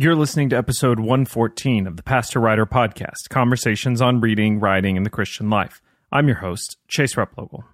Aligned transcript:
You're 0.00 0.14
listening 0.14 0.48
to 0.50 0.56
episode 0.56 1.00
114 1.00 1.88
of 1.88 1.96
the 1.96 2.04
Pastor 2.04 2.38
Writer 2.38 2.64
Podcast 2.66 3.30
Conversations 3.30 4.00
on 4.00 4.20
Reading, 4.20 4.60
Writing, 4.60 4.96
and 4.96 5.04
the 5.04 5.10
Christian 5.10 5.50
Life. 5.50 5.82
I'm 6.12 6.28
your 6.28 6.36
host, 6.36 6.76
Chase 6.86 7.16
Replogle. 7.16 7.64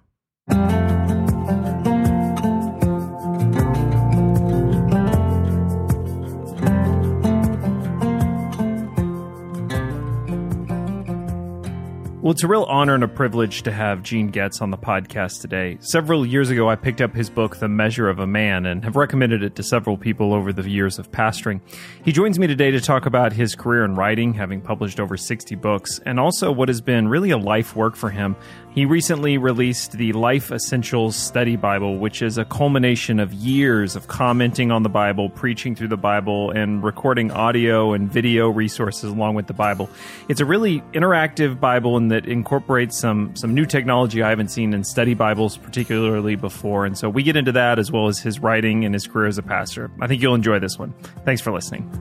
Well, 12.25 12.31
it's 12.31 12.41
a 12.41 12.47
real 12.47 12.63
honor 12.63 12.95
and 12.95 13.03
a 13.03 13.07
privilege 13.07 13.61
to 13.61 13.71
have 13.71 14.01
Gene 14.01 14.29
Getz 14.29 14.59
on 14.59 14.71
the 14.71 14.79
podcast 14.79 15.41
today. 15.41 15.77
Several 15.79 16.25
years 16.25 16.49
ago, 16.49 16.67
I 16.67 16.75
picked 16.75 16.99
up 16.99 17.13
his 17.13 17.29
book, 17.29 17.57
The 17.57 17.67
Measure 17.67 18.09
of 18.09 18.17
a 18.17 18.25
Man, 18.25 18.65
and 18.65 18.83
have 18.83 18.95
recommended 18.95 19.43
it 19.43 19.55
to 19.57 19.61
several 19.61 19.95
people 19.95 20.33
over 20.33 20.51
the 20.51 20.67
years 20.67 20.97
of 20.97 21.11
pastoring. 21.11 21.61
He 22.03 22.11
joins 22.11 22.39
me 22.39 22.47
today 22.47 22.71
to 22.71 22.81
talk 22.81 23.05
about 23.05 23.33
his 23.33 23.53
career 23.53 23.85
in 23.85 23.93
writing, 23.93 24.33
having 24.33 24.59
published 24.59 24.99
over 24.99 25.17
60 25.17 25.53
books, 25.53 25.99
and 26.03 26.19
also 26.19 26.51
what 26.51 26.67
has 26.67 26.81
been 26.81 27.07
really 27.07 27.29
a 27.29 27.37
life 27.37 27.75
work 27.75 27.95
for 27.95 28.09
him 28.09 28.35
he 28.75 28.83
recently 28.83 29.37
released 29.37 29.93
the 29.93 30.11
Life 30.11 30.51
Essentials 30.51 31.15
Study 31.15 31.55
Bible, 31.55 31.97
which 31.97 32.21
is 32.21 32.37
a 32.37 32.43
culmination 32.43 33.21
of 33.21 33.31
years 33.31 33.95
of 33.95 34.09
commenting 34.09 34.69
on 34.69 34.83
the 34.83 34.89
Bible, 34.89 35.29
preaching 35.29 35.75
through 35.75 35.87
the 35.87 35.95
Bible, 35.95 36.51
and 36.51 36.83
recording 36.83 37.31
audio 37.31 37.93
and 37.93 38.11
video 38.11 38.49
resources 38.49 39.11
along 39.11 39.35
with 39.35 39.47
the 39.47 39.53
Bible. 39.53 39.89
It's 40.27 40.41
a 40.41 40.45
really 40.45 40.81
interactive 40.91 41.57
Bible 41.57 41.95
and 41.95 42.11
that 42.15 42.25
incorporates 42.25 42.97
some 42.97 43.35
some 43.35 43.53
new 43.53 43.65
technology 43.65 44.23
I 44.23 44.29
haven't 44.29 44.47
seen 44.47 44.73
in 44.73 44.85
study 44.85 45.13
Bibles 45.13 45.57
particularly 45.57 46.37
before. 46.37 46.85
And 46.85 46.97
so 46.97 47.09
we 47.09 47.23
get 47.23 47.35
into 47.35 47.51
that 47.51 47.77
as 47.77 47.91
well 47.91 48.07
as 48.07 48.19
his 48.19 48.39
writing 48.39 48.85
and 48.85 48.93
his 48.93 49.05
career 49.05 49.27
as 49.27 49.37
a 49.37 49.43
pastor. 49.43 49.91
I 49.99 50.07
think 50.07 50.21
you'll 50.21 50.33
enjoy 50.33 50.59
this 50.59 50.79
one. 50.79 50.93
Thanks 51.25 51.41
for 51.41 51.51
listening. 51.51 51.91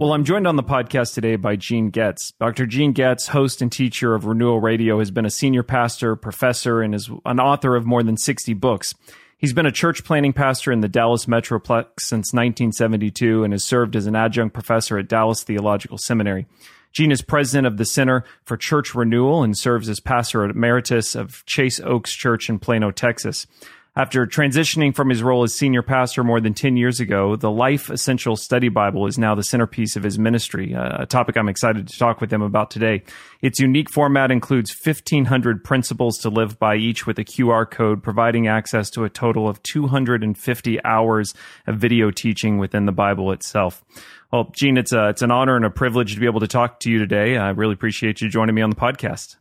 Well, 0.00 0.14
I'm 0.14 0.24
joined 0.24 0.48
on 0.48 0.56
the 0.56 0.64
podcast 0.64 1.14
today 1.14 1.36
by 1.36 1.54
Gene 1.54 1.90
Getz. 1.90 2.32
Dr. 2.40 2.66
Gene 2.66 2.92
Getz, 2.92 3.28
host 3.28 3.62
and 3.62 3.70
teacher 3.70 4.16
of 4.16 4.24
Renewal 4.24 4.58
Radio, 4.58 4.98
has 4.98 5.12
been 5.12 5.26
a 5.26 5.30
senior 5.30 5.62
pastor, 5.62 6.16
professor, 6.16 6.82
and 6.82 6.92
is 6.92 7.08
an 7.24 7.38
author 7.38 7.76
of 7.76 7.86
more 7.86 8.02
than 8.02 8.16
60 8.16 8.52
books. 8.54 8.94
He's 9.40 9.54
been 9.54 9.64
a 9.64 9.72
church 9.72 10.04
planting 10.04 10.34
pastor 10.34 10.70
in 10.70 10.80
the 10.80 10.88
Dallas 10.88 11.24
Metroplex 11.24 12.00
since 12.00 12.34
1972 12.34 13.42
and 13.42 13.54
has 13.54 13.64
served 13.64 13.96
as 13.96 14.04
an 14.04 14.14
adjunct 14.14 14.52
professor 14.52 14.98
at 14.98 15.08
Dallas 15.08 15.42
Theological 15.42 15.96
Seminary. 15.96 16.46
Gene 16.92 17.10
is 17.10 17.22
president 17.22 17.66
of 17.66 17.78
the 17.78 17.86
Center 17.86 18.22
for 18.44 18.58
Church 18.58 18.94
Renewal 18.94 19.42
and 19.42 19.56
serves 19.56 19.88
as 19.88 19.98
pastor 19.98 20.44
emeritus 20.44 21.14
of 21.14 21.42
Chase 21.46 21.80
Oaks 21.80 22.12
Church 22.12 22.50
in 22.50 22.58
Plano, 22.58 22.90
Texas. 22.90 23.46
After 23.96 24.24
transitioning 24.24 24.94
from 24.94 25.08
his 25.08 25.20
role 25.20 25.42
as 25.42 25.52
senior 25.52 25.82
pastor 25.82 26.22
more 26.22 26.40
than 26.40 26.54
10 26.54 26.76
years 26.76 27.00
ago, 27.00 27.34
the 27.34 27.50
Life 27.50 27.90
Essential 27.90 28.36
Study 28.36 28.68
Bible 28.68 29.08
is 29.08 29.18
now 29.18 29.34
the 29.34 29.42
centerpiece 29.42 29.96
of 29.96 30.04
his 30.04 30.16
ministry, 30.16 30.74
a 30.74 31.06
topic 31.06 31.36
I'm 31.36 31.48
excited 31.48 31.88
to 31.88 31.98
talk 31.98 32.20
with 32.20 32.32
him 32.32 32.40
about 32.40 32.70
today. 32.70 33.02
Its 33.42 33.58
unique 33.58 33.90
format 33.90 34.30
includes 34.30 34.72
1,500 34.80 35.64
principles 35.64 36.18
to 36.18 36.28
live 36.28 36.56
by, 36.56 36.76
each 36.76 37.04
with 37.04 37.18
a 37.18 37.24
QR 37.24 37.68
code, 37.68 38.00
providing 38.00 38.46
access 38.46 38.90
to 38.90 39.02
a 39.02 39.10
total 39.10 39.48
of 39.48 39.60
250 39.64 40.84
hours 40.84 41.34
of 41.66 41.76
video 41.78 42.12
teaching 42.12 42.58
within 42.58 42.86
the 42.86 42.92
Bible 42.92 43.32
itself. 43.32 43.84
Well, 44.32 44.52
Gene, 44.54 44.78
it's, 44.78 44.92
a, 44.92 45.08
it's 45.08 45.22
an 45.22 45.32
honor 45.32 45.56
and 45.56 45.64
a 45.64 45.70
privilege 45.70 46.14
to 46.14 46.20
be 46.20 46.26
able 46.26 46.40
to 46.40 46.48
talk 46.48 46.78
to 46.80 46.90
you 46.90 47.00
today. 47.00 47.36
I 47.36 47.50
really 47.50 47.74
appreciate 47.74 48.20
you 48.20 48.28
joining 48.28 48.54
me 48.54 48.62
on 48.62 48.70
the 48.70 48.76
podcast. 48.76 49.34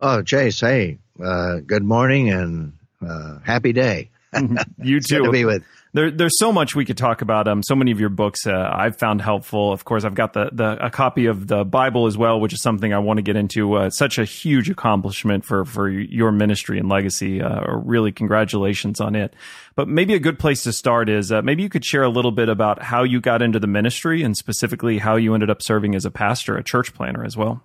Oh, 0.00 0.22
Chase, 0.22 0.58
hey, 0.58 0.98
uh, 1.22 1.60
good 1.64 1.84
morning 1.84 2.30
and 2.30 2.72
uh, 3.06 3.38
happy 3.44 3.72
day. 3.72 4.10
you 4.82 5.00
too. 5.00 5.24
to 5.24 5.30
be 5.30 5.44
with. 5.44 5.62
There, 5.94 6.10
there's 6.10 6.38
so 6.38 6.52
much 6.52 6.74
we 6.74 6.86
could 6.86 6.96
talk 6.96 7.20
about. 7.20 7.46
Um, 7.46 7.62
so 7.62 7.74
many 7.74 7.90
of 7.90 8.00
your 8.00 8.08
books 8.08 8.46
uh, 8.46 8.70
I've 8.72 8.98
found 8.98 9.20
helpful. 9.20 9.72
Of 9.72 9.84
course, 9.84 10.04
I've 10.04 10.14
got 10.14 10.32
the, 10.32 10.48
the 10.50 10.86
a 10.86 10.90
copy 10.90 11.26
of 11.26 11.46
the 11.46 11.64
Bible 11.64 12.06
as 12.06 12.16
well, 12.16 12.40
which 12.40 12.54
is 12.54 12.62
something 12.62 12.94
I 12.94 12.98
want 12.98 13.18
to 13.18 13.22
get 13.22 13.36
into. 13.36 13.74
Uh, 13.74 13.90
such 13.90 14.18
a 14.18 14.24
huge 14.24 14.70
accomplishment 14.70 15.44
for 15.44 15.66
for 15.66 15.90
your 15.90 16.32
ministry 16.32 16.78
and 16.78 16.88
legacy. 16.88 17.42
Uh, 17.42 17.76
really, 17.76 18.10
congratulations 18.10 19.00
on 19.00 19.14
it. 19.14 19.34
But 19.74 19.86
maybe 19.86 20.14
a 20.14 20.18
good 20.18 20.38
place 20.38 20.62
to 20.62 20.72
start 20.72 21.10
is 21.10 21.30
uh, 21.30 21.42
maybe 21.42 21.62
you 21.62 21.68
could 21.68 21.84
share 21.84 22.02
a 22.02 22.08
little 22.08 22.32
bit 22.32 22.48
about 22.48 22.82
how 22.82 23.04
you 23.04 23.20
got 23.20 23.42
into 23.42 23.58
the 23.58 23.66
ministry 23.66 24.22
and 24.22 24.34
specifically 24.34 24.96
how 24.96 25.16
you 25.16 25.34
ended 25.34 25.50
up 25.50 25.62
serving 25.62 25.94
as 25.94 26.06
a 26.06 26.10
pastor, 26.10 26.56
a 26.56 26.64
church 26.64 26.94
planter 26.94 27.22
as 27.22 27.36
well. 27.36 27.62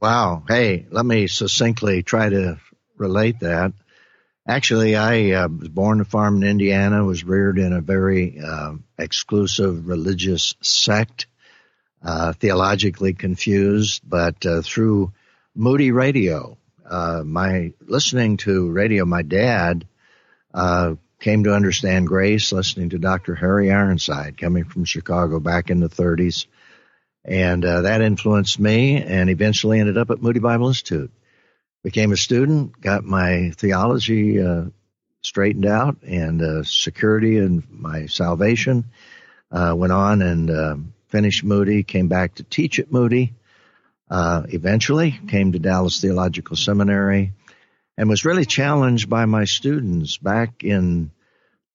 Wow. 0.00 0.42
Hey, 0.48 0.86
let 0.90 1.04
me 1.04 1.26
succinctly 1.26 2.02
try 2.02 2.30
to 2.30 2.58
relate 2.96 3.40
that. 3.40 3.72
Actually, 4.48 4.94
I 4.94 5.32
uh, 5.32 5.48
was 5.48 5.68
born 5.68 5.98
and 5.98 6.06
farm 6.06 6.36
in 6.36 6.48
Indiana, 6.48 7.04
was 7.04 7.24
reared 7.24 7.58
in 7.58 7.72
a 7.72 7.80
very 7.80 8.38
uh, 8.38 8.74
exclusive 8.96 9.88
religious 9.88 10.54
sect, 10.62 11.26
uh, 12.00 12.32
theologically 12.32 13.12
confused, 13.12 14.02
but 14.08 14.46
uh, 14.46 14.62
through 14.62 15.12
Moody 15.56 15.90
Radio, 15.90 16.58
uh, 16.88 17.22
my 17.24 17.72
listening 17.80 18.36
to 18.36 18.70
radio, 18.70 19.04
my 19.04 19.22
dad 19.22 19.88
uh, 20.54 20.94
came 21.18 21.42
to 21.42 21.52
understand 21.52 22.06
grace, 22.06 22.52
listening 22.52 22.90
to 22.90 22.98
Dr. 22.98 23.34
Harry 23.34 23.72
Ironside, 23.72 24.38
coming 24.38 24.62
from 24.62 24.84
Chicago 24.84 25.40
back 25.40 25.70
in 25.70 25.80
the 25.80 25.88
30s. 25.88 26.46
And 27.24 27.64
that 27.64 28.00
influenced 28.00 28.60
me 28.60 29.02
and 29.02 29.28
eventually 29.28 29.80
ended 29.80 29.98
up 29.98 30.10
at 30.10 30.22
Moody 30.22 30.38
Bible 30.38 30.68
Institute 30.68 31.10
became 31.86 32.10
a 32.10 32.16
student, 32.16 32.80
got 32.80 33.04
my 33.04 33.52
theology 33.54 34.42
uh, 34.42 34.64
straightened 35.22 35.66
out 35.66 35.96
and 36.02 36.42
uh, 36.42 36.64
security 36.64 37.38
and 37.38 37.62
my 37.70 38.06
salvation. 38.06 38.86
Uh, 39.52 39.72
went 39.76 39.92
on 39.92 40.20
and 40.20 40.50
uh, 40.50 40.74
finished 41.06 41.44
Moody, 41.44 41.84
came 41.84 42.08
back 42.08 42.34
to 42.34 42.42
teach 42.42 42.80
at 42.80 42.90
Moody. 42.90 43.34
Uh, 44.10 44.42
eventually 44.48 45.16
came 45.28 45.52
to 45.52 45.60
Dallas 45.60 46.00
Theological 46.00 46.56
Seminary 46.56 47.34
and 47.96 48.08
was 48.08 48.24
really 48.24 48.46
challenged 48.46 49.08
by 49.08 49.24
my 49.26 49.44
students 49.44 50.16
back 50.16 50.64
in 50.64 51.12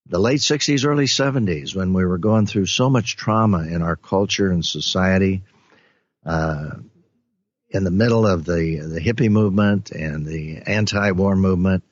the 0.08 0.20
late 0.20 0.42
60s, 0.42 0.86
early 0.86 1.06
70s 1.06 1.74
when 1.74 1.94
we 1.94 2.04
were 2.04 2.18
going 2.18 2.48
through 2.48 2.66
so 2.66 2.90
much 2.90 3.16
trauma 3.16 3.60
in 3.60 3.82
our 3.82 3.96
culture 3.96 4.52
and 4.52 4.66
society. 4.66 5.44
Uh, 6.26 6.72
in 7.72 7.84
the 7.84 7.92
middle 7.92 8.28
of 8.28 8.46
the 8.46 8.80
the 8.80 9.00
hippie 9.00 9.30
movement 9.30 9.92
and 9.92 10.26
the 10.26 10.62
anti-war 10.66 11.36
movement. 11.36 11.84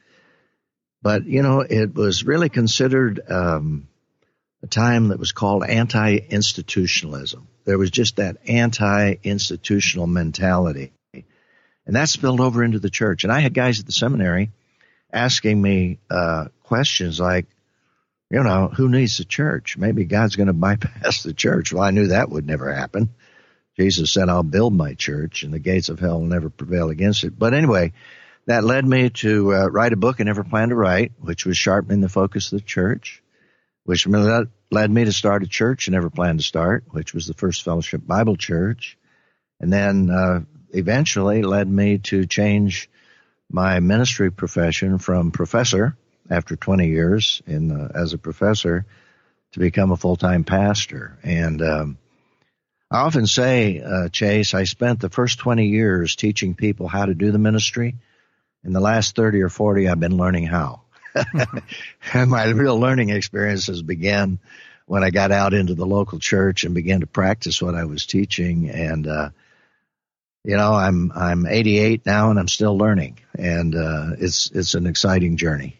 But 1.02 1.26
you 1.26 1.42
know, 1.42 1.62
it 1.62 1.96
was 1.96 2.26
really 2.26 2.50
considered 2.50 3.22
um, 3.30 3.88
a 4.62 4.68
time 4.68 5.10
that 5.10 5.20
was 5.20 5.32
called 5.32 5.64
anti-institutionalism. 5.64 7.48
There 7.66 7.78
was 7.78 7.92
just 7.92 8.18
that 8.18 8.38
anti-institutional 8.48 10.08
mentality, 10.08 10.92
and 11.14 11.96
that 11.96 12.10
spilled 12.10 12.42
over 12.42 12.64
into 12.64 12.80
the 12.80 12.90
church. 12.90 13.24
And 13.24 13.32
I 13.32 13.40
had 13.40 13.54
guys 13.54 13.80
at 13.80 13.86
the 13.86 13.92
seminary 13.92 14.52
asking 15.12 15.62
me 15.62 16.00
uh, 16.10 16.46
questions 16.64 17.20
like, 17.20 17.48
you 18.30 18.44
know, 18.44 18.68
who 18.68 18.90
needs 18.90 19.18
the 19.18 19.26
church? 19.26 19.78
Maybe 19.78 20.06
God's 20.06 20.36
going 20.36 20.48
to 20.48 20.54
bypass 20.54 21.24
the 21.24 21.34
church. 21.34 21.74
Well, 21.74 21.84
I 21.84 21.92
knew 21.92 22.08
that 22.08 22.30
would 22.30 22.46
never 22.46 22.74
happen. 22.74 23.10
Jesus 23.80 24.12
said, 24.12 24.28
I'll 24.28 24.44
build 24.44 24.74
my 24.74 24.94
church 24.94 25.44
and 25.44 25.54
the 25.54 25.60
gates 25.60 25.88
of 25.88 26.02
hell 26.02 26.20
will 26.20 26.28
never 26.28 26.50
prevail 26.50 26.90
against 26.90 27.24
it. 27.24 27.40
But 27.40 27.54
anyway, 27.54 27.94
that 28.46 28.66
led 28.66 28.86
me 28.86 29.10
to 29.10 29.54
uh, 29.54 29.68
write 29.68 29.94
a 29.94 29.96
book 29.98 30.18
I 30.20 30.24
never 30.24 30.44
planned 30.44 30.72
to 30.72 30.76
write, 30.76 31.14
which 31.22 31.46
was 31.46 31.58
sharpening 31.58 32.02
the 32.02 32.10
focus 32.10 32.52
of 32.52 32.60
the 32.60 32.66
church, 32.66 33.24
which 33.86 34.06
led 34.06 34.92
me 34.92 35.06
to 35.06 35.14
start 35.14 35.44
a 35.44 35.48
church 35.48 35.88
I 35.88 35.94
never 35.94 36.10
planned 36.10 36.40
to 36.40 36.46
start, 36.46 36.84
which 36.90 37.14
was 37.14 37.26
the 37.26 37.34
First 37.34 37.64
Fellowship 37.64 38.06
Bible 38.06 38.36
Church. 38.36 38.98
And 39.62 39.72
then, 39.72 40.10
uh, 40.10 40.42
eventually 40.72 41.42
led 41.42 41.70
me 41.70 42.00
to 42.00 42.26
change 42.26 42.90
my 43.50 43.80
ministry 43.80 44.30
profession 44.30 44.98
from 44.98 45.32
professor 45.32 45.96
after 46.30 46.58
20 46.58 46.90
years 46.90 47.42
in, 47.48 47.72
uh, 47.72 47.92
as 47.96 48.12
a 48.12 48.18
professor 48.18 48.86
to 49.54 49.60
become 49.60 49.92
a 49.92 49.98
full-time 49.98 50.44
pastor. 50.44 51.18
And, 51.24 51.62
um, 51.62 51.98
I 52.92 53.02
often 53.02 53.28
say, 53.28 53.82
uh, 53.82 54.10
Chase, 54.10 54.56
I 54.56 54.64
spent 54.64 55.00
the 55.00 55.12
first 55.12 55.38
20 55.40 55.68
years 55.68 56.16
teaching 56.16 56.56
people 56.56 56.88
how 56.88 57.06
to 57.06 57.14
do 57.14 57.32
the 57.32 57.38
ministry. 57.38 57.96
In 58.64 58.74
the 58.74 58.80
last 58.80 59.16
30 59.16 59.42
or 59.42 59.50
40, 59.50 59.88
I've 59.88 60.00
been 60.00 60.18
learning 60.18 60.48
how. 60.48 60.82
and 62.14 62.32
my 62.32 62.46
real 62.50 62.80
learning 62.80 63.10
experiences 63.10 63.84
began 63.84 64.40
when 64.88 65.04
I 65.04 65.12
got 65.12 65.32
out 65.32 65.54
into 65.54 65.76
the 65.76 65.86
local 65.86 66.18
church 66.18 66.64
and 66.64 66.74
began 66.74 67.02
to 67.02 67.08
practice 67.08 67.62
what 67.62 67.76
I 67.76 67.86
was 67.86 68.08
teaching. 68.08 68.72
And, 68.72 69.06
uh, 69.06 69.30
you 70.44 70.58
know, 70.58 70.74
I'm, 70.74 71.12
I'm 71.16 71.46
88 71.46 72.08
now 72.08 72.32
and 72.32 72.40
I'm 72.40 72.48
still 72.48 72.76
learning 72.76 73.20
and, 73.38 73.76
uh, 73.76 74.16
it's, 74.18 74.50
it's 74.50 74.74
an 74.74 74.88
exciting 74.88 75.38
journey. 75.38 75.78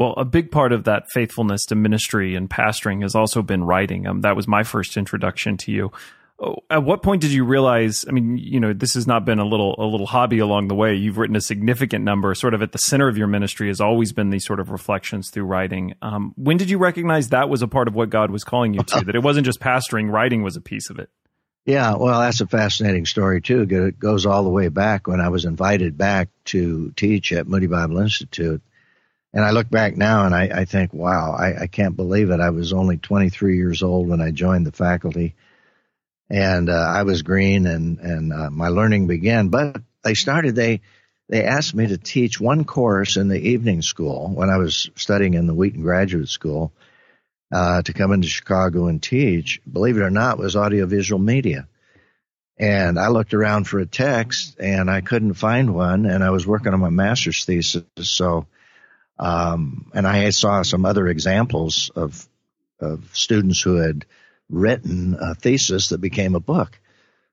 Well, 0.00 0.14
a 0.16 0.24
big 0.24 0.50
part 0.50 0.72
of 0.72 0.84
that 0.84 1.10
faithfulness 1.10 1.66
to 1.66 1.74
ministry 1.74 2.34
and 2.34 2.48
pastoring 2.48 3.02
has 3.02 3.14
also 3.14 3.42
been 3.42 3.62
writing. 3.62 4.06
Um, 4.06 4.22
that 4.22 4.34
was 4.34 4.48
my 4.48 4.62
first 4.62 4.96
introduction 4.96 5.58
to 5.58 5.72
you. 5.72 5.92
Oh, 6.38 6.56
at 6.70 6.84
what 6.84 7.02
point 7.02 7.20
did 7.20 7.32
you 7.32 7.44
realize? 7.44 8.06
I 8.08 8.12
mean, 8.12 8.38
you 8.38 8.60
know, 8.60 8.72
this 8.72 8.94
has 8.94 9.06
not 9.06 9.26
been 9.26 9.38
a 9.38 9.44
little 9.44 9.74
a 9.78 9.84
little 9.84 10.06
hobby 10.06 10.38
along 10.38 10.68
the 10.68 10.74
way. 10.74 10.94
You've 10.94 11.18
written 11.18 11.36
a 11.36 11.40
significant 11.42 12.02
number. 12.02 12.34
Sort 12.34 12.54
of 12.54 12.62
at 12.62 12.72
the 12.72 12.78
center 12.78 13.08
of 13.08 13.18
your 13.18 13.26
ministry 13.26 13.68
has 13.68 13.78
always 13.78 14.14
been 14.14 14.30
these 14.30 14.46
sort 14.46 14.58
of 14.58 14.70
reflections 14.70 15.28
through 15.28 15.44
writing. 15.44 15.92
Um, 16.00 16.32
when 16.34 16.56
did 16.56 16.70
you 16.70 16.78
recognize 16.78 17.28
that 17.28 17.50
was 17.50 17.60
a 17.60 17.68
part 17.68 17.86
of 17.86 17.94
what 17.94 18.08
God 18.08 18.30
was 18.30 18.42
calling 18.42 18.72
you 18.72 18.82
to? 18.82 19.04
that 19.04 19.14
it 19.14 19.22
wasn't 19.22 19.44
just 19.44 19.60
pastoring; 19.60 20.10
writing 20.10 20.42
was 20.42 20.56
a 20.56 20.62
piece 20.62 20.88
of 20.88 20.98
it. 20.98 21.10
Yeah, 21.66 21.96
well, 21.96 22.20
that's 22.20 22.40
a 22.40 22.46
fascinating 22.46 23.04
story 23.04 23.42
too. 23.42 23.66
It 23.68 23.98
goes 23.98 24.24
all 24.24 24.44
the 24.44 24.48
way 24.48 24.68
back 24.68 25.06
when 25.06 25.20
I 25.20 25.28
was 25.28 25.44
invited 25.44 25.98
back 25.98 26.30
to 26.46 26.90
teach 26.92 27.34
at 27.34 27.46
Moody 27.46 27.66
Bible 27.66 27.98
Institute, 27.98 28.62
and 29.32 29.44
I 29.44 29.50
look 29.50 29.70
back 29.70 29.96
now 29.96 30.26
and 30.26 30.34
I, 30.34 30.50
I 30.52 30.64
think, 30.64 30.92
wow, 30.92 31.32
I, 31.32 31.62
I 31.62 31.66
can't 31.66 31.96
believe 31.96 32.30
it. 32.30 32.40
I 32.40 32.50
was 32.50 32.72
only 32.72 32.96
23 32.96 33.56
years 33.56 33.82
old 33.82 34.08
when 34.08 34.20
I 34.20 34.30
joined 34.30 34.66
the 34.66 34.72
faculty 34.72 35.34
and 36.30 36.70
uh, 36.70 36.72
I 36.72 37.02
was 37.02 37.22
green 37.22 37.66
and 37.66 37.98
and 37.98 38.32
uh, 38.32 38.50
my 38.50 38.68
learning 38.68 39.08
began. 39.08 39.48
But 39.48 39.82
they 40.04 40.14
started 40.14 40.54
they 40.54 40.80
they 41.28 41.44
asked 41.44 41.74
me 41.74 41.88
to 41.88 41.98
teach 41.98 42.40
one 42.40 42.64
course 42.64 43.16
in 43.16 43.28
the 43.28 43.38
evening 43.50 43.82
school 43.82 44.28
when 44.28 44.50
I 44.50 44.56
was 44.56 44.90
studying 44.96 45.34
in 45.34 45.46
the 45.46 45.54
Wheaton 45.54 45.82
Graduate 45.82 46.28
School 46.28 46.72
uh, 47.52 47.82
to 47.82 47.92
come 47.92 48.12
into 48.12 48.28
Chicago 48.28 48.86
and 48.86 49.02
teach. 49.02 49.60
Believe 49.70 49.96
it 49.96 50.02
or 50.02 50.10
not, 50.10 50.38
was 50.38 50.56
audiovisual 50.56 51.20
media. 51.20 51.68
And 52.58 52.98
I 52.98 53.08
looked 53.08 53.32
around 53.32 53.64
for 53.64 53.78
a 53.78 53.86
text 53.86 54.60
and 54.60 54.90
I 54.90 55.00
couldn't 55.00 55.34
find 55.34 55.74
one. 55.74 56.04
And 56.04 56.22
I 56.22 56.30
was 56.30 56.46
working 56.46 56.74
on 56.74 56.80
my 56.80 56.90
master's 56.90 57.44
thesis. 57.44 57.84
So, 58.02 58.46
um, 59.20 59.90
and 59.92 60.06
I 60.06 60.30
saw 60.30 60.62
some 60.62 60.86
other 60.86 61.06
examples 61.06 61.90
of, 61.94 62.26
of 62.80 63.04
students 63.12 63.60
who 63.60 63.76
had 63.76 64.06
written 64.48 65.14
a 65.20 65.34
thesis 65.34 65.90
that 65.90 66.00
became 66.00 66.34
a 66.34 66.40
book. 66.40 66.80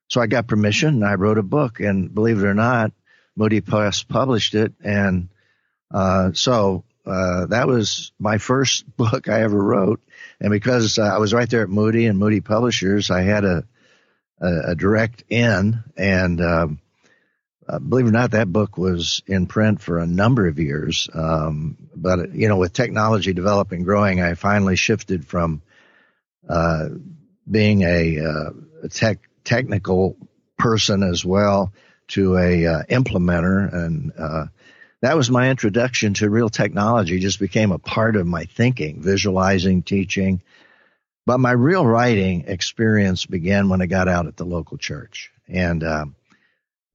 So 0.10 0.20
I 0.20 0.28
got 0.28 0.48
permission 0.48 0.96
and 0.96 1.06
I 1.06 1.16
wrote 1.16 1.38
a 1.38 1.44
book 1.44 1.80
and 1.80 2.14
believe 2.14 2.40
it 2.40 2.46
or 2.46 2.54
not, 2.54 2.92
Moody 3.38 3.62
Press 3.62 4.04
published 4.04 4.54
it. 4.54 4.74
And, 4.84 5.30
uh, 5.90 6.34
so, 6.34 6.84
uh, 7.06 7.46
that 7.48 7.68
was 7.68 8.12
my 8.20 8.38
first 8.38 8.84
book 8.98 9.30
I 9.30 9.44
ever 9.44 9.58
wrote. 9.58 10.02
And 10.42 10.52
because 10.52 11.00
uh, 11.00 11.04
I 11.04 11.20
was 11.20 11.34
right 11.34 11.50
there 11.50 11.64
at 11.64 11.70
Moody 11.70 12.08
and 12.08 12.20
Moody 12.20 12.42
Publishers, 12.42 13.10
I 13.10 13.22
had 13.22 13.46
a, 13.46 13.64
a, 14.42 14.72
a 14.72 14.76
direct 14.76 15.24
in 15.30 15.84
and, 15.96 16.42
um, 16.42 16.80
uh, 17.68 17.80
believe 17.80 18.06
it 18.06 18.10
or 18.10 18.12
not, 18.14 18.32
that 18.32 18.52
book 18.52 18.78
was 18.78 19.22
in 19.28 19.46
print 19.46 19.82
for 19.82 20.00
a 20.00 20.08
number 20.08 20.48
of 20.48 20.58
years. 20.58 21.10
Um, 21.14 21.78
but 21.96 22.34
you 22.34 22.48
know, 22.48 22.58
with 22.58 22.74
technology 22.74 23.34
developing, 23.34 23.84
growing, 23.84 24.22
I 24.22 24.36
finally 24.36 24.78
shifted 24.78 25.26
from 25.26 25.62
uh, 26.48 26.90
being 27.50 27.82
a, 27.82 28.20
uh, 28.20 28.50
a 28.84 28.90
tech, 28.90 29.20
technical 29.44 30.16
person 30.58 31.04
as 31.04 31.26
well 31.26 31.74
to 32.10 32.38
a 32.38 32.66
uh, 32.66 32.84
implementer. 32.90 33.74
And 33.74 34.14
uh, 34.18 34.46
that 35.02 35.18
was 35.18 35.30
my 35.30 35.50
introduction 35.50 36.14
to 36.16 36.30
real 36.30 36.50
technology. 36.50 37.20
Just 37.20 37.40
became 37.40 37.74
a 37.74 37.80
part 37.80 38.16
of 38.16 38.26
my 38.26 38.46
thinking 38.46 39.02
visualizing 39.02 39.84
teaching. 39.84 40.42
But 41.26 41.40
my 41.40 41.52
real 41.52 41.86
writing 41.86 42.46
experience 42.48 43.26
began 43.26 43.68
when 43.68 43.82
i 43.82 43.86
got 43.88 44.08
out 44.08 44.28
at 44.28 44.38
the 44.38 44.46
local 44.46 44.78
church. 44.78 45.32
And 45.50 45.84
um, 45.84 46.16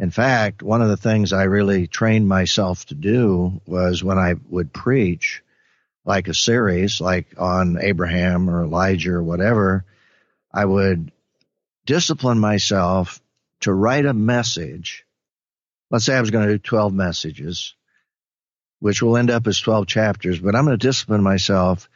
in 0.03 0.11
fact 0.11 0.63
one 0.63 0.83
of 0.83 0.89
the 0.89 0.97
things 0.99 1.33
i 1.33 1.45
really 1.45 1.87
trained 1.87 2.29
myself 2.29 2.85
to 2.85 2.95
do 2.95 3.61
was 3.67 4.05
when 4.05 4.19
i 4.19 4.35
would 4.51 4.73
preach 4.73 5.43
like 6.05 6.29
a 6.29 6.35
series, 6.35 7.01
like 7.01 7.27
on 7.39 7.79
Abraham 7.81 8.51
or 8.51 8.65
Elijah 8.65 9.13
or 9.13 9.23
whatever, 9.23 9.85
I 10.53 10.65
would 10.65 11.13
discipline 11.87 12.39
myself 12.39 13.21
to 13.61 13.73
write 13.73 14.07
a 14.07 14.15
message. 14.15 15.05
Let's 15.91 16.05
say 16.05 16.17
I 16.17 16.21
was 16.21 16.31
going 16.31 16.47
to 16.47 16.55
do 16.55 16.59
12 16.59 16.93
messages, 16.93 17.75
which 18.81 19.03
will 19.03 19.17
end 19.17 19.31
up 19.31 19.47
as 19.47 19.61
12 19.61 19.87
chapters, 19.87 20.41
but 20.41 20.55
I'm 20.55 20.65
going 20.65 20.79
to 20.79 20.87
discipline 20.87 21.23
myself 21.23 21.89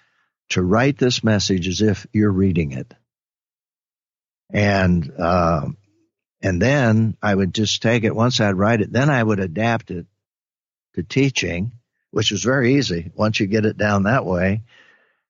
to 0.50 0.62
write 0.62 0.98
this 0.98 1.24
message 1.24 1.66
as 1.66 1.82
if 1.82 2.06
you're 2.12 2.30
reading 2.30 2.72
it. 2.72 2.92
And, 4.50 5.12
uh, 5.18 5.68
and 6.42 6.60
then 6.60 7.16
I 7.22 7.34
would 7.34 7.54
just 7.54 7.82
take 7.82 8.04
it 8.04 8.14
once 8.14 8.40
I'd 8.40 8.54
write 8.54 8.80
it, 8.80 8.92
then 8.92 9.10
I 9.10 9.22
would 9.22 9.40
adapt 9.40 9.90
it 9.90 10.06
to 10.94 11.02
teaching 11.02 11.72
which 12.16 12.30
was 12.30 12.42
very 12.42 12.76
easy 12.76 13.10
once 13.14 13.38
you 13.38 13.46
get 13.46 13.66
it 13.66 13.76
down 13.76 14.04
that 14.04 14.24
way. 14.24 14.62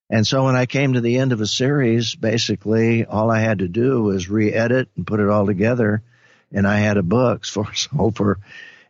And 0.09 0.25
so 0.25 0.45
when 0.45 0.55
I 0.55 0.67
came 0.67 0.93
to 0.93 1.01
the 1.01 1.19
end 1.19 1.33
of 1.33 1.41
a 1.41 1.47
series, 1.47 2.15
basically 2.15 3.05
all 3.05 3.29
I 3.29 3.41
had 3.41 3.59
to 3.59 3.67
do 3.67 4.05
was 4.05 4.31
re-edit 4.31 4.91
and 4.97 5.05
put 5.05 5.19
it 5.19 5.29
all 5.29 5.47
together. 5.47 6.05
And 6.53 6.65
I 6.65 6.77
had 6.77 6.97
a 6.97 7.03
book. 7.03 7.45
For, 7.53 7.75
so 7.75 8.13
for 8.13 8.39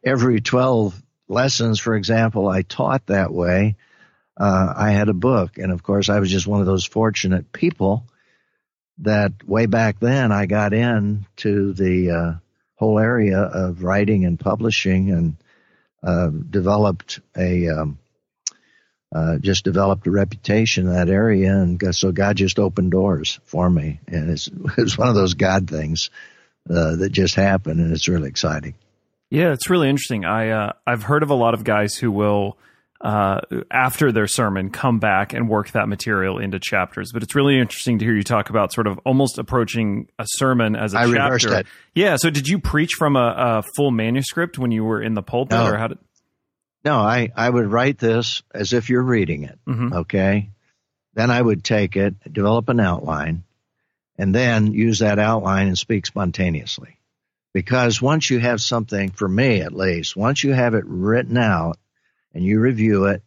every 0.04 0.42
12 0.42 1.02
lessons, 1.26 1.80
for 1.80 1.96
example, 1.96 2.48
I 2.48 2.60
taught 2.60 3.06
that 3.06 3.32
way. 3.32 3.76
Uh, 4.38 4.74
I 4.76 4.90
had 4.90 5.08
a 5.08 5.14
book. 5.14 5.56
And 5.56 5.72
of 5.72 5.82
course, 5.82 6.10
I 6.10 6.20
was 6.20 6.30
just 6.30 6.46
one 6.46 6.60
of 6.60 6.66
those 6.66 6.84
fortunate 6.84 7.50
people 7.50 8.06
that 8.98 9.32
way 9.46 9.66
back 9.66 10.00
then 10.00 10.32
I 10.32 10.46
got 10.46 10.72
into 10.72 11.72
the 11.72 12.10
uh, 12.10 12.38
whole 12.76 12.98
area 12.98 13.38
of 13.38 13.82
writing 13.82 14.24
and 14.24 14.38
publishing 14.38 15.10
and 15.10 15.36
uh, 16.02 16.28
developed 16.28 17.20
a 17.36 17.68
um, 17.68 17.98
uh, 19.14 19.38
just 19.38 19.64
developed 19.64 20.06
a 20.06 20.10
reputation 20.10 20.86
in 20.86 20.92
that 20.92 21.08
area, 21.08 21.52
and 21.52 21.80
so 21.94 22.12
God 22.12 22.36
just 22.36 22.58
opened 22.58 22.90
doors 22.90 23.38
for 23.44 23.68
me, 23.70 24.00
and 24.08 24.30
it's 24.30 24.50
it's 24.78 24.98
one 24.98 25.08
of 25.08 25.14
those 25.14 25.34
God 25.34 25.68
things 25.68 26.10
uh, 26.68 26.96
that 26.96 27.10
just 27.10 27.34
happened, 27.34 27.80
and 27.80 27.92
it's 27.92 28.08
really 28.08 28.28
exciting. 28.28 28.74
Yeah, 29.30 29.52
it's 29.52 29.70
really 29.70 29.88
interesting. 29.88 30.24
I 30.24 30.50
uh, 30.50 30.72
I've 30.86 31.02
heard 31.02 31.22
of 31.22 31.30
a 31.30 31.34
lot 31.34 31.54
of 31.54 31.64
guys 31.64 31.96
who 31.96 32.10
will 32.10 32.56
uh, 33.00 33.40
after 33.70 34.12
their 34.12 34.26
sermon 34.26 34.70
come 34.70 34.98
back 34.98 35.32
and 35.32 35.48
work 35.48 35.70
that 35.72 35.88
material 35.88 36.38
into 36.38 36.58
chapters. 36.58 37.10
But 37.12 37.22
it's 37.22 37.34
really 37.34 37.58
interesting 37.58 37.98
to 37.98 38.04
hear 38.04 38.14
you 38.14 38.22
talk 38.22 38.50
about 38.50 38.72
sort 38.72 38.86
of 38.86 38.98
almost 39.04 39.38
approaching 39.38 40.08
a 40.18 40.24
sermon 40.26 40.76
as 40.76 40.94
a 40.94 40.98
I 40.98 41.12
chapter. 41.12 41.64
Yeah. 41.94 42.16
So 42.16 42.30
did 42.30 42.48
you 42.48 42.58
preach 42.58 42.92
from 42.98 43.16
a, 43.16 43.34
a, 43.36 43.62
full 43.76 43.90
manuscript 43.90 44.58
when 44.58 44.70
you 44.70 44.84
were 44.84 45.02
in 45.02 45.14
the 45.14 45.22
pulpit, 45.22 45.58
no. 45.58 45.66
or 45.66 45.76
how 45.76 45.88
did? 45.88 45.98
No, 46.84 46.98
I 46.98 47.30
I 47.36 47.48
would 47.48 47.66
write 47.66 47.98
this 47.98 48.42
as 48.54 48.72
if 48.72 48.88
you're 48.88 49.02
reading 49.02 49.42
it. 49.42 49.58
Mm-hmm. 49.66 49.92
Okay. 49.92 50.50
Then 51.14 51.30
I 51.30 51.40
would 51.40 51.64
take 51.64 51.96
it, 51.96 52.14
develop 52.30 52.68
an 52.68 52.78
outline, 52.78 53.44
and 54.18 54.34
then 54.34 54.72
use 54.72 54.98
that 54.98 55.18
outline 55.18 55.66
and 55.66 55.78
speak 55.78 56.06
spontaneously. 56.06 56.98
Because 57.54 58.02
once 58.02 58.30
you 58.30 58.38
have 58.38 58.60
something, 58.60 59.10
for 59.10 59.26
me 59.26 59.62
at 59.62 59.72
least, 59.72 60.14
once 60.14 60.44
you 60.44 60.52
have 60.52 60.74
it 60.74 60.84
written 60.86 61.38
out 61.38 61.78
and 62.36 62.44
you 62.44 62.60
review 62.60 63.06
it, 63.06 63.22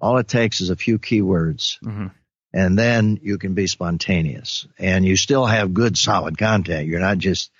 all 0.00 0.18
it 0.18 0.26
takes 0.26 0.60
is 0.60 0.70
a 0.70 0.76
few 0.76 0.98
keywords. 0.98 1.78
Mm-hmm. 1.80 2.08
And 2.52 2.76
then 2.76 3.20
you 3.22 3.38
can 3.38 3.54
be 3.54 3.68
spontaneous 3.68 4.66
and 4.78 5.04
you 5.04 5.16
still 5.16 5.46
have 5.46 5.72
good 5.72 5.96
solid 5.96 6.36
content. 6.36 6.88
You're 6.88 6.98
not 6.98 7.18
just, 7.18 7.52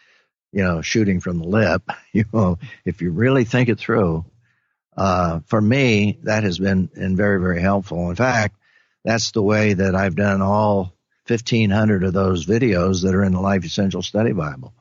you 0.50 0.64
know, 0.64 0.82
shooting 0.82 1.20
from 1.20 1.38
the 1.38 1.46
lip. 1.46 1.82
You 2.12 2.24
know, 2.32 2.58
if 2.84 3.00
you 3.00 3.12
really 3.12 3.44
think 3.44 3.68
it 3.68 3.78
through, 3.78 4.24
uh, 4.96 5.40
for 5.46 5.60
me, 5.60 6.18
that 6.24 6.42
has 6.42 6.58
been, 6.58 6.86
been 6.86 7.16
very, 7.16 7.38
very 7.38 7.60
helpful. 7.60 8.10
In 8.10 8.16
fact, 8.16 8.56
that's 9.04 9.30
the 9.30 9.42
way 9.42 9.74
that 9.74 9.94
I've 9.94 10.16
done 10.16 10.42
all 10.42 10.94
1500 11.28 12.02
of 12.02 12.12
those 12.12 12.44
videos 12.44 13.02
that 13.02 13.14
are 13.14 13.22
in 13.22 13.34
the 13.34 13.40
Life 13.40 13.64
Essential 13.64 14.02
Study 14.02 14.32
Bible. 14.32 14.72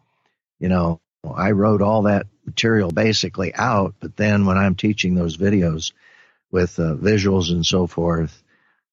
You 0.57 0.69
know, 0.69 0.99
I 1.31 1.51
wrote 1.51 1.83
all 1.83 2.03
that 2.03 2.25
material 2.45 2.89
basically 2.89 3.53
out, 3.53 3.93
but 3.99 4.15
then 4.15 4.47
when 4.47 4.57
I'm 4.57 4.73
teaching 4.73 5.13
those 5.13 5.37
videos, 5.37 5.91
with 6.51 6.79
uh, 6.79 6.95
visuals 6.95 7.51
and 7.51 7.65
so 7.65 7.87
forth. 7.87 8.43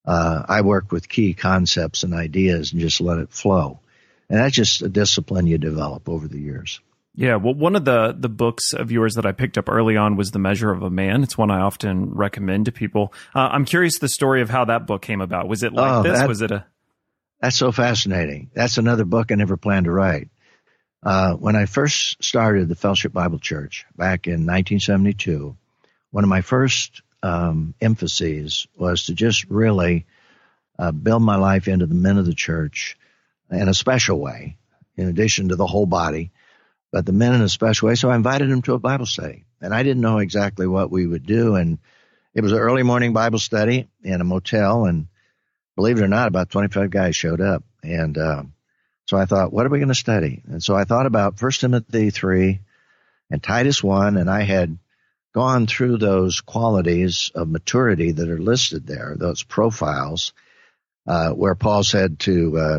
Uh, 0.05 0.45
I 0.49 0.61
work 0.61 0.93
with 0.93 1.09
key 1.09 1.35
concepts 1.35 2.03
and 2.03 2.13
ideas 2.13 2.73
and 2.73 2.81
just 2.81 3.01
let 3.01 3.19
it 3.19 3.31
flow. 3.31 3.81
And 4.29 4.39
that's 4.39 4.55
just 4.55 4.83
a 4.83 4.89
discipline 4.89 5.47
you 5.47 5.59
develop 5.59 6.09
over 6.09 6.29
the 6.29 6.41
years. 6.41 6.81
Yeah, 7.17 7.37
well, 7.37 7.55
one 7.55 7.77
of 7.77 7.85
the 7.85 8.15
the 8.19 8.29
books 8.29 8.73
of 8.73 8.91
yours 8.91 9.15
that 9.15 9.25
I 9.25 9.31
picked 9.31 9.57
up 9.57 9.69
early 9.69 9.97
on 9.97 10.17
was 10.17 10.33
The 10.33 10.41
Measure 10.41 10.73
of 10.73 10.83
a 10.83 10.91
Man. 10.91 11.23
It's 11.23 11.39
one 11.39 11.51
I 11.51 11.61
often 11.61 12.13
recommend 12.13 12.65
to 12.65 12.73
people. 12.73 13.13
Uh, 13.35 13.49
I'm 13.53 13.65
curious 13.65 14.01
the 14.01 14.09
story 14.09 14.43
of 14.43 14.51
how 14.51 14.65
that 14.65 14.89
book 14.89 15.03
came 15.03 15.21
about. 15.21 15.47
Was 15.47 15.63
it 15.63 15.73
like 15.73 15.93
oh, 15.93 16.03
this? 16.03 16.19
That, 16.19 16.29
was 16.29 16.43
it 16.43 16.51
a? 16.51 16.67
That's 17.41 17.57
so 17.57 17.71
fascinating. 17.71 18.51
That's 18.53 18.79
another 18.79 19.05
book 19.05 19.31
I 19.31 19.37
never 19.37 19.57
planned 19.57 19.85
to 19.85 19.93
write. 19.93 20.29
Uh, 21.05 21.35
when 21.35 21.55
I 21.55 21.67
first 21.67 22.25
started 22.25 22.69
the 22.69 22.75
Fellowship 22.75 23.13
Bible 23.13 23.39
Church 23.39 23.85
back 23.97 24.27
in 24.27 24.47
1972, 24.47 25.57
one 26.11 26.25
of 26.25 26.31
my 26.31 26.41
first 26.41 27.03
um, 27.25 27.75
emphases 27.81 28.67
was 28.77 29.07
to 29.07 29.15
just 29.15 29.49
really 29.49 30.05
uh, 30.79 30.93
build 30.93 31.23
my 31.23 31.37
life 31.37 31.69
into 31.69 31.87
the 31.87 31.95
men 31.95 32.19
of 32.19 32.27
the 32.27 32.35
church 32.35 32.99
in 33.51 33.67
a 33.67 33.75
special 33.75 34.21
way, 34.21 34.59
in 34.97 35.09
addition 35.09 35.49
to 35.49 35.57
the 35.57 35.67
whole 35.67 35.87
body, 35.87 36.33
but 36.93 37.07
the 37.07 37.13
men 37.13 37.35
in 37.35 37.41
a 37.41 37.49
special 37.49 37.89
way. 37.89 37.95
So 37.95 38.11
I 38.11 38.17
invited 38.17 38.51
them 38.51 38.61
to 38.63 38.75
a 38.75 38.79
Bible 38.79 39.07
study, 39.07 39.45
and 39.63 39.73
I 39.73 39.83
didn't 39.83 40.03
know 40.03 40.19
exactly 40.19 40.67
what 40.67 40.91
we 40.91 41.07
would 41.07 41.25
do. 41.25 41.55
And 41.55 41.79
it 42.35 42.43
was 42.43 42.53
an 42.53 42.59
early 42.59 42.83
morning 42.83 43.15
Bible 43.15 43.39
study 43.39 43.89
in 44.03 44.21
a 44.21 44.25
motel, 44.25 44.85
and 44.85 45.07
believe 45.77 45.99
it 45.99 46.05
or 46.05 46.09
not, 46.09 46.29
about 46.29 46.51
25 46.51 46.91
guys 46.91 47.17
showed 47.17 47.41
up. 47.41 47.65
And 47.83 48.19
uh, 48.19 48.43
So 49.07 49.17
I 49.17 49.25
thought, 49.25 49.51
what 49.51 49.65
are 49.65 49.71
we 49.71 49.79
going 49.79 49.89
to 49.89 49.95
study? 49.95 50.43
And 50.47 50.63
so 50.63 50.75
I 50.75 50.85
thought 50.85 51.07
about 51.07 51.39
First 51.39 51.63
Timothy 51.63 52.11
3 52.11 52.61
and 53.31 53.43
Titus 53.43 53.83
1, 53.83 54.19
and 54.19 54.29
I 54.29 54.43
had 54.43 54.77
gone 55.35 55.67
through 55.67 55.99
those 55.99 56.41
qualities 56.41 57.31
of 57.35 57.49
maturity 57.49 58.13
that 58.13 58.31
are 58.31 58.39
listed 58.39 58.87
there, 58.87 59.17
those 59.19 59.43
profiles, 59.43 60.33
uh, 61.07 61.31
where 61.31 61.57
Paul 61.57 61.83
said 61.83 62.21
to 62.21 62.59
uh, 62.59 62.79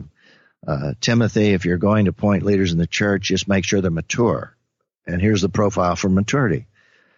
uh, 0.66 0.94
Timothy, 1.02 1.50
if 1.50 1.66
you're 1.66 1.78
going 1.78 2.06
to 2.06 2.14
point 2.14 2.44
leaders 2.44 2.72
in 2.72 2.78
the 2.78 2.88
church, 2.88 3.24
just 3.24 3.48
make 3.48 3.66
sure 3.66 3.82
they're 3.82 3.92
mature. 3.92 4.56
And 5.06 5.22
here's 5.22 5.42
the 5.42 5.50
profile 5.50 5.96
for 5.96 6.10
maturity. 6.10 6.66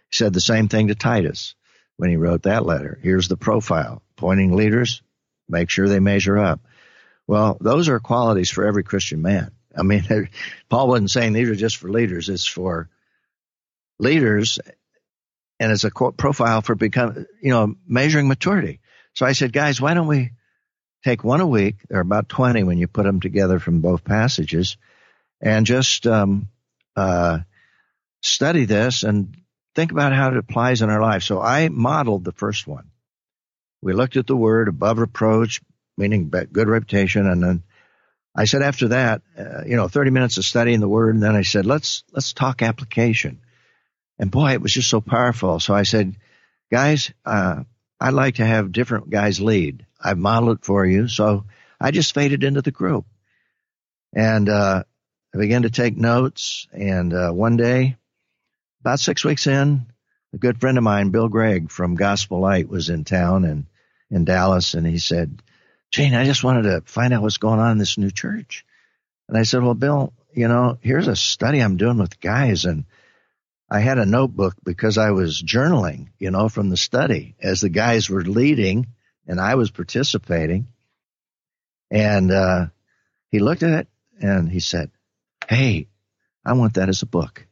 He 0.09 0.15
said 0.15 0.33
the 0.33 0.41
same 0.41 0.67
thing 0.69 0.87
to 0.87 0.95
Titus 0.95 1.53
when 1.97 2.09
he 2.09 2.17
wrote 2.17 2.43
that 2.43 2.65
letter. 2.65 2.99
Here's 3.01 3.27
the 3.27 3.37
profile. 3.37 4.01
Pointing 4.15 4.55
leaders, 4.55 5.03
make 5.47 5.69
sure 5.69 5.87
they 5.87 5.99
measure 5.99 6.37
up. 6.37 6.61
Well, 7.27 7.57
those 7.61 7.89
are 7.89 7.99
qualities 7.99 8.49
for 8.49 8.65
every 8.65 8.83
Christian 8.83 9.21
man. 9.21 9.51
I 9.77 9.83
mean, 9.83 10.03
Paul 10.69 10.87
wasn't 10.87 11.11
saying 11.11 11.33
these 11.33 11.49
are 11.49 11.55
just 11.55 11.77
for 11.77 11.89
leaders. 11.89 12.27
It's 12.27 12.47
for 12.47 12.89
leaders 13.99 14.59
and 15.59 15.71
as 15.71 15.83
a 15.83 15.91
quote 15.91 16.17
profile 16.17 16.61
for 16.61 16.75
become, 16.75 17.25
you 17.41 17.49
know, 17.49 17.75
measuring 17.87 18.27
maturity. 18.27 18.79
So 19.13 19.25
I 19.25 19.31
said, 19.31 19.51
guys, 19.51 19.81
why 19.81 19.93
don't 19.93 20.07
we 20.07 20.31
take 21.03 21.23
one 21.23 21.41
a 21.41 21.47
week? 21.47 21.77
There 21.89 21.97
are 21.97 22.01
about 22.01 22.29
20 22.29 22.63
when 22.63 22.77
you 22.77 22.87
put 22.87 23.03
them 23.03 23.19
together 23.19 23.59
from 23.59 23.81
both 23.81 24.03
passages 24.03 24.77
and 25.41 25.65
just, 25.65 26.05
um, 26.05 26.49
uh, 26.95 27.39
study 28.21 28.65
this 28.65 29.03
and 29.03 29.35
think 29.75 29.91
about 29.91 30.13
how 30.13 30.29
it 30.29 30.37
applies 30.37 30.81
in 30.81 30.89
our 30.89 31.01
life. 31.01 31.23
So 31.23 31.39
I 31.39 31.69
modeled 31.69 32.23
the 32.23 32.31
first 32.31 32.67
one. 32.67 32.89
We 33.81 33.93
looked 33.93 34.17
at 34.17 34.27
the 34.27 34.35
word 34.35 34.67
above 34.67 34.97
reproach, 34.97 35.61
meaning 35.97 36.29
good 36.29 36.67
reputation. 36.67 37.27
And 37.27 37.43
then 37.43 37.63
I 38.35 38.45
said, 38.45 38.61
after 38.61 38.89
that, 38.89 39.21
uh, 39.37 39.63
you 39.65 39.75
know, 39.75 39.87
30 39.87 40.11
minutes 40.11 40.37
of 40.37 40.45
studying 40.45 40.79
the 40.79 40.87
word. 40.87 41.13
And 41.13 41.23
then 41.23 41.35
I 41.35 41.43
said, 41.43 41.65
let's, 41.65 42.03
let's 42.11 42.33
talk 42.33 42.61
application. 42.61 43.39
And 44.19 44.31
boy, 44.31 44.53
it 44.53 44.61
was 44.61 44.73
just 44.73 44.89
so 44.89 45.01
powerful. 45.01 45.59
So 45.59 45.73
I 45.73 45.83
said, 45.83 46.15
guys, 46.71 47.11
uh, 47.25 47.63
I'd 47.99 48.13
like 48.13 48.35
to 48.35 48.45
have 48.45 48.71
different 48.71 49.09
guys 49.09 49.39
lead. 49.39 49.85
I've 50.01 50.17
modeled 50.17 50.59
it 50.59 50.65
for 50.65 50.85
you. 50.85 51.07
So 51.07 51.45
I 51.79 51.91
just 51.91 52.13
faded 52.13 52.43
into 52.43 52.61
the 52.61 52.71
group 52.71 53.05
and, 54.13 54.49
uh, 54.49 54.83
I 55.33 55.37
began 55.37 55.63
to 55.63 55.69
take 55.69 55.97
notes. 55.97 56.67
And, 56.71 57.13
uh, 57.13 57.31
one 57.31 57.57
day, 57.57 57.97
about 58.81 58.99
six 58.99 59.23
weeks 59.23 59.45
in, 59.45 59.85
a 60.33 60.37
good 60.37 60.59
friend 60.59 60.77
of 60.77 60.83
mine, 60.83 61.09
Bill 61.09 61.27
Greig 61.27 61.69
from 61.69 61.95
Gospel 61.95 62.39
Light 62.39 62.69
was 62.69 62.89
in 62.89 63.03
town 63.03 63.45
and 63.45 63.65
in 64.09 64.25
Dallas. 64.25 64.73
And 64.73 64.87
he 64.87 64.97
said, 64.97 65.41
Gene, 65.91 66.15
I 66.15 66.25
just 66.25 66.43
wanted 66.43 66.63
to 66.63 66.81
find 66.85 67.13
out 67.13 67.21
what's 67.21 67.37
going 67.37 67.59
on 67.59 67.71
in 67.71 67.77
this 67.77 67.97
new 67.97 68.11
church. 68.11 68.65
And 69.27 69.37
I 69.37 69.43
said, 69.43 69.63
well, 69.63 69.73
Bill, 69.73 70.13
you 70.33 70.47
know, 70.47 70.77
here's 70.81 71.07
a 71.07 71.15
study 71.15 71.59
I'm 71.59 71.77
doing 71.77 71.97
with 71.97 72.19
guys 72.19 72.65
and 72.65 72.85
I 73.69 73.79
had 73.79 73.97
a 73.97 74.05
notebook 74.05 74.55
because 74.63 74.97
I 74.97 75.11
was 75.11 75.41
journaling, 75.41 76.07
you 76.19 76.31
know, 76.31 76.47
from 76.47 76.69
the 76.69 76.77
study 76.77 77.35
as 77.41 77.61
the 77.61 77.69
guys 77.69 78.09
were 78.09 78.23
leading 78.23 78.87
and 79.27 79.41
I 79.41 79.55
was 79.55 79.71
participating. 79.71 80.67
And 81.91 82.31
uh, 82.31 82.67
he 83.29 83.39
looked 83.39 83.63
at 83.63 83.79
it 83.79 83.87
and 84.21 84.49
he 84.49 84.61
said, 84.61 84.91
Hey, 85.49 85.87
I 86.45 86.53
want 86.53 86.75
that 86.75 86.89
as 86.89 87.01
a 87.01 87.07
book. 87.07 87.45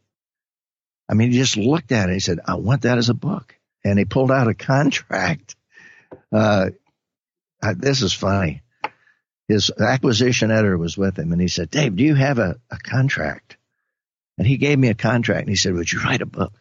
I 1.10 1.14
mean, 1.14 1.32
he 1.32 1.38
just 1.38 1.58
looked 1.58 1.92
at 1.92 2.04
it. 2.04 2.04
And 2.04 2.14
he 2.14 2.20
said, 2.20 2.40
I 2.46 2.56
want 2.56 2.84
that 2.84 2.98
as 2.98 3.10
a 3.10 3.14
book. 3.14 3.56
And 3.84 4.00
he 4.00 4.06
pulled 4.06 4.32
out 4.32 4.48
a 4.48 4.54
contract. 4.54 5.56
Uh, 6.32 6.72
this 7.76 8.02
is 8.02 8.14
funny. 8.14 8.62
His 9.48 9.70
acquisition 9.70 10.50
editor 10.50 10.78
was 10.78 10.98
with 10.98 11.20
him 11.20 11.32
and 11.32 11.42
he 11.42 11.48
said, 11.50 11.70
Dave, 11.70 11.96
do 11.96 12.04
you 12.04 12.16
have 12.16 12.40
a, 12.40 12.56
a 12.72 12.78
contract? 12.78 13.58
And 14.38 14.46
he 14.46 14.58
gave 14.58 14.78
me 14.78 14.90
a 14.90 14.96
contract 14.96 15.42
and 15.42 15.50
he 15.50 15.56
said, 15.56 15.74
would 15.74 15.92
you 15.92 16.02
write 16.02 16.22
a 16.22 16.26
book? 16.26 16.54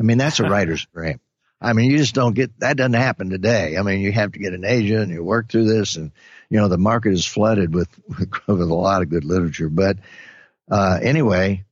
I 0.00 0.02
mean, 0.02 0.18
that's 0.18 0.40
a 0.40 0.44
writer's 0.48 0.86
dream. 0.86 1.20
I 1.60 1.72
mean, 1.72 1.90
you 1.90 1.98
just 1.98 2.14
don't 2.14 2.34
get, 2.34 2.58
that 2.60 2.76
doesn't 2.76 2.94
happen 2.94 3.30
today. 3.30 3.76
I 3.76 3.82
mean, 3.82 4.00
you 4.00 4.12
have 4.12 4.32
to 4.32 4.38
get 4.38 4.54
an 4.54 4.64
agent 4.64 5.02
and 5.02 5.12
you 5.12 5.24
work 5.24 5.48
through 5.48 5.66
this 5.66 5.96
and, 5.96 6.12
you 6.48 6.58
know, 6.58 6.68
the 6.68 6.78
market 6.78 7.12
is 7.12 7.26
flooded 7.26 7.74
with, 7.74 7.88
with, 8.08 8.30
with 8.46 8.60
a 8.60 8.74
lot 8.74 9.02
of 9.02 9.10
good 9.10 9.24
literature. 9.24 9.68
But, 9.68 9.98
uh, 10.70 11.00
anyway, 11.02 11.64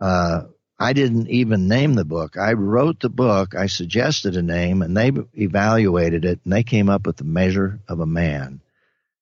uh, 0.00 0.44
I 0.78 0.92
didn't 0.94 1.28
even 1.28 1.68
name 1.68 1.94
the 1.94 2.04
book. 2.04 2.36
I 2.36 2.54
wrote 2.54 2.98
the 2.98 3.08
book. 3.08 3.54
I 3.54 3.66
suggested 3.66 4.36
a 4.36 4.42
name 4.42 4.82
and 4.82 4.96
they 4.96 5.12
evaluated 5.34 6.24
it 6.24 6.40
and 6.42 6.52
they 6.52 6.64
came 6.64 6.88
up 6.88 7.06
with 7.06 7.18
the 7.18 7.24
measure 7.24 7.78
of 7.86 8.00
a 8.00 8.06
man, 8.06 8.60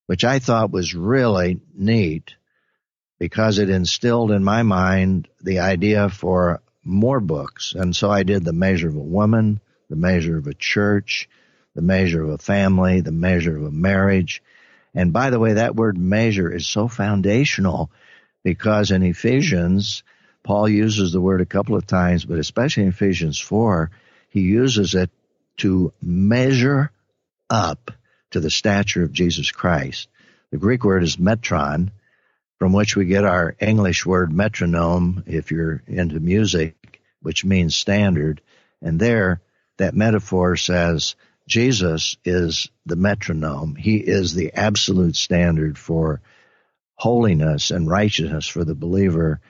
which 0.06 0.24
I 0.24 0.38
thought 0.38 0.70
was 0.70 0.94
really 0.94 1.60
neat 1.74 2.34
because 3.20 3.58
it 3.58 3.68
instilled 3.68 4.32
in 4.32 4.42
my 4.42 4.62
mind 4.64 5.28
the 5.42 5.60
idea 5.60 6.08
for 6.08 6.62
more 6.82 7.20
books. 7.20 7.74
And 7.76 7.94
so 7.94 8.10
I 8.10 8.22
did 8.24 8.44
the 8.44 8.54
measure 8.54 8.88
of 8.88 8.96
a 8.96 8.98
woman, 8.98 9.60
the 9.90 9.96
measure 9.96 10.38
of 10.38 10.46
a 10.46 10.54
church, 10.54 11.28
the 11.74 11.82
measure 11.82 12.22
of 12.22 12.30
a 12.30 12.38
family, 12.38 13.02
the 13.02 13.12
measure 13.12 13.56
of 13.56 13.64
a 13.64 13.70
marriage. 13.70 14.42
And 14.94 15.12
by 15.12 15.28
the 15.28 15.38
way, 15.38 15.52
that 15.52 15.76
word 15.76 15.98
measure 15.98 16.50
is 16.50 16.66
so 16.66 16.88
foundational 16.88 17.90
because 18.42 18.90
in 18.90 19.02
Ephesians, 19.02 20.02
Paul 20.42 20.66
uses 20.66 21.12
the 21.12 21.20
word 21.20 21.42
a 21.42 21.46
couple 21.46 21.76
of 21.76 21.86
times, 21.86 22.24
but 22.24 22.38
especially 22.38 22.84
in 22.84 22.88
Ephesians 22.88 23.38
4, 23.38 23.90
he 24.30 24.40
uses 24.40 24.94
it 24.94 25.10
to 25.58 25.92
measure 26.00 26.90
up 27.50 27.90
to 28.30 28.40
the 28.40 28.50
stature 28.50 29.02
of 29.02 29.12
Jesus 29.12 29.50
Christ. 29.50 30.08
The 30.50 30.56
Greek 30.56 30.84
word 30.84 31.02
is 31.02 31.18
metron, 31.18 31.90
from 32.60 32.74
which 32.74 32.94
we 32.94 33.06
get 33.06 33.24
our 33.24 33.56
English 33.58 34.04
word 34.04 34.30
metronome 34.30 35.24
if 35.26 35.50
you're 35.50 35.82
into 35.86 36.20
music, 36.20 37.00
which 37.22 37.42
means 37.42 37.74
standard. 37.74 38.42
And 38.82 39.00
there, 39.00 39.40
that 39.78 39.94
metaphor 39.94 40.56
says 40.56 41.16
Jesus 41.48 42.18
is 42.22 42.68
the 42.84 42.96
metronome. 42.96 43.76
He 43.76 43.96
is 43.96 44.34
the 44.34 44.52
absolute 44.52 45.16
standard 45.16 45.78
for 45.78 46.20
holiness 46.96 47.70
and 47.70 47.88
righteousness 47.88 48.46
for 48.46 48.62
the 48.62 48.74
believer. 48.74 49.40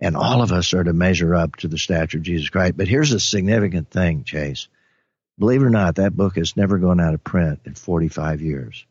And 0.00 0.16
all 0.16 0.40
of 0.40 0.50
us 0.50 0.72
are 0.72 0.84
to 0.84 0.94
measure 0.94 1.34
up 1.34 1.56
to 1.56 1.68
the 1.68 1.76
stature 1.76 2.16
of 2.16 2.24
Jesus 2.24 2.48
Christ. 2.48 2.78
But 2.78 2.88
here's 2.88 3.12
a 3.12 3.20
significant 3.20 3.90
thing, 3.90 4.24
Chase. 4.24 4.68
Believe 5.38 5.60
it 5.60 5.66
or 5.66 5.70
not, 5.70 5.96
that 5.96 6.16
book 6.16 6.36
has 6.36 6.56
never 6.56 6.78
gone 6.78 7.00
out 7.00 7.12
of 7.12 7.22
print 7.22 7.60
in 7.66 7.74
45 7.74 8.40
years. 8.40 8.86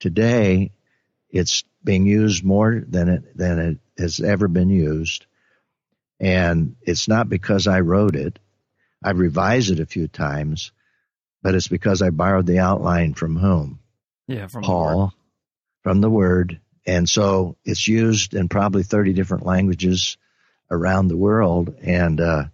Today, 0.00 0.70
it's 1.30 1.64
being 1.84 2.06
used 2.06 2.44
more 2.44 2.82
than 2.86 3.08
it 3.08 3.36
than 3.36 3.58
it 3.58 3.78
has 4.00 4.20
ever 4.20 4.48
been 4.48 4.70
used, 4.70 5.26
and 6.20 6.76
it's 6.82 7.08
not 7.08 7.28
because 7.28 7.66
I 7.66 7.80
wrote 7.80 8.16
it. 8.16 8.38
I've 9.02 9.18
revised 9.18 9.70
it 9.70 9.80
a 9.80 9.86
few 9.86 10.08
times, 10.08 10.72
but 11.42 11.54
it's 11.54 11.68
because 11.68 12.02
I 12.02 12.10
borrowed 12.10 12.46
the 12.46 12.58
outline 12.58 13.14
from 13.14 13.36
whom? 13.36 13.80
Yeah, 14.26 14.46
from 14.48 14.62
Paul, 14.62 15.06
the 15.06 15.14
from 15.82 16.00
the 16.00 16.10
Word, 16.10 16.60
and 16.86 17.08
so 17.08 17.56
it's 17.64 17.86
used 17.86 18.34
in 18.34 18.48
probably 18.48 18.82
thirty 18.82 19.12
different 19.12 19.46
languages 19.46 20.16
around 20.70 21.08
the 21.08 21.16
world, 21.16 21.76
and 21.82 22.20
uh, 22.20 22.44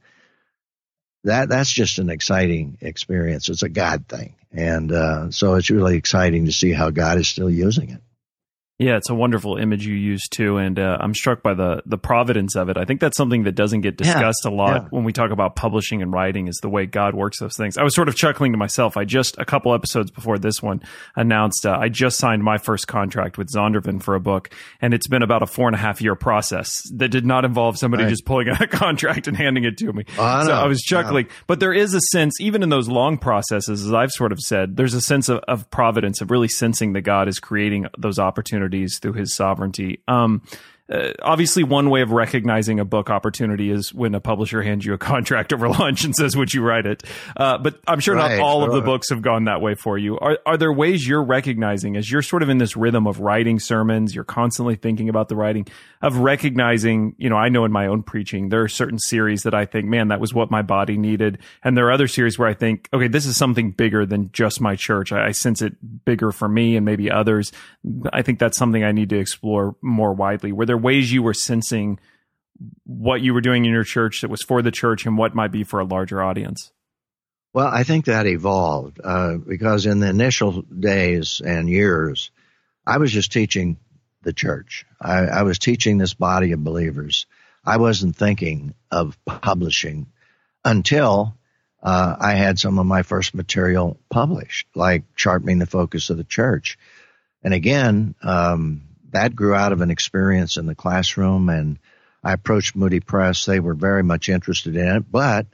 that 1.25 1.49
that's 1.49 1.73
just 1.73 1.99
an 1.99 2.11
exciting 2.11 2.78
experience. 2.81 3.49
It's 3.49 3.62
a 3.62 3.69
God 3.69 4.07
thing, 4.09 4.35
and 4.52 4.93
uh, 4.93 5.31
so 5.31 5.54
it's 5.54 5.71
really 5.71 5.97
exciting 5.97 6.47
to 6.47 6.52
see 6.52 6.73
how 6.73 6.90
God 6.90 7.19
is 7.19 7.28
still 7.28 7.50
using 7.50 7.90
it. 7.90 8.00
Yeah, 8.76 8.97
it's 8.97 9.09
a 9.09 9.14
wonderful 9.14 9.57
image 9.57 9.87
you 9.87 9.95
use 9.95 10.26
too, 10.28 10.57
and 10.57 10.81
uh, 10.81 10.99
I'm 10.99 11.14
struck 11.14 11.45
by 11.45 11.54
the 11.54 11.81
the 11.87 11.97
providence 11.97 12.57
of 12.57 12.69
it. 12.69 12.76
I 12.76 12.85
think 12.85 13.00
that's 13.00 13.16
something 13.16 13.45
that 13.45 13.52
doesn't 13.52 13.83
get 13.83 13.97
discussed 13.97 14.43
yeah, 14.45 14.50
a 14.50 14.52
lot 14.52 14.83
yeah. 14.83 14.88
when 14.90 15.04
we 15.04 15.12
talk 15.12 15.31
about 15.31 15.54
publishing 15.54 16.02
and 16.02 16.12
writing. 16.12 16.49
Is 16.49 16.59
the 16.61 16.69
way 16.69 16.85
God 16.85 17.14
works 17.14 17.38
those 17.38 17.57
things. 17.57 17.78
I 17.78 17.85
was 17.85 17.95
sort 17.95 18.09
of 18.09 18.16
chuckling 18.16 18.50
to 18.50 18.59
myself. 18.59 18.97
I 18.97 19.04
just 19.04 19.38
a 19.38 19.45
couple 19.45 19.73
episodes 19.75 20.11
before 20.11 20.38
this 20.38 20.61
one 20.61 20.83
announced 21.14 21.64
uh, 21.64 21.78
I 21.81 21.88
just 21.88 22.19
signed 22.19 22.43
my 22.43 22.59
first 22.59 22.88
contract 22.88 23.38
with 23.38 23.49
Zondervan 23.49 24.02
for 24.02 24.16
a 24.16 24.21
book, 24.21 24.52
and 24.81 24.93
it's 24.93 25.07
been 25.07 25.23
about 25.23 25.45
a 25.45 25.47
four 25.47 25.69
and 25.69 25.76
a 25.76 25.78
half 25.78 26.02
year 26.02 26.16
process 26.16 26.83
that 26.97 27.11
did 27.11 27.25
not 27.25 27.45
involve 27.45 27.78
somebody 27.78 28.02
right. 28.02 28.11
just 28.11 28.25
pulling 28.25 28.49
out 28.49 28.61
a 28.61 28.66
contract 28.66 29.28
and 29.28 29.37
handing 29.37 29.62
it 29.62 29.78
to 29.78 29.93
me. 29.93 30.04
Oh, 30.19 30.25
I 30.25 30.47
so 30.47 30.52
I 30.52 30.66
was 30.66 30.83
chuckling, 30.83 31.26
yeah. 31.26 31.33
but 31.47 31.61
there 31.61 31.73
is 31.73 31.95
a 31.95 32.00
sense, 32.11 32.40
even 32.40 32.64
in 32.64 32.71
those 32.71 32.88
long 32.88 33.19
processes, 33.19 33.87
as 33.87 33.93
I've 33.93 34.11
sort 34.11 34.33
of 34.33 34.40
said, 34.40 34.76
there's 34.76 34.95
a 34.95 35.00
sense 35.00 35.28
of, 35.28 35.38
of 35.47 35.71
providence 35.71 36.21
of 36.21 36.33
really 36.33 36.49
sensing 36.49 36.95
that 36.95 37.02
God 37.02 37.28
is 37.28 37.38
creating 37.38 37.87
those 37.97 38.19
opportunities 38.19 38.63
opportunities 38.64 38.99
through 38.99 39.12
his 39.14 39.35
sovereignty. 39.35 40.02
Um, 40.09 40.42
uh, 40.91 41.12
obviously 41.23 41.64
one 41.64 41.91
way 41.91 42.03
of 42.03 42.11
recognizing 42.11 42.81
a 42.81 42.85
book 42.85 43.11
opportunity 43.11 43.71
is 43.71 43.95
when 43.95 44.14
a 44.14 44.21
publisher 44.21 44.62
hands 44.62 44.85
you 44.85 44.93
a 44.93 44.99
contract 45.14 45.53
over 45.53 45.69
lunch 45.69 46.05
and 46.05 46.14
says 46.14 46.37
would 46.37 46.53
you 46.53 46.62
write 46.62 46.87
it? 46.87 47.03
Uh, 47.37 47.59
but 47.59 47.81
i'm 47.87 48.00
sure 48.00 48.14
right, 48.14 48.37
not 48.37 48.41
all 48.41 48.64
of 48.64 48.73
the 48.73 48.81
books 48.81 49.11
have 49.11 49.23
gone 49.23 49.45
that 49.45 49.61
way 49.61 49.75
for 49.75 49.97
you. 49.97 50.19
Are, 50.19 50.38
are 50.45 50.57
there 50.57 50.73
ways 50.73 51.07
you're 51.07 51.25
recognizing 51.25 51.97
as 51.97 52.11
you're 52.11 52.23
sort 52.23 52.43
of 52.43 52.49
in 52.49 52.59
this 52.59 52.76
rhythm 52.76 53.07
of 53.07 53.21
writing 53.21 53.59
sermons 53.59 54.14
you're 54.14 54.25
constantly 54.25 54.76
thinking 54.76 55.09
about 55.09 55.29
the 55.29 55.37
writing 55.37 55.67
of 56.03 56.19
recognizing 56.19 57.14
you 57.19 57.31
know 57.31 57.37
i 57.37 57.49
know 57.49 57.64
in 57.64 57.73
my 57.73 57.87
own 57.87 58.03
preaching 58.03 58.49
there 58.49 58.62
are 58.62 58.69
certain 58.69 58.99
series 58.99 59.43
that 59.43 59.55
i 59.55 59.64
think 59.64 59.87
man 59.87 60.09
that 60.09 60.21
was 60.21 60.35
what 60.35 60.50
my 60.50 60.62
body 60.62 60.97
needed. 60.97 61.38
And 61.62 61.76
there 61.76 61.87
are 61.87 61.93
other 61.93 62.09
series 62.09 62.38
where 62.38 62.49
i 62.49 62.55
think 62.55 62.88
okay 62.93 63.09
this 63.09 63.26
is 63.26 63.37
something 63.37 63.71
bigger 63.71 64.05
than 64.05 64.31
just 64.33 64.61
my 64.61 64.76
church. 64.76 65.12
I, 65.12 65.26
I 65.29 65.33
sense 65.33 65.62
it 65.62 66.05
bigger 66.05 66.33
for 66.33 66.49
me 66.49 66.76
and 66.76 66.85
maybe 66.85 67.11
others. 67.11 67.53
I 68.12 68.23
think 68.23 68.38
that's 68.38 68.59
something 68.59 68.85
I 68.85 68.93
need 68.93 69.11
to 69.11 69.19
explore 69.19 69.76
more 69.81 70.12
widely. 70.12 70.53
Were 70.53 70.67
there 70.67 70.74
ways 70.78 71.12
you 71.12 71.23
were 71.23 71.35
sensing 71.35 71.99
what 72.85 73.21
you 73.21 73.35
were 73.35 73.40
doing 73.40 73.64
in 73.64 73.73
your 73.73 73.85
church 73.85 74.21
that 74.21 74.31
was 74.31 74.43
for 74.43 74.62
the 74.62 74.71
church 74.71 75.07
and 75.07 75.19
what 75.19 75.35
might 75.35 75.52
be 75.52 75.64
for 75.64 75.81
a 75.81 75.85
larger 75.85 76.23
audience? 76.23 76.73
Well, 77.52 77.69
I 77.69 77.85
think 77.85 78.07
that 78.07 78.26
evolved 78.26 79.00
uh, 79.02 79.37
because 79.37 79.87
in 79.87 80.00
the 80.00 80.09
initial 80.09 80.62
days 80.62 81.40
and 81.45 81.69
years, 81.69 82.31
I 82.87 82.99
was 82.99 83.12
just 83.12 83.33
teaching 83.33 83.78
the 84.23 84.33
church. 84.33 84.85
I, 85.00 85.19
I 85.26 85.43
was 85.43 85.59
teaching 85.59 85.99
this 85.99 86.14
body 86.14 86.52
of 86.52 86.64
believers. 86.64 87.26
I 87.64 87.76
wasn't 87.76 88.16
thinking 88.16 88.75
of 88.90 89.16
publishing 89.25 90.07
until 90.64 91.37
uh, 91.83 92.16
I 92.19 92.35
had 92.35 92.59
some 92.59 92.78
of 92.78 92.87
my 92.87 93.02
first 93.02 93.35
material 93.35 94.00
published, 94.11 94.66
like 94.75 95.04
Sharpening 95.14 95.59
the 95.59 95.66
Focus 95.66 96.11
of 96.11 96.16
the 96.16 96.25
Church. 96.25 96.78
And 97.43 97.52
again, 97.52 98.14
um, 98.23 98.83
that 99.14 99.35
grew 99.35 99.54
out 99.54 99.73
of 99.73 99.80
an 99.80 99.90
experience 99.90 100.56
in 100.56 100.66
the 100.66 100.75
classroom, 100.75 101.49
and 101.49 101.78
I 102.23 102.33
approached 102.33 102.75
Moody 102.75 102.99
Press. 102.99 103.44
They 103.44 103.61
were 103.61 103.75
very 103.75 104.02
much 104.02 104.28
interested 104.28 104.75
in 104.76 104.97
it, 104.97 105.11
but 105.11 105.47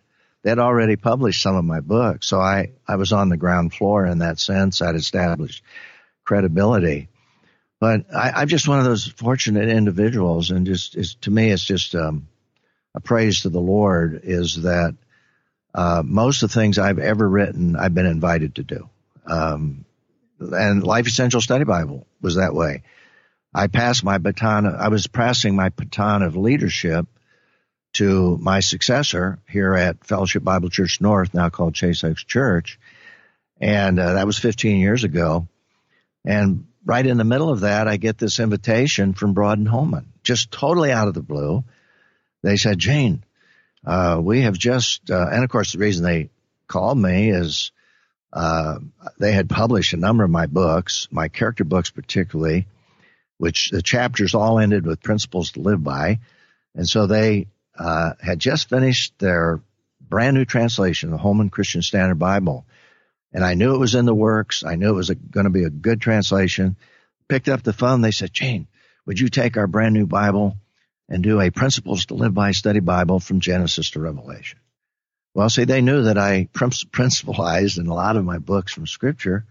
they'd 0.42 0.58
already 0.58 0.96
published 0.96 1.42
some 1.42 1.56
of 1.56 1.64
my 1.64 1.80
books, 1.80 2.26
so 2.26 2.40
I, 2.40 2.72
I 2.88 2.96
was 2.96 3.12
on 3.12 3.28
the 3.28 3.36
ground 3.36 3.74
floor 3.74 4.06
in 4.06 4.20
that 4.20 4.38
sense. 4.38 4.80
I'd 4.80 4.94
established 4.94 5.62
credibility. 6.24 7.08
But 7.80 8.06
I, 8.14 8.42
am 8.42 8.48
just 8.48 8.66
one 8.66 8.78
of 8.78 8.86
those 8.86 9.06
fortunate 9.06 9.68
individuals, 9.68 10.50
and 10.50 10.66
just 10.66 11.20
to 11.22 11.30
me, 11.30 11.50
it's 11.50 11.64
just 11.64 11.94
um, 11.94 12.28
a 12.94 13.00
praise 13.00 13.42
to 13.42 13.50
the 13.50 13.60
Lord 13.60 14.22
is 14.24 14.62
that 14.62 14.96
uh, 15.74 16.02
most 16.02 16.42
of 16.42 16.50
the 16.50 16.54
things 16.54 16.78
I've 16.78 16.98
ever 16.98 17.28
written, 17.28 17.76
I've 17.76 17.94
been 17.94 18.06
invited 18.06 18.54
to 18.54 18.62
do. 18.62 18.88
Um, 19.26 19.84
and 20.38 20.82
Life 20.82 21.06
Essential 21.06 21.42
Study 21.42 21.64
Bible 21.64 22.06
was 22.22 22.36
that 22.36 22.54
way. 22.54 22.84
I 23.52 23.66
passed 23.66 24.04
my 24.04 24.18
baton. 24.18 24.66
I 24.66 24.88
was 24.88 25.06
passing 25.06 25.56
my 25.56 25.70
baton 25.70 26.22
of 26.22 26.36
leadership 26.36 27.06
to 27.94 28.38
my 28.40 28.60
successor 28.60 29.40
here 29.48 29.74
at 29.74 30.04
Fellowship 30.04 30.44
Bible 30.44 30.70
Church 30.70 31.00
North, 31.00 31.34
now 31.34 31.48
called 31.48 31.74
Chase 31.74 32.04
Oaks 32.04 32.22
Church, 32.22 32.78
and 33.60 33.98
uh, 33.98 34.14
that 34.14 34.26
was 34.26 34.38
15 34.38 34.78
years 34.78 35.02
ago. 35.02 35.48
And 36.24 36.66
right 36.84 37.04
in 37.04 37.16
the 37.16 37.24
middle 37.24 37.50
of 37.50 37.60
that, 37.60 37.88
I 37.88 37.96
get 37.96 38.18
this 38.18 38.38
invitation 38.38 39.14
from 39.14 39.34
Broadman 39.34 39.66
Holman, 39.66 40.12
just 40.22 40.52
totally 40.52 40.92
out 40.92 41.08
of 41.08 41.14
the 41.14 41.22
blue. 41.22 41.64
They 42.42 42.56
said, 42.56 42.78
Gene, 42.78 43.24
uh, 43.84 44.20
we 44.22 44.42
have 44.42 44.56
just, 44.56 45.10
uh, 45.10 45.26
and 45.30 45.42
of 45.42 45.50
course, 45.50 45.72
the 45.72 45.78
reason 45.78 46.04
they 46.04 46.30
called 46.68 46.98
me 46.98 47.30
is 47.30 47.72
uh, 48.32 48.78
they 49.18 49.32
had 49.32 49.50
published 49.50 49.92
a 49.92 49.96
number 49.96 50.22
of 50.22 50.30
my 50.30 50.46
books, 50.46 51.08
my 51.10 51.28
character 51.28 51.64
books 51.64 51.90
particularly, 51.90 52.66
which 53.40 53.70
the 53.70 53.80
chapters 53.80 54.34
all 54.34 54.58
ended 54.58 54.84
with 54.84 55.02
principles 55.02 55.52
to 55.52 55.60
live 55.60 55.82
by. 55.82 56.20
And 56.74 56.86
so 56.86 57.06
they 57.06 57.46
uh, 57.74 58.12
had 58.20 58.38
just 58.38 58.68
finished 58.68 59.18
their 59.18 59.62
brand 59.98 60.36
new 60.36 60.44
translation 60.44 61.10
the 61.10 61.16
Holman 61.16 61.48
Christian 61.48 61.80
Standard 61.80 62.18
Bible. 62.18 62.66
And 63.32 63.42
I 63.42 63.54
knew 63.54 63.74
it 63.74 63.78
was 63.78 63.94
in 63.94 64.04
the 64.04 64.14
works. 64.14 64.62
I 64.62 64.74
knew 64.74 64.90
it 64.90 64.96
was 64.96 65.08
going 65.08 65.44
to 65.44 65.50
be 65.50 65.64
a 65.64 65.70
good 65.70 66.02
translation. 66.02 66.76
Picked 67.28 67.48
up 67.48 67.62
the 67.62 67.72
phone. 67.72 68.02
They 68.02 68.10
said, 68.10 68.30
Gene, 68.30 68.68
would 69.06 69.18
you 69.18 69.30
take 69.30 69.56
our 69.56 69.66
brand 69.66 69.94
new 69.94 70.06
Bible 70.06 70.58
and 71.08 71.22
do 71.22 71.40
a 71.40 71.50
Principles 71.50 72.04
to 72.06 72.14
Live 72.14 72.34
By 72.34 72.50
study 72.50 72.80
Bible 72.80 73.20
from 73.20 73.40
Genesis 73.40 73.92
to 73.92 74.00
Revelation. 74.00 74.58
Well, 75.32 75.48
see, 75.48 75.64
they 75.64 75.80
knew 75.80 76.02
that 76.02 76.18
I 76.18 76.46
principalized 76.92 77.78
in 77.78 77.86
a 77.86 77.94
lot 77.94 78.18
of 78.18 78.24
my 78.26 78.36
books 78.36 78.74
from 78.74 78.86
Scripture. 78.86 79.46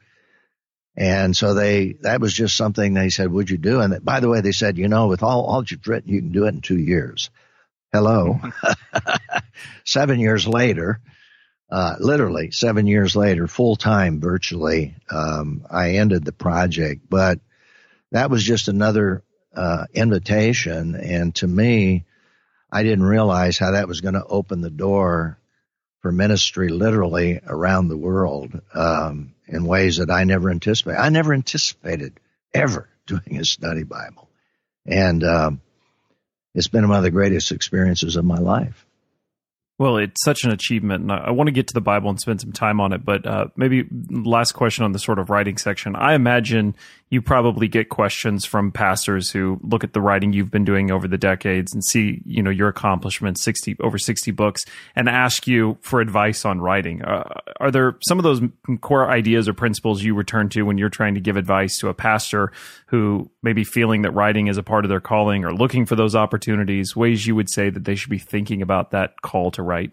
And 1.00 1.36
so 1.36 1.53
they, 1.53 1.94
that 2.01 2.20
was 2.20 2.34
just 2.34 2.58
something 2.58 2.94
they 2.94 3.10
said, 3.10 3.32
would 3.32 3.50
you 3.50 3.58
do? 3.58 3.79
And 3.79 4.03
by 4.03 4.20
the 4.20 4.27
way, 4.27 4.41
they 4.41 4.51
said, 4.51 4.77
you 4.77 4.89
know, 4.89 5.08
with 5.08 5.24
all, 5.24 5.46
all 5.46 5.63
you've 5.63 5.88
written, 5.88 6.12
you 6.12 6.20
can 6.20 6.34
do 6.34 6.44
it 6.44 6.53
in 6.53 6.60
two 6.60 6.77
years. 6.77 7.29
Hello. 7.94 8.41
seven 9.86 10.20
years 10.20 10.46
later, 10.46 11.00
uh, 11.72 11.96
literally 12.01 12.51
seven 12.51 12.86
years 12.86 13.15
later, 13.15 13.48
full 13.48 13.77
time 13.77 14.20
virtually, 14.20 14.94
um, 15.10 15.65
I 15.72 15.91
ended 15.91 16.25
the 16.25 16.34
project, 16.34 17.03
but 17.10 17.39
that 18.12 18.29
was 18.29 18.44
just 18.44 18.68
another 18.68 19.24
uh, 19.56 19.85
invitation. 19.94 20.96
And 20.96 21.33
to 21.35 21.48
me, 21.48 22.03
I 22.70 22.83
didn't 22.83 23.05
realize 23.05 23.57
how 23.57 23.72
that 23.72 23.88
was 23.88 24.01
going 24.01 24.16
to 24.16 24.25
open 24.25 24.59
the 24.59 24.70
door 24.70 25.38
for 26.01 26.12
ministry 26.12 26.70
literally 26.70 27.40
around 27.46 27.90
the 27.90 27.98
world 27.98 28.62
um, 28.74 29.33
in 29.48 29.66
ways 29.66 29.98
that 29.98 30.09
I 30.09 30.24
never 30.24 30.50
anticipated. 30.50 31.00
I 31.00 31.09
never 31.09 31.33
anticipated 31.33 32.20
ever 32.53 32.88
doing 33.05 33.38
a 33.40 33.46
study 33.46 33.83
Bible. 33.83 34.29
And 34.85 35.24
um, 35.24 35.62
it's 36.55 36.68
been 36.68 36.88
one 36.88 36.98
of 36.98 37.03
the 37.03 37.12
greatest 37.12 37.51
experiences 37.51 38.16
of 38.16 38.25
my 38.25 38.38
life. 38.38 38.85
Well, 39.77 39.96
it's 39.96 40.22
such 40.25 40.44
an 40.44 40.51
achievement, 40.51 41.03
and 41.03 41.12
I, 41.12 41.31
want 41.31 41.48
to 41.48 41.53
get 41.53 41.68
to 41.68 41.74
the 41.74 41.79
Bible 41.79 42.09
and 42.09 42.20
spend 42.20 42.42
some 42.42 42.51
time 42.51 42.81
on 42.81 42.92
it. 42.92 43.05
But 43.05 43.25
uh, 43.25 43.46
maybe 43.55 43.85
last 44.09 44.51
question 44.51 44.83
on 44.83 44.92
the 44.92 45.00
sort 45.00 45.20
of 45.20 45.29
writing 45.29 45.57
section. 45.57 45.96
I 45.96 46.16
imagine 46.16 46.75
you 47.11 47.22
probably 47.22 47.67
get 47.67 47.89
questions 47.89 48.45
from 48.45 48.72
pastors 48.72 49.31
who 49.31 49.59
look 49.63 49.83
at 49.83 49.93
the 49.93 50.01
writing 50.01 50.31
you've 50.31 50.51
been 50.51 50.65
doing 50.65 50.91
over 50.91 51.07
the 51.07 51.17
decades 51.17 51.74
and 51.74 51.83
see, 51.83 52.22
you 52.24 52.43
know, 52.43 52.51
your 52.51 52.67
accomplishments, 52.67 53.41
sixty 53.41 53.75
over 53.79 53.98
sixty 53.98 54.31
books, 54.31 54.63
and 54.95 55.09
ask 55.09 55.48
you 55.48 55.77
for 55.81 56.01
advice 56.01 56.45
on 56.45 56.61
writing. 56.61 57.01
Uh, 57.01 57.24
are 57.59 57.72
there 57.72 57.98
some 58.01 58.19
of 58.19 58.24
those 58.24 58.41
core 58.81 59.09
ideas 59.09 59.48
or 59.48 59.53
principles 59.53 60.03
you 60.03 60.13
return 60.13 60.50
to 60.50 60.61
when 60.63 60.77
you're 60.77 60.89
trying 60.89 61.15
to 61.15 61.22
give 61.22 61.35
advice 61.35 61.79
to 61.79 61.87
a 61.89 61.93
pastor 61.93 62.51
who 62.87 63.29
may 63.41 63.53
be 63.53 63.63
feeling 63.63 64.03
that 64.03 64.11
writing 64.11 64.48
is 64.48 64.57
a 64.57 64.63
part 64.63 64.85
of 64.85 64.89
their 64.89 65.00
calling 65.01 65.43
or 65.45 65.53
looking 65.53 65.85
for 65.87 65.95
those 65.95 66.15
opportunities? 66.15 66.95
Ways 66.95 67.25
you 67.25 67.35
would 67.35 67.50
say 67.50 67.72
that 67.72 67.85
they 67.85 67.95
should 67.95 68.11
be 68.11 68.19
thinking 68.19 68.61
about 68.61 68.91
that 68.91 69.22
call 69.22 69.50
to 69.51 69.63
write? 69.63 69.91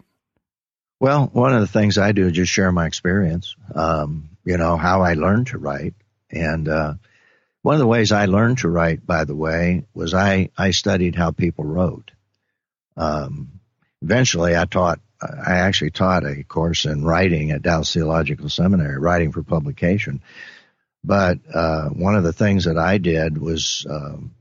Well, 0.99 1.29
one 1.33 1.53
of 1.53 1.61
the 1.61 1.67
things 1.67 1.97
I 1.97 2.11
do 2.11 2.27
is 2.27 2.33
just 2.33 2.51
share 2.51 2.71
my 2.71 2.85
experience. 2.85 3.55
Um, 3.75 4.29
you 4.45 4.57
know 4.57 4.77
how 4.77 5.01
I 5.01 5.13
learned 5.13 5.47
to 5.47 5.57
write, 5.57 5.93
and 6.31 6.67
uh, 6.67 6.93
one 7.67 7.75
of 7.75 7.81
the 7.81 7.87
ways 7.87 8.13
I 8.13 8.27
learned 8.27 8.59
to 8.59 8.69
write, 8.69 9.05
by 9.05 9.25
the 9.25 9.35
way, 9.35 9.83
was 9.93 10.13
I 10.13 10.51
I 10.57 10.71
studied 10.71 11.15
how 11.15 11.31
people 11.31 11.65
wrote. 11.65 12.11
Um, 12.95 13.59
eventually, 14.01 14.55
I 14.55 14.63
taught. 14.63 15.01
I 15.21 15.57
actually 15.57 15.91
taught 15.91 16.25
a 16.25 16.45
course 16.45 16.85
in 16.85 17.03
writing 17.03 17.51
at 17.51 17.63
Dallas 17.63 17.91
Theological 17.91 18.47
Seminary, 18.47 18.97
writing 18.97 19.33
for 19.33 19.43
publication. 19.43 20.21
But 21.03 21.39
uh, 21.53 21.89
one 21.89 22.15
of 22.15 22.23
the 22.23 22.31
things 22.31 22.63
that 22.65 22.77
I 22.77 22.99
did 22.99 23.37
was 23.37 23.85
um, 23.89 24.33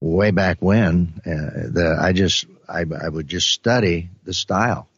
way 0.00 0.30
back 0.30 0.56
when 0.60 1.20
uh, 1.26 1.68
that 1.74 1.98
I 2.00 2.14
just 2.14 2.46
I, 2.66 2.86
I 2.98 3.08
would 3.10 3.28
just 3.28 3.50
study 3.50 4.08
the 4.24 4.32
style 4.32 4.88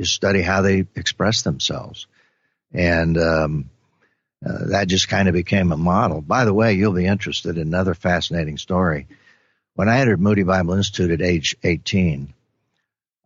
just 0.00 0.14
study 0.14 0.40
how 0.40 0.62
they 0.62 0.86
express 0.96 1.42
themselves. 1.42 2.06
And 2.72 3.16
um, 3.18 3.70
uh, 4.44 4.66
that 4.66 4.88
just 4.88 5.08
kind 5.08 5.28
of 5.28 5.34
became 5.34 5.72
a 5.72 5.76
model. 5.76 6.20
By 6.20 6.44
the 6.44 6.54
way, 6.54 6.74
you'll 6.74 6.92
be 6.92 7.06
interested 7.06 7.56
in 7.56 7.66
another 7.66 7.94
fascinating 7.94 8.58
story. 8.58 9.06
When 9.74 9.88
I 9.88 10.00
entered 10.00 10.20
Moody 10.20 10.42
Bible 10.42 10.74
Institute 10.74 11.10
at 11.10 11.22
age 11.22 11.56
18, 11.62 12.32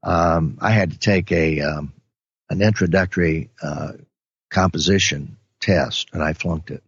um, 0.02 0.58
I 0.60 0.70
had 0.70 0.92
to 0.92 0.98
take 0.98 1.32
a 1.32 1.60
um, 1.60 1.92
an 2.48 2.62
introductory 2.62 3.50
uh, 3.62 3.92
composition 4.48 5.36
test, 5.60 6.08
and 6.12 6.22
I 6.22 6.32
flunked 6.32 6.70
it. 6.70 6.82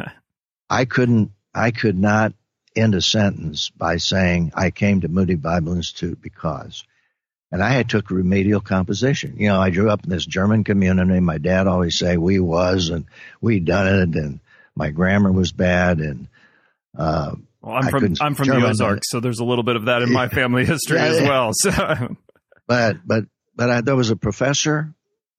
I 0.70 0.84
couldn't. 0.84 1.32
I 1.54 1.70
could 1.70 1.98
not 1.98 2.32
end 2.74 2.94
a 2.94 3.02
sentence 3.02 3.70
by 3.70 3.96
saying 3.98 4.52
I 4.54 4.70
came 4.70 5.02
to 5.02 5.08
Moody 5.08 5.36
Bible 5.36 5.74
Institute 5.74 6.20
because 6.20 6.84
and 7.52 7.62
I 7.62 7.70
had 7.70 7.88
took 7.88 8.10
remedial 8.10 8.60
composition. 8.60 9.36
You 9.38 9.48
know, 9.48 9.60
I 9.60 9.70
grew 9.70 9.90
up 9.90 10.04
in 10.04 10.10
this 10.10 10.26
German 10.26 10.64
community. 10.64 11.20
My 11.20 11.38
dad 11.38 11.66
always 11.66 11.98
say 11.98 12.16
we 12.16 12.40
was 12.40 12.90
and 12.90 13.06
we 13.40 13.60
done 13.60 13.86
it, 13.86 14.16
and 14.16 14.40
my 14.74 14.90
grammar 14.90 15.32
was 15.32 15.52
bad, 15.52 15.98
and 15.98 16.28
uh, 16.96 17.34
well, 17.62 17.76
I'm 17.76 17.88
from 17.88 18.16
I'm 18.20 18.34
from 18.34 18.46
German, 18.46 18.62
the 18.62 18.68
Ozarks, 18.68 19.10
so 19.10 19.20
there's 19.20 19.40
a 19.40 19.44
little 19.44 19.64
bit 19.64 19.76
of 19.76 19.86
that 19.86 20.02
in 20.02 20.12
my 20.12 20.28
family 20.28 20.64
history 20.64 20.98
yeah, 20.98 21.06
as 21.06 21.22
well. 21.22 21.50
So. 21.54 22.16
but 22.66 22.98
but 23.04 23.24
but 23.54 23.70
I, 23.70 23.80
there 23.80 23.96
was 23.96 24.10
a 24.10 24.16
professor 24.16 24.92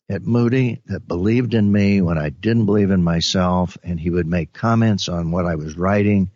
at 0.09 0.23
Moody 0.23 0.81
that 0.85 1.07
believed 1.07 1.53
in 1.53 1.71
me 1.71 2.01
when 2.01 2.17
I 2.17 2.29
didn't 2.29 2.65
believe 2.65 2.91
in 2.91 3.03
myself, 3.03 3.77
and 3.83 3.99
he 3.99 4.09
would 4.09 4.27
make 4.27 4.53
comments 4.53 5.09
on 5.09 5.31
what 5.31 5.45
I 5.45 5.55
was 5.55 5.77
writing, 5.77 6.31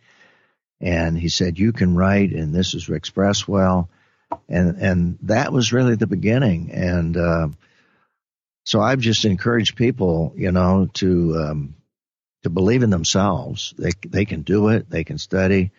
and 0.80 1.18
he 1.18 1.28
said, 1.28 1.58
"You 1.58 1.72
can 1.72 1.96
write, 1.96 2.32
and 2.32 2.54
this 2.54 2.74
is 2.74 2.88
expressed 2.88 3.48
well." 3.48 3.88
And 4.48 4.76
and 4.78 5.18
that 5.22 5.52
was 5.52 5.72
really 5.72 5.96
the 5.96 6.06
beginning. 6.06 6.70
And 6.72 7.16
uh, 7.16 7.48
so 8.64 8.80
I've 8.80 9.00
just 9.00 9.24
encouraged 9.24 9.76
people, 9.76 10.32
you 10.36 10.52
know, 10.52 10.88
to 10.94 11.36
um, 11.36 11.74
to 12.42 12.50
believe 12.50 12.82
in 12.82 12.90
themselves. 12.90 13.74
They 13.78 13.90
they 14.06 14.24
can 14.24 14.42
do 14.42 14.68
it. 14.68 14.88
They 14.90 15.04
can 15.04 15.18
study. 15.18 15.72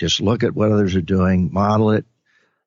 Just 0.00 0.20
look 0.20 0.42
at 0.42 0.54
what 0.54 0.72
others 0.72 0.96
are 0.96 1.00
doing, 1.00 1.52
model 1.52 1.92
it, 1.92 2.04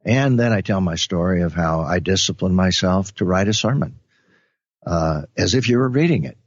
and 0.05 0.39
then 0.39 0.53
I 0.53 0.61
tell 0.61 0.79
my 0.79 0.95
story 0.95 1.41
of 1.41 1.53
how 1.53 1.81
I 1.81 1.99
disciplined 1.99 2.55
myself 2.55 3.13
to 3.15 3.25
write 3.25 3.47
a 3.47 3.53
sermon 3.53 3.99
uh, 4.85 5.23
as 5.35 5.55
if 5.55 5.67
you 5.67 5.79
were 5.79 5.89
reading 5.89 6.25
it. 6.25 6.37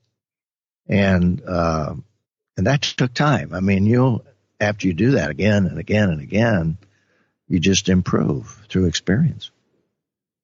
And 0.86 1.42
uh, 1.46 1.94
and 2.56 2.66
that 2.66 2.82
took 2.82 3.12
time. 3.12 3.52
I 3.52 3.60
mean, 3.60 3.84
you 3.84 4.22
after 4.60 4.86
you 4.86 4.94
do 4.94 5.12
that 5.12 5.30
again 5.30 5.66
and 5.66 5.78
again 5.78 6.10
and 6.10 6.20
again, 6.20 6.78
you 7.48 7.58
just 7.58 7.88
improve 7.88 8.66
through 8.68 8.86
experience. 8.86 9.50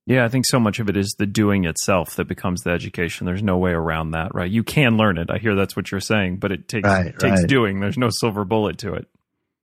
Yeah, 0.07 0.25
I 0.25 0.29
think 0.29 0.45
so 0.47 0.61
much 0.61 0.81
of 0.81 0.90
it 0.90 0.97
is 0.99 1.14
the 1.19 1.27
doing 1.27 1.64
itself 1.64 2.17
that 2.17 2.29
becomes 2.29 2.62
the 2.62 2.71
education. 2.71 3.25
There's 3.25 3.43
no 3.43 3.57
way 3.57 3.71
around 3.71 4.11
that, 4.11 4.35
right? 4.35 4.51
You 4.51 4.62
can 4.62 4.99
learn 4.99 5.17
it. 5.17 5.31
I 5.31 5.38
hear 5.38 5.55
that's 5.55 5.77
what 5.77 5.90
you're 5.90 6.01
saying, 6.01 6.37
but 6.37 6.53
it 6.53 6.69
takes 6.69 6.87
right, 6.87 7.19
takes 7.19 7.40
right. 7.40 7.49
doing. 7.49 7.81
There's 7.81 7.97
no 7.97 8.11
silver 8.11 8.45
bullet 8.45 8.79
to 8.79 8.95
it. 8.95 9.09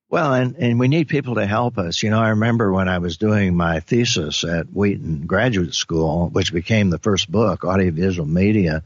Well, 0.09 0.33
and, 0.33 0.55
and 0.57 0.79
we 0.79 0.87
need 0.87 1.07
people 1.07 1.35
to 1.35 1.45
help 1.45 1.77
us. 1.77 2.03
You 2.03 2.09
know, 2.09 2.19
I 2.19 2.29
remember 2.29 2.73
when 2.73 2.89
I 2.89 2.97
was 2.97 3.17
doing 3.17 3.55
my 3.55 3.79
thesis 3.79 4.43
at 4.43 4.65
Wheaton 4.65 5.25
Graduate 5.25 5.73
School, 5.73 6.27
which 6.29 6.51
became 6.51 6.89
the 6.89 6.99
first 6.99 7.31
book, 7.31 7.63
Audiovisual 7.63 8.27
Media 8.27 8.83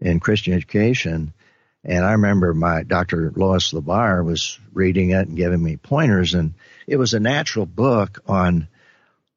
in 0.00 0.20
Christian 0.20 0.52
Education. 0.52 1.32
And 1.82 2.04
I 2.04 2.12
remember 2.12 2.52
my 2.52 2.82
Dr. 2.82 3.32
Lois 3.34 3.72
LeBar 3.72 4.22
was 4.22 4.58
reading 4.74 5.10
it 5.10 5.28
and 5.28 5.36
giving 5.36 5.62
me 5.62 5.76
pointers, 5.76 6.34
and 6.34 6.52
it 6.90 6.98
was 6.98 7.14
a 7.14 7.20
natural 7.20 7.66
book 7.66 8.20
on 8.26 8.66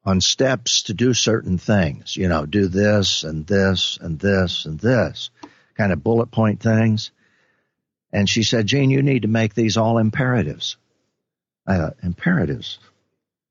on 0.04 0.20
steps 0.20 0.84
to 0.84 0.94
do 0.94 1.14
certain 1.14 1.60
things. 1.60 2.18
You 2.18 2.28
know, 2.28 2.48
do 2.48 2.68
this 2.68 3.24
and 3.24 3.46
this 3.46 3.98
and 4.02 4.20
this 4.20 4.66
and 4.66 4.80
this, 4.80 5.30
kind 5.76 5.94
of 5.94 6.04
bullet 6.04 6.32
point 6.32 6.60
things. 6.62 7.12
And 8.12 8.28
she 8.28 8.42
said, 8.42 8.66
Gene, 8.66 8.90
you 8.90 9.04
need 9.04 9.22
to 9.22 9.28
make 9.28 9.54
these 9.54 9.78
all 9.78 10.00
imperatives. 10.00 10.78
I 11.66 11.78
thought, 11.78 11.98
imperatives? 12.02 12.80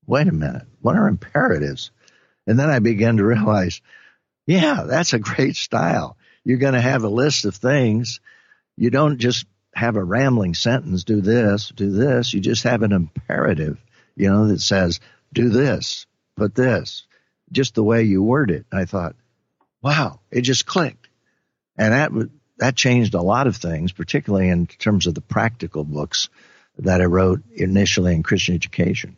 Wait 0.07 0.27
a 0.27 0.33
minute. 0.33 0.67
What 0.81 0.97
are 0.97 1.07
imperatives? 1.07 1.93
And 2.47 2.59
then 2.59 2.71
I 2.71 2.81
began 2.81 3.19
to 3.19 3.25
realize, 3.25 3.81
yeah, 4.47 4.83
that's 4.85 5.13
a 5.13 5.21
great 5.21 5.55
style. 5.55 6.17
You're 6.45 6.59
going 6.59 6.75
to 6.75 6.81
have 6.81 7.05
a 7.05 7.09
list 7.09 7.45
of 7.45 7.55
things. 7.55 8.21
You 8.77 8.91
don't 8.91 9.19
just 9.19 9.47
have 9.75 9.97
a 9.97 10.05
rambling 10.05 10.55
sentence, 10.55 11.05
do 11.05 11.21
this, 11.21 11.69
do 11.69 11.91
this. 11.91 12.35
You 12.35 12.41
just 12.41 12.65
have 12.65 12.83
an 12.83 12.93
imperative, 12.93 13.79
you 14.17 14.31
know, 14.31 14.49
that 14.49 14.61
says, 14.61 15.01
do 15.33 15.49
this, 15.49 16.07
put 16.37 16.55
this, 16.55 17.05
just 17.51 17.75
the 17.75 17.83
way 17.83 18.03
you 18.03 18.23
word 18.23 18.51
it. 18.51 18.67
I 18.73 18.85
thought, 18.85 19.15
wow, 19.83 20.21
it 20.31 20.43
just 20.43 20.67
clicked. 20.67 21.09
And 21.77 21.93
that 21.93 22.13
that 22.59 22.77
changed 22.77 23.15
a 23.15 23.23
lot 23.23 23.47
of 23.47 23.57
things, 23.57 23.93
particularly 23.93 24.49
in 24.49 24.67
terms 24.67 25.07
of 25.07 25.15
the 25.15 25.21
practical 25.21 25.85
books 25.85 26.29
that 26.79 27.01
I 27.01 27.07
wrote 27.07 27.43
initially 27.55 28.15
in 28.15 28.23
Christian 28.23 28.55
education. 28.55 29.17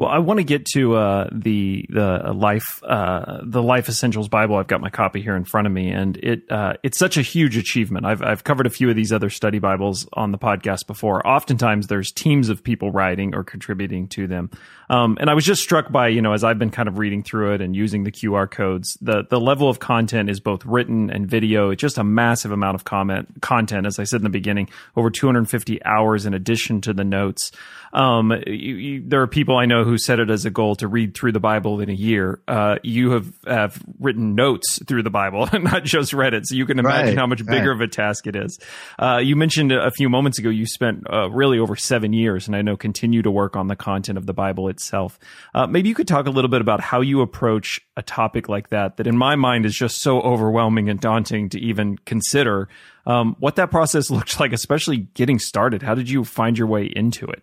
Well, 0.00 0.08
I 0.08 0.16
want 0.16 0.38
to 0.38 0.44
get 0.44 0.64
to 0.72 0.96
uh, 0.96 1.28
the 1.30 1.84
the 1.90 2.32
life 2.34 2.82
uh, 2.82 3.40
the 3.44 3.62
Life 3.62 3.86
Essentials 3.86 4.30
Bible. 4.30 4.56
I've 4.56 4.66
got 4.66 4.80
my 4.80 4.88
copy 4.88 5.20
here 5.20 5.36
in 5.36 5.44
front 5.44 5.66
of 5.66 5.74
me, 5.74 5.90
and 5.90 6.16
it 6.16 6.50
uh, 6.50 6.72
it's 6.82 6.96
such 6.96 7.18
a 7.18 7.20
huge 7.20 7.58
achievement. 7.58 8.06
I've 8.06 8.22
I've 8.22 8.42
covered 8.42 8.66
a 8.66 8.70
few 8.70 8.88
of 8.88 8.96
these 8.96 9.12
other 9.12 9.28
study 9.28 9.58
Bibles 9.58 10.08
on 10.14 10.32
the 10.32 10.38
podcast 10.38 10.86
before. 10.86 11.26
Oftentimes, 11.28 11.88
there's 11.88 12.12
teams 12.12 12.48
of 12.48 12.64
people 12.64 12.90
writing 12.90 13.34
or 13.34 13.44
contributing 13.44 14.08
to 14.08 14.26
them, 14.26 14.48
um, 14.90 15.16
and 15.20 15.30
I 15.30 15.34
was 15.34 15.44
just 15.44 15.62
struck 15.62 15.90
by 15.92 16.08
you 16.08 16.20
know 16.20 16.32
as 16.32 16.42
I've 16.42 16.58
been 16.58 16.70
kind 16.70 16.88
of 16.88 16.98
reading 16.98 17.22
through 17.22 17.54
it 17.54 17.60
and 17.60 17.76
using 17.76 18.04
the 18.04 18.10
QR 18.10 18.50
codes, 18.50 18.98
the 19.00 19.24
the 19.30 19.40
level 19.40 19.68
of 19.68 19.78
content 19.78 20.28
is 20.28 20.40
both 20.40 20.66
written 20.66 21.10
and 21.10 21.26
video. 21.26 21.70
It's 21.70 21.80
just 21.80 21.96
a 21.96 22.04
massive 22.04 22.50
amount 22.50 22.74
of 22.74 22.84
comment 22.84 23.40
content, 23.40 23.86
as 23.86 23.98
I 24.00 24.04
said 24.04 24.16
in 24.16 24.24
the 24.24 24.30
beginning, 24.30 24.68
over 24.96 25.08
250 25.08 25.84
hours 25.84 26.26
in 26.26 26.34
addition 26.34 26.80
to 26.82 26.92
the 26.92 27.04
notes. 27.04 27.52
Um, 27.92 28.32
you, 28.46 28.76
you, 28.76 29.02
there 29.04 29.22
are 29.22 29.26
people 29.26 29.56
I 29.56 29.66
know 29.66 29.84
who 29.84 29.98
set 29.98 30.20
it 30.20 30.30
as 30.30 30.44
a 30.44 30.50
goal 30.50 30.76
to 30.76 30.86
read 30.86 31.14
through 31.14 31.32
the 31.32 31.40
Bible 31.40 31.80
in 31.80 31.90
a 31.90 31.94
year. 31.94 32.40
Uh, 32.46 32.76
you 32.82 33.10
have, 33.12 33.32
have 33.46 33.82
written 33.98 34.34
notes 34.34 34.80
through 34.86 35.02
the 35.02 35.10
Bible, 35.10 35.48
not 35.60 35.84
just 35.84 36.12
read 36.12 36.34
it. 36.34 36.46
So 36.46 36.54
you 36.54 36.66
can 36.66 36.78
imagine 36.78 37.08
right, 37.08 37.18
how 37.18 37.26
much 37.26 37.44
bigger 37.44 37.70
right. 37.70 37.74
of 37.74 37.80
a 37.80 37.88
task 37.88 38.26
it 38.26 38.36
is. 38.36 38.58
Uh, 38.98 39.18
you 39.18 39.34
mentioned 39.34 39.72
a 39.72 39.90
few 39.90 40.08
moments 40.08 40.38
ago 40.38 40.50
you 40.50 40.66
spent 40.66 41.04
uh, 41.12 41.30
really 41.30 41.58
over 41.58 41.74
seven 41.74 42.12
years, 42.12 42.46
and 42.46 42.54
I 42.54 42.62
know 42.62 42.76
continue 42.76 43.22
to 43.22 43.30
work 43.30 43.56
on 43.56 43.66
the 43.66 43.76
content 43.76 44.18
of 44.18 44.26
the 44.26 44.34
Bible 44.34 44.68
itself. 44.80 45.18
Uh, 45.54 45.66
maybe 45.66 45.88
you 45.88 45.94
could 45.94 46.08
talk 46.08 46.26
a 46.26 46.30
little 46.30 46.48
bit 46.48 46.62
about 46.62 46.80
how 46.80 47.02
you 47.02 47.20
approach 47.20 47.80
a 47.96 48.02
topic 48.02 48.48
like 48.48 48.70
that, 48.70 48.96
that 48.96 49.06
in 49.06 49.16
my 49.16 49.36
mind 49.36 49.66
is 49.66 49.74
just 49.74 49.98
so 49.98 50.20
overwhelming 50.20 50.88
and 50.88 51.00
daunting 51.00 51.50
to 51.50 51.60
even 51.60 51.98
consider. 51.98 52.68
Um, 53.06 53.36
what 53.38 53.56
that 53.56 53.70
process 53.70 54.10
looks 54.10 54.40
like, 54.40 54.52
especially 54.52 54.96
getting 54.96 55.38
started. 55.38 55.82
How 55.82 55.94
did 55.94 56.08
you 56.08 56.24
find 56.24 56.56
your 56.56 56.66
way 56.66 56.86
into 56.86 57.26
it? 57.26 57.42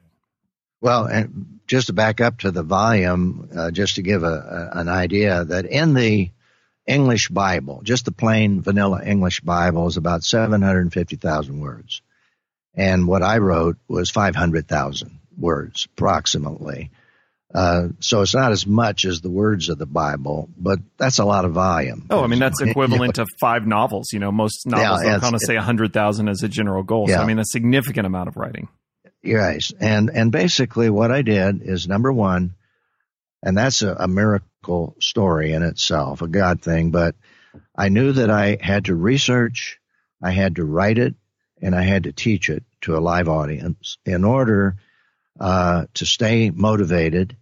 Well, 0.81 1.05
and 1.05 1.59
just 1.67 1.87
to 1.87 1.93
back 1.93 2.21
up 2.21 2.39
to 2.39 2.51
the 2.51 2.63
volume, 2.63 3.49
uh, 3.55 3.71
just 3.71 3.95
to 3.95 4.01
give 4.01 4.23
a, 4.23 4.71
a, 4.73 4.79
an 4.79 4.89
idea 4.89 5.43
that 5.45 5.65
in 5.65 5.93
the 5.93 6.31
English 6.85 7.29
Bible, 7.29 7.81
just 7.83 8.05
the 8.05 8.11
plain 8.11 8.61
vanilla 8.61 9.03
English 9.03 9.41
Bible 9.41 9.87
is 9.87 9.97
about 9.97 10.23
750,000 10.23 11.59
words. 11.59 12.01
And 12.73 13.07
what 13.07 13.23
I 13.23 13.39
wrote 13.39 13.77
was 13.87 14.11
500,000 14.11 15.19
words 15.37 15.87
approximately. 15.91 16.91
Uh, 17.53 17.89
so 17.99 18.21
it's 18.21 18.35
not 18.35 18.51
as 18.51 18.67
much 18.67 19.05
as 19.05 19.21
the 19.21 19.29
words 19.29 19.69
of 19.69 19.77
the 19.77 19.85
Bible, 19.85 20.49
but 20.57 20.79
that's 20.97 21.19
a 21.19 21.25
lot 21.25 21.45
of 21.45 21.53
volume. 21.53 22.05
Oh, 22.09 22.21
I 22.23 22.27
mean 22.27 22.39
that's 22.39 22.61
equivalent 22.61 23.15
to 23.15 23.25
five 23.39 23.65
novels. 23.65 24.11
You 24.11 24.19
know, 24.19 24.31
most 24.31 24.67
novels 24.67 25.03
yeah, 25.03 25.19
kind 25.19 25.33
of 25.33 25.41
say 25.41 25.55
a 25.55 25.61
hundred 25.61 25.93
thousand 25.93 26.27
as 26.27 26.43
a 26.43 26.49
general 26.49 26.83
goal. 26.83 27.05
Yeah. 27.07 27.17
So 27.17 27.21
I 27.23 27.25
mean, 27.25 27.39
a 27.39 27.45
significant 27.45 28.05
amount 28.05 28.27
of 28.27 28.35
writing. 28.35 28.67
Yes, 29.23 29.73
and 29.79 30.09
and 30.13 30.31
basically 30.31 30.89
what 30.89 31.11
I 31.11 31.21
did 31.21 31.61
is 31.61 31.87
number 31.87 32.11
one, 32.11 32.55
and 33.41 33.57
that's 33.57 33.81
a, 33.81 33.93
a 33.93 34.07
miracle 34.07 34.95
story 34.99 35.53
in 35.53 35.63
itself, 35.63 36.21
a 36.21 36.27
God 36.27 36.61
thing. 36.61 36.91
But 36.91 37.15
I 37.75 37.89
knew 37.89 38.11
that 38.11 38.29
I 38.29 38.57
had 38.59 38.85
to 38.85 38.95
research, 38.95 39.79
I 40.21 40.31
had 40.31 40.57
to 40.57 40.65
write 40.65 40.97
it, 40.97 41.15
and 41.61 41.73
I 41.73 41.83
had 41.83 42.03
to 42.03 42.11
teach 42.11 42.49
it 42.49 42.63
to 42.81 42.97
a 42.97 42.99
live 42.99 43.29
audience 43.29 43.97
in 44.05 44.25
order 44.25 44.75
uh, 45.39 45.85
to 45.95 46.05
stay 46.05 46.49
motivated, 46.49 47.35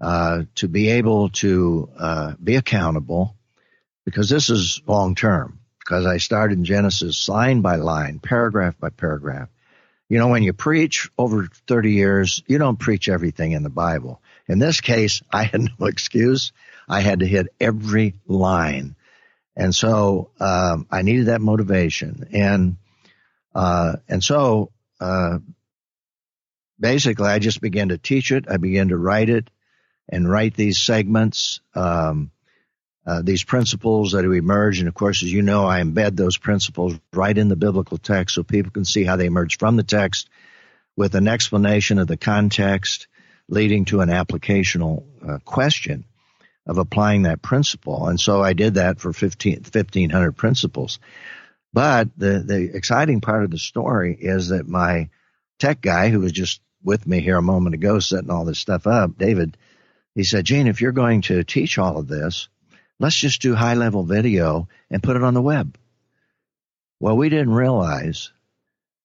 uh, 0.00 0.42
to 0.56 0.68
be 0.68 0.90
able 0.90 1.28
to 1.30 1.90
uh, 1.98 2.34
be 2.42 2.56
accountable, 2.56 3.36
because 4.04 4.28
this 4.28 4.50
is 4.50 4.80
long 4.86 5.14
term. 5.14 5.58
Because 5.78 6.06
I 6.06 6.18
started 6.18 6.58
in 6.58 6.64
Genesis 6.64 7.28
line 7.28 7.62
by 7.62 7.76
line, 7.76 8.20
paragraph 8.20 8.78
by 8.78 8.90
paragraph 8.90 9.48
you 10.10 10.18
know, 10.18 10.26
when 10.26 10.42
you 10.42 10.52
preach 10.52 11.08
over 11.16 11.46
30 11.68 11.92
years, 11.92 12.42
you 12.48 12.58
don't 12.58 12.78
preach 12.78 13.08
everything 13.08 13.52
in 13.52 13.62
the 13.62 13.70
Bible. 13.70 14.20
In 14.48 14.58
this 14.58 14.80
case, 14.80 15.22
I 15.32 15.44
had 15.44 15.60
no 15.78 15.86
excuse. 15.86 16.52
I 16.88 17.00
had 17.00 17.20
to 17.20 17.26
hit 17.26 17.46
every 17.60 18.16
line. 18.26 18.96
And 19.56 19.72
so, 19.74 20.32
um, 20.40 20.88
I 20.90 21.02
needed 21.02 21.26
that 21.26 21.40
motivation. 21.40 22.28
And, 22.32 22.76
uh, 23.54 23.96
and 24.08 24.22
so, 24.22 24.72
uh, 25.00 25.38
basically 26.80 27.28
I 27.28 27.38
just 27.38 27.60
began 27.60 27.90
to 27.90 27.98
teach 27.98 28.32
it. 28.32 28.46
I 28.48 28.56
began 28.56 28.88
to 28.88 28.96
write 28.96 29.28
it 29.28 29.50
and 30.08 30.28
write 30.28 30.54
these 30.54 30.78
segments. 30.78 31.60
Um, 31.74 32.30
uh, 33.06 33.22
these 33.22 33.44
principles 33.44 34.12
that 34.12 34.24
have 34.24 34.32
emerged. 34.32 34.80
And 34.80 34.88
of 34.88 34.94
course, 34.94 35.22
as 35.22 35.32
you 35.32 35.42
know, 35.42 35.66
I 35.66 35.80
embed 35.80 36.16
those 36.16 36.36
principles 36.36 36.94
right 37.12 37.36
in 37.36 37.48
the 37.48 37.56
biblical 37.56 37.98
text 37.98 38.34
so 38.34 38.42
people 38.42 38.72
can 38.72 38.84
see 38.84 39.04
how 39.04 39.16
they 39.16 39.26
emerge 39.26 39.58
from 39.58 39.76
the 39.76 39.82
text 39.82 40.28
with 40.96 41.14
an 41.14 41.26
explanation 41.26 41.98
of 41.98 42.06
the 42.06 42.16
context 42.16 43.08
leading 43.48 43.86
to 43.86 44.00
an 44.00 44.10
applicational 44.10 45.04
uh, 45.26 45.38
question 45.44 46.04
of 46.66 46.78
applying 46.78 47.22
that 47.22 47.42
principle. 47.42 48.06
And 48.06 48.20
so 48.20 48.42
I 48.42 48.52
did 48.52 48.74
that 48.74 49.00
for 49.00 49.12
15, 49.12 49.62
1500 49.72 50.32
principles. 50.32 51.00
But 51.72 52.10
the, 52.16 52.44
the 52.46 52.76
exciting 52.76 53.20
part 53.20 53.44
of 53.44 53.50
the 53.50 53.58
story 53.58 54.16
is 54.20 54.48
that 54.48 54.68
my 54.68 55.08
tech 55.58 55.80
guy 55.80 56.10
who 56.10 56.20
was 56.20 56.32
just 56.32 56.60
with 56.82 57.06
me 57.06 57.20
here 57.20 57.36
a 57.36 57.42
moment 57.42 57.74
ago 57.74 57.98
setting 57.98 58.30
all 58.30 58.44
this 58.44 58.58
stuff 58.58 58.86
up, 58.86 59.18
David, 59.18 59.56
he 60.14 60.24
said, 60.24 60.44
Gene, 60.44 60.66
if 60.66 60.80
you're 60.80 60.92
going 60.92 61.22
to 61.22 61.44
teach 61.44 61.78
all 61.78 61.98
of 61.98 62.08
this, 62.08 62.48
Let's 63.00 63.16
just 63.16 63.40
do 63.40 63.54
high 63.54 63.74
level 63.74 64.04
video 64.04 64.68
and 64.90 65.02
put 65.02 65.16
it 65.16 65.22
on 65.22 65.32
the 65.32 65.40
web. 65.40 65.78
Well, 67.00 67.16
we 67.16 67.30
didn't 67.30 67.54
realize 67.54 68.30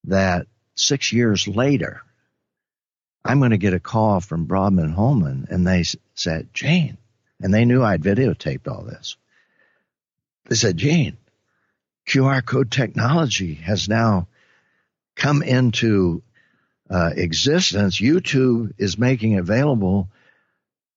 that 0.03 0.47
six 0.75 1.13
years 1.13 1.47
later, 1.47 2.01
I'm 3.23 3.39
going 3.39 3.51
to 3.51 3.57
get 3.57 3.73
a 3.73 3.79
call 3.79 4.19
from 4.19 4.45
Broadman 4.45 4.91
Holman 4.91 5.47
and 5.49 5.65
they 5.65 5.85
said, 6.13 6.49
Gene, 6.53 6.97
and 7.39 7.53
they 7.53 7.63
knew 7.63 7.81
I'd 7.81 8.03
videotaped 8.03 8.67
all 8.67 8.83
this. 8.83 9.15
They 10.49 10.55
said, 10.55 10.75
Gene, 10.75 11.15
QR 12.05 12.45
code 12.45 12.71
technology 12.71 13.53
has 13.53 13.87
now 13.87 14.27
come 15.15 15.41
into 15.41 16.21
uh, 16.89 17.11
existence. 17.15 17.99
YouTube 17.99 18.73
is 18.77 18.97
making 18.97 19.37
available 19.37 20.09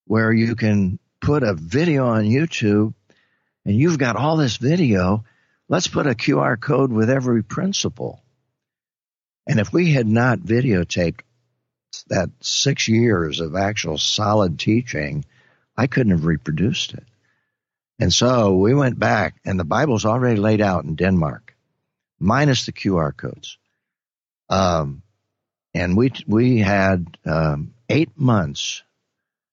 where 0.06 0.32
you 0.32 0.54
can 0.54 0.98
put 1.20 1.42
a 1.42 1.54
video 1.54 2.06
on 2.06 2.24
YouTube 2.24 2.94
and 3.64 3.76
you've 3.76 3.98
got 3.98 4.16
all 4.16 4.36
this 4.36 4.56
video. 4.56 5.24
Let's 5.68 5.88
put 5.88 6.06
a 6.06 6.14
QR 6.14 6.58
code 6.60 6.90
with 6.90 7.10
every 7.10 7.42
principle. 7.42 8.22
And 9.46 9.60
if 9.60 9.72
we 9.72 9.92
had 9.92 10.06
not 10.06 10.38
videotaped 10.38 11.20
that 12.08 12.30
six 12.40 12.88
years 12.88 13.40
of 13.40 13.56
actual 13.56 13.98
solid 13.98 14.58
teaching, 14.58 15.24
I 15.76 15.86
couldn't 15.86 16.12
have 16.12 16.26
reproduced 16.26 16.94
it. 16.94 17.04
And 17.98 18.12
so 18.12 18.54
we 18.56 18.74
went 18.74 18.98
back, 18.98 19.36
and 19.44 19.58
the 19.58 19.64
Bible's 19.64 20.04
already 20.04 20.40
laid 20.40 20.60
out 20.60 20.84
in 20.84 20.94
Denmark, 20.94 21.56
minus 22.20 22.66
the 22.66 22.72
QR 22.72 23.16
codes. 23.16 23.58
Um, 24.48 25.02
and 25.74 25.96
we 25.96 26.12
we 26.26 26.58
had 26.58 27.18
um, 27.24 27.74
eight 27.88 28.10
months 28.16 28.82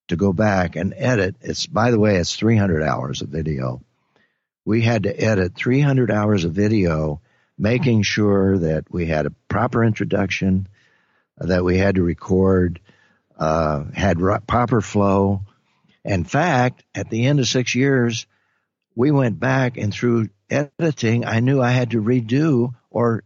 to 0.08 0.16
go 0.16 0.34
back 0.34 0.76
and 0.76 0.94
edit. 0.96 1.36
It's 1.42 1.66
by 1.66 1.92
the 1.92 2.00
way, 2.00 2.18
it's 2.18 2.36
300 2.36 2.84
hours 2.84 3.22
of 3.22 3.30
video. 3.30 3.82
We 4.66 4.82
had 4.82 5.04
to 5.04 5.16
edit 5.16 5.56
300 5.56 6.12
hours 6.12 6.46
of 6.46 6.54
video, 6.54 7.22
making 7.58 8.04
sure 8.04 8.58
that 8.60 8.86
we 8.90 9.06
had 9.06 9.26
a 9.26 9.36
proper 9.48 9.84
introduction, 9.84 10.68
that 11.38 11.64
we 11.64 11.78
had 11.78 11.96
to 11.96 12.04
record, 12.04 12.80
uh, 13.38 13.84
had 13.94 14.18
proper 14.48 14.82
flow. 14.82 15.42
In 16.04 16.24
fact, 16.24 16.84
at 16.96 17.10
the 17.10 17.26
end 17.26 17.40
of 17.40 17.48
six 17.48 17.76
years, 17.76 18.26
we 18.96 19.12
went 19.12 19.40
back 19.40 19.78
and 19.78 19.94
through 19.94 20.30
editing, 20.50 21.26
I 21.26 21.40
knew 21.42 21.62
I 21.62 21.72
had 21.72 21.92
to 21.92 22.02
redo 22.02 22.74
or 22.90 23.24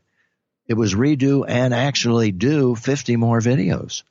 it 0.69 0.77
was 0.77 0.93
redo 0.93 1.43
and 1.45 1.73
actually 1.73 2.31
do 2.31 2.75
50 2.75 3.15
more 3.15 3.39
videos 3.39 4.03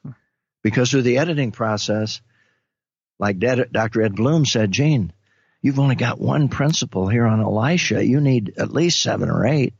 because 0.62 0.90
through 0.90 1.02
the 1.02 1.18
editing 1.18 1.52
process, 1.52 2.20
like 3.20 3.38
Dr. 3.38 4.02
Ed 4.02 4.16
Bloom 4.16 4.44
said, 4.44 4.72
Gene, 4.72 5.12
you've 5.62 5.78
only 5.78 5.94
got 5.94 6.20
one 6.20 6.48
principle 6.48 7.08
here 7.08 7.26
on 7.26 7.40
Elisha. 7.40 8.04
You 8.04 8.20
need 8.20 8.54
at 8.58 8.72
least 8.72 9.00
seven 9.00 9.30
or 9.30 9.46
eight. 9.46 9.74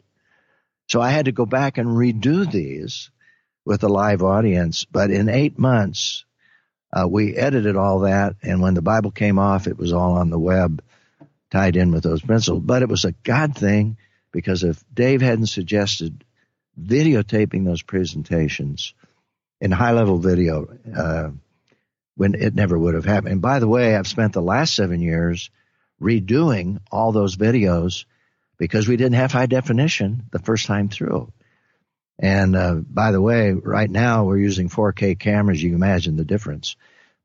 So 0.87 1.01
I 1.01 1.11
had 1.11 1.25
to 1.25 1.33
go 1.33 1.47
back 1.47 1.79
and 1.79 1.89
redo 1.89 2.51
these 2.51 3.11
with 3.65 3.83
a 3.83 3.89
live 3.89 4.23
audience. 4.23 4.85
But 4.85 5.11
in 5.11 5.29
eight 5.29 5.59
months, 5.59 6.25
uh, 6.93 7.09
we 7.09 7.37
edited 7.37 7.75
all 7.75 8.01
that. 8.01 8.37
And 8.41 8.63
when 8.63 8.75
the 8.75 8.83
Bible 8.83 9.11
came 9.11 9.41
off, 9.41 9.67
it 9.67 9.77
was 9.77 9.93
all 9.93 10.13
on 10.13 10.31
the 10.31 10.39
web 10.39 10.81
tied 11.51 11.75
in 11.75 11.91
with 11.91 12.05
those 12.05 12.23
principles. 12.23 12.63
But 12.65 12.83
it 12.83 12.89
was 12.89 13.05
a 13.05 13.13
God 13.25 13.57
thing 13.57 13.97
because 14.31 14.63
if 14.63 14.83
Dave 14.95 15.23
hadn't 15.23 15.47
suggested 15.47 16.25
videotaping 16.81 17.65
those 17.65 17.83
presentations 17.83 18.95
in 19.61 19.71
high 19.71 19.93
level 19.93 20.19
video, 20.19 20.69
uh, 20.97 21.31
when 22.17 22.35
it 22.35 22.55
never 22.55 22.79
would 22.79 22.95
have 22.95 23.05
happened. 23.05 23.33
And 23.33 23.43
by 23.43 23.59
the 23.59 23.69
way, 23.69 23.97
I've 23.97 24.07
spent 24.07 24.33
the 24.33 24.43
last 24.43 24.75
seven 24.75 25.01
years 25.01 25.51
redoing 26.01 26.79
all 26.91 27.13
those 27.13 27.37
videos 27.37 28.05
because 28.59 28.89
we 28.89 28.97
didn't 28.97 29.15
have 29.15 29.33
high 29.33 29.47
definition 29.47 30.25
the 30.31 30.39
first 30.39 30.67
time 30.67 30.89
through. 30.89 31.33
And 32.19 32.57
uh, 32.57 32.75
by 32.75 33.13
the 33.13 33.21
way, 33.21 33.53
right 33.53 33.89
now 33.89 34.25
we're 34.25 34.39
using 34.39 34.69
4K 34.69 35.19
cameras. 35.19 35.63
You 35.63 35.71
can 35.71 35.77
imagine 35.77 36.17
the 36.17 36.25
difference. 36.25 36.77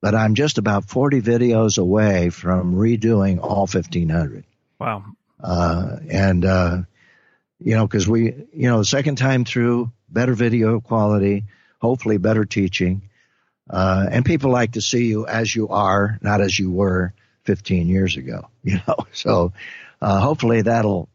But 0.01 0.15
I'm 0.15 0.35
just 0.35 0.57
about 0.57 0.85
40 0.85 1.21
videos 1.21 1.77
away 1.77 2.29
from 2.29 2.75
redoing 2.75 3.39
all 3.41 3.61
1500. 3.61 4.45
Wow. 4.79 5.05
Uh, 5.41 5.97
and, 6.09 6.45
uh, 6.45 6.77
you 7.63 7.76
know, 7.76 7.88
because 7.88 8.08
we, 8.08 8.34
you 8.54 8.69
know, 8.69 8.80
the 8.80 8.86
second 8.86 9.15
time 9.15 9.45
through, 9.45 9.91
better 10.10 10.34
video 10.34 10.82
quality, 10.82 11.45
hopefully 11.80 12.17
better 12.17 12.45
teaching. 12.45 13.10
Uh, 13.69 14.06
and 14.12 14.26
people 14.26 14.52
like 14.52 14.73
to 14.73 14.82
see 14.82 15.06
you 15.06 15.26
as 15.26 15.56
you 15.56 15.69
are, 15.69 16.19
not 16.21 16.41
as 16.41 16.58
you 16.60 16.69
were 16.69 17.13
15 17.45 17.88
years 17.88 18.17
ago, 18.17 18.49
you 18.63 18.80
know. 18.88 18.97
So 19.13 19.54
uh, 20.02 20.19
hopefully 20.19 20.62
that'll 20.62 21.10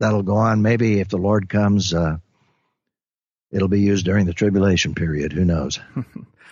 that'll 0.00 0.22
go 0.22 0.36
on. 0.36 0.62
Maybe 0.62 1.00
if 1.00 1.08
the 1.08 1.18
Lord 1.18 1.48
comes, 1.48 1.92
uh, 1.92 2.16
it'll 3.50 3.68
be 3.68 3.80
used 3.80 4.04
during 4.04 4.26
the 4.26 4.34
tribulation 4.34 4.94
period. 4.94 5.32
Who 5.32 5.44
knows? 5.44 5.78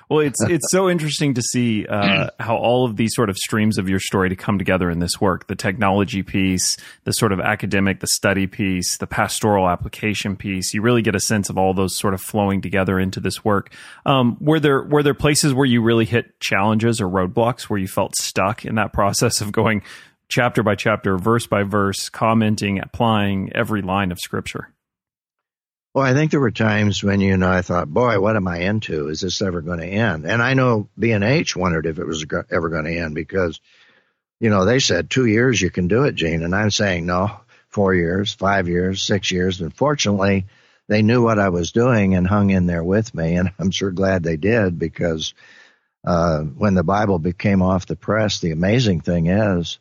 Well, 0.09 0.21
it's 0.21 0.41
it's 0.45 0.71
so 0.71 0.89
interesting 0.89 1.35
to 1.35 1.43
see 1.43 1.85
uh, 1.85 2.31
how 2.41 2.57
all 2.57 2.85
of 2.85 2.97
these 2.97 3.13
sort 3.15 3.29
of 3.29 3.37
streams 3.37 3.77
of 3.77 3.89
your 3.89 3.99
story 3.99 4.29
to 4.29 4.37
come 4.37 4.59
together 4.59 4.89
in 4.89 5.01
this 5.01 5.21
work: 5.21 5.49
the 5.49 5.57
technology 5.57 6.23
piece, 6.23 6.77
the 7.05 7.13
sort 7.13 7.33
of 7.33 7.41
academic, 7.41 8.01
the 8.01 8.07
study 8.07 8.47
piece, 8.47 8.99
the 8.99 9.07
pastoral 9.07 9.69
application 9.69 10.37
piece. 10.37 10.73
You 10.73 10.83
really 10.83 11.03
get 11.03 11.17
a 11.17 11.21
sense 11.21 11.51
of 11.51 11.59
all 11.59 11.75
those 11.75 11.97
sort 11.97 12.15
of 12.15 12.21
flowing 12.21 12.61
together 12.61 13.01
into 13.01 13.19
this 13.19 13.45
work. 13.45 13.73
Um, 14.05 14.37
were 14.41 14.61
there 14.61 14.83
were 14.83 15.03
there 15.03 15.15
places 15.15 15.53
where 15.53 15.67
you 15.67 15.83
really 15.83 16.05
hit 16.05 16.39
challenges 16.39 17.01
or 17.01 17.09
roadblocks 17.09 17.63
where 17.63 17.79
you 17.79 17.89
felt 17.89 18.15
stuck 18.17 18.65
in 18.65 18.77
that 18.77 18.93
process 18.93 19.41
of 19.41 19.51
going 19.51 19.83
chapter 20.29 20.63
by 20.63 20.77
chapter, 20.77 21.19
verse 21.19 21.49
by 21.49 21.65
verse, 21.65 22.09
commenting, 22.11 22.79
applying 22.79 23.53
every 23.55 23.83
line 23.83 24.13
of 24.13 24.21
scripture? 24.21 24.73
Well, 25.97 26.05
I 26.05 26.13
think 26.13 26.31
there 26.31 26.41
were 26.41 26.51
times 26.51 27.03
when, 27.03 27.23
you 27.23 27.39
know, 27.39 27.51
I 27.51 27.63
thought, 27.63 27.89
boy, 27.89 28.21
what 28.21 28.37
am 28.37 28.47
I 28.47 28.59
into? 28.59 29.09
Is 29.09 29.23
this 29.23 29.41
ever 29.41 29.63
going 29.63 29.79
to 29.79 29.87
end? 29.87 30.27
And 30.27 30.43
I 30.43 30.53
know 30.53 30.91
B&H 30.99 31.57
wondered 31.57 31.87
if 31.87 31.99
it 31.99 32.07
was 32.07 32.23
ever 32.51 32.69
going 32.69 32.85
to 32.85 32.99
end 32.99 33.15
because, 33.15 33.63
you 34.39 34.51
know, 34.51 34.67
they 34.67 34.79
said 34.79 35.09
two 35.09 35.25
years 35.25 35.59
you 35.59 35.71
can 35.71 35.89
do 35.89 36.03
it, 36.03 36.15
Gene. 36.15 36.43
And 36.43 36.55
I'm 36.55 36.71
saying, 36.71 37.07
no, 37.07 37.31
four 37.71 37.95
years, 37.95 38.35
five 38.35 38.69
years, 38.69 39.01
six 39.01 39.31
years. 39.31 39.63
And 39.63 39.75
fortunately, 39.75 40.45
they 40.87 41.01
knew 41.01 41.23
what 41.23 41.39
I 41.39 41.49
was 41.49 41.73
doing 41.73 42.15
and 42.15 42.27
hung 42.27 42.51
in 42.51 42.67
there 42.67 42.85
with 42.85 43.15
me. 43.15 43.37
And 43.37 43.53
I'm 43.59 43.71
sure 43.71 43.91
glad 43.91 44.23
they 44.23 44.37
did 44.37 44.79
because 44.79 45.33
uh, 46.07 46.41
when 46.43 46.75
the 46.75 46.85
Bible 46.85 47.19
came 47.39 47.63
off 47.63 47.87
the 47.87 47.97
press, 47.97 48.41
the 48.41 48.51
amazing 48.51 49.01
thing 49.01 49.29
is, 49.29 49.79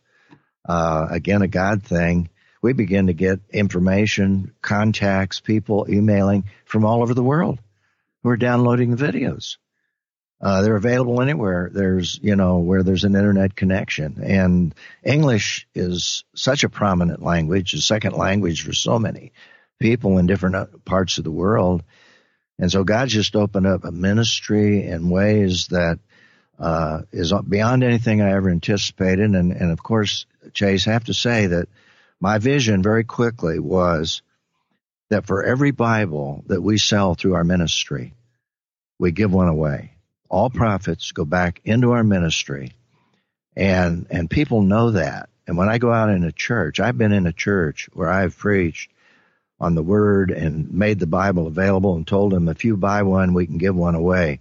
uh, 0.63 1.07
again, 1.11 1.41
a 1.41 1.49
God 1.49 1.83
thing, 1.83 2.29
we 2.65 2.73
begin 2.73 3.05
to 3.05 3.13
get 3.13 3.39
information, 3.51 4.51
contacts, 4.59 5.39
people 5.39 5.85
emailing 5.87 6.45
from 6.65 6.83
all 6.83 7.03
over 7.03 7.13
the 7.13 7.21
world 7.21 7.59
who 8.23 8.29
are 8.29 8.37
downloading 8.37 8.89
the 8.89 9.05
videos. 9.05 9.57
Uh, 10.41 10.63
they're 10.63 10.75
available 10.75 11.21
anywhere. 11.21 11.69
There's, 11.71 12.19
you 12.23 12.35
know, 12.35 12.57
where 12.57 12.81
there's 12.81 13.03
an 13.03 13.15
internet 13.15 13.55
connection. 13.55 14.19
And 14.23 14.73
English 15.03 15.67
is 15.75 16.23
such 16.33 16.63
a 16.63 16.69
prominent 16.69 17.21
language, 17.21 17.75
a 17.75 17.81
second 17.81 18.13
language 18.13 18.63
for 18.63 18.73
so 18.73 18.97
many 18.97 19.31
people 19.77 20.17
in 20.17 20.25
different 20.25 20.55
uh, 20.55 20.65
parts 20.85 21.19
of 21.19 21.23
the 21.23 21.29
world. 21.29 21.83
And 22.57 22.71
so 22.71 22.83
God 22.83 23.09
just 23.09 23.35
opened 23.35 23.67
up 23.67 23.83
a 23.83 23.91
ministry 23.91 24.87
in 24.87 25.11
ways 25.11 25.67
that 25.67 25.99
uh, 26.57 27.01
is 27.11 27.31
beyond 27.47 27.83
anything 27.83 28.23
I 28.23 28.31
ever 28.31 28.49
anticipated. 28.49 29.35
And, 29.35 29.51
and 29.51 29.71
of 29.71 29.83
course, 29.83 30.25
Chase, 30.53 30.87
I 30.87 30.93
have 30.93 31.03
to 31.03 31.13
say 31.13 31.45
that 31.45 31.67
my 32.25 32.39
vision 32.39 32.81
very 32.81 33.03
quickly 33.03 33.59
was 33.59 34.23
that 35.11 35.27
for 35.27 35.43
every 35.43 35.69
Bible 35.69 36.43
that 36.47 36.59
we 36.59 36.79
sell 36.79 37.13
through 37.13 37.35
our 37.35 37.43
ministry, 37.43 38.15
we 38.97 39.11
give 39.11 39.31
one 39.31 39.47
away. 39.47 39.91
All 40.27 40.49
profits 40.49 41.11
go 41.11 41.23
back 41.23 41.61
into 41.65 41.91
our 41.91 42.03
ministry. 42.03 42.71
And, 43.55 44.07
and 44.09 44.27
people 44.27 44.63
know 44.63 44.89
that. 44.89 45.29
And 45.45 45.55
when 45.55 45.69
I 45.69 45.77
go 45.77 45.93
out 45.93 46.09
in 46.09 46.23
a 46.23 46.31
church, 46.31 46.79
I've 46.79 46.97
been 46.97 47.11
in 47.11 47.27
a 47.27 47.31
church 47.31 47.89
where 47.93 48.09
I've 48.09 48.35
preached 48.35 48.89
on 49.59 49.75
the 49.75 49.83
word 49.83 50.31
and 50.31 50.73
made 50.73 50.97
the 50.97 51.05
Bible 51.05 51.45
available 51.45 51.95
and 51.95 52.07
told 52.07 52.31
them 52.31 52.49
if 52.49 52.65
you 52.65 52.75
buy 52.75 53.03
one, 53.03 53.35
we 53.35 53.45
can 53.45 53.59
give 53.59 53.75
one 53.75 53.93
away. 53.93 54.39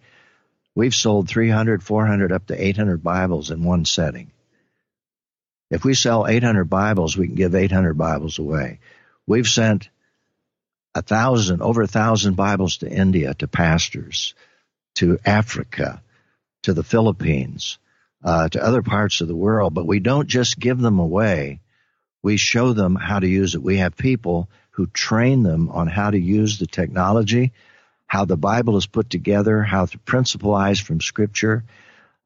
We've 0.74 0.94
sold 0.94 1.28
300, 1.28 1.82
400, 1.82 2.32
up 2.32 2.46
to 2.46 2.58
800 2.58 3.02
Bibles 3.02 3.50
in 3.50 3.62
one 3.62 3.84
setting. 3.84 4.30
If 5.74 5.84
we 5.84 5.94
sell 5.94 6.28
800 6.28 6.66
Bibles, 6.66 7.16
we 7.16 7.26
can 7.26 7.34
give 7.34 7.56
800 7.56 7.98
Bibles 7.98 8.38
away. 8.38 8.78
We've 9.26 9.44
sent 9.44 9.88
a 10.94 11.02
thousand, 11.02 11.62
over 11.62 11.82
a 11.82 11.88
thousand 11.88 12.36
Bibles 12.36 12.76
to 12.78 12.88
India, 12.88 13.34
to 13.34 13.48
pastors, 13.48 14.34
to 14.94 15.18
Africa, 15.24 16.00
to 16.62 16.74
the 16.74 16.84
Philippines, 16.84 17.78
uh, 18.22 18.48
to 18.50 18.64
other 18.64 18.82
parts 18.82 19.20
of 19.20 19.26
the 19.26 19.34
world. 19.34 19.74
But 19.74 19.84
we 19.84 19.98
don't 19.98 20.28
just 20.28 20.60
give 20.60 20.78
them 20.78 21.00
away. 21.00 21.58
We 22.22 22.36
show 22.36 22.72
them 22.72 22.94
how 22.94 23.18
to 23.18 23.26
use 23.26 23.56
it. 23.56 23.62
We 23.62 23.78
have 23.78 23.96
people 23.96 24.48
who 24.70 24.86
train 24.86 25.42
them 25.42 25.70
on 25.70 25.88
how 25.88 26.08
to 26.08 26.18
use 26.18 26.60
the 26.60 26.68
technology, 26.68 27.50
how 28.06 28.26
the 28.26 28.36
Bible 28.36 28.76
is 28.76 28.86
put 28.86 29.10
together, 29.10 29.64
how 29.64 29.86
to 29.86 29.98
principleize 29.98 30.80
from 30.80 31.00
Scripture, 31.00 31.64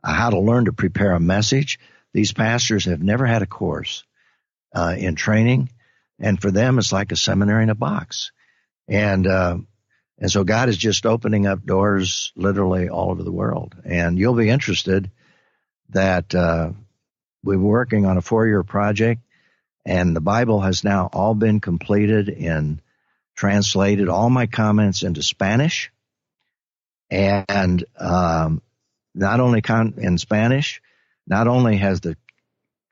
uh, 0.05 0.13
how 0.13 0.29
to 0.29 0.39
learn 0.39 0.67
to 0.67 0.75
prepare 0.75 1.13
a 1.13 1.21
message. 1.21 1.79
These 2.13 2.33
pastors 2.33 2.87
have 2.87 3.03
never 3.03 3.27
had 3.27 3.43
a 3.43 3.47
course 3.47 4.05
uh, 4.75 4.95
in 4.97 5.15
training, 5.15 5.71
and 6.19 6.41
for 6.41 6.51
them, 6.51 6.79
it's 6.79 6.93
like 6.93 7.13
a 7.13 7.17
seminary 7.17 7.63
in 7.63 7.71
a 7.71 7.75
box. 7.75 8.33
And 8.89 9.27
uh, 9.27 9.59
and 10.19 10.31
so 10.31 10.43
God 10.45 10.69
is 10.69 10.77
just 10.77 11.07
opening 11.07 11.47
up 11.47 11.65
doors 11.65 12.33
literally 12.35 12.89
all 12.89 13.11
over 13.11 13.23
the 13.23 13.31
world. 13.33 13.77
And 13.85 14.19
you'll 14.19 14.35
be 14.35 14.49
interested 14.49 15.11
that 15.91 16.35
uh, 16.35 16.73
we're 17.45 17.59
working 17.59 18.05
on 18.05 18.17
a 18.17 18.23
four-year 18.23 18.65
project, 18.65 19.23
and 19.87 20.17
the 20.17 20.21
Bible 20.21 20.61
has 20.61 20.85
now 20.85 21.09
all 21.13 21.35
been 21.35 21.61
completed 21.61 22.29
and 22.29 22.81
translated. 23.37 24.09
All 24.09 24.29
my 24.29 24.47
comments 24.47 25.03
into 25.03 25.23
Spanish, 25.23 25.93
and 27.11 27.85
um, 27.99 28.61
not 29.15 29.41
only 29.41 29.63
con- 29.63 29.95
in 29.99 30.19
Spanish, 30.19 30.83
not 31.29 31.49
only 31.49 31.77
has 31.77 32.01
the 32.01 32.17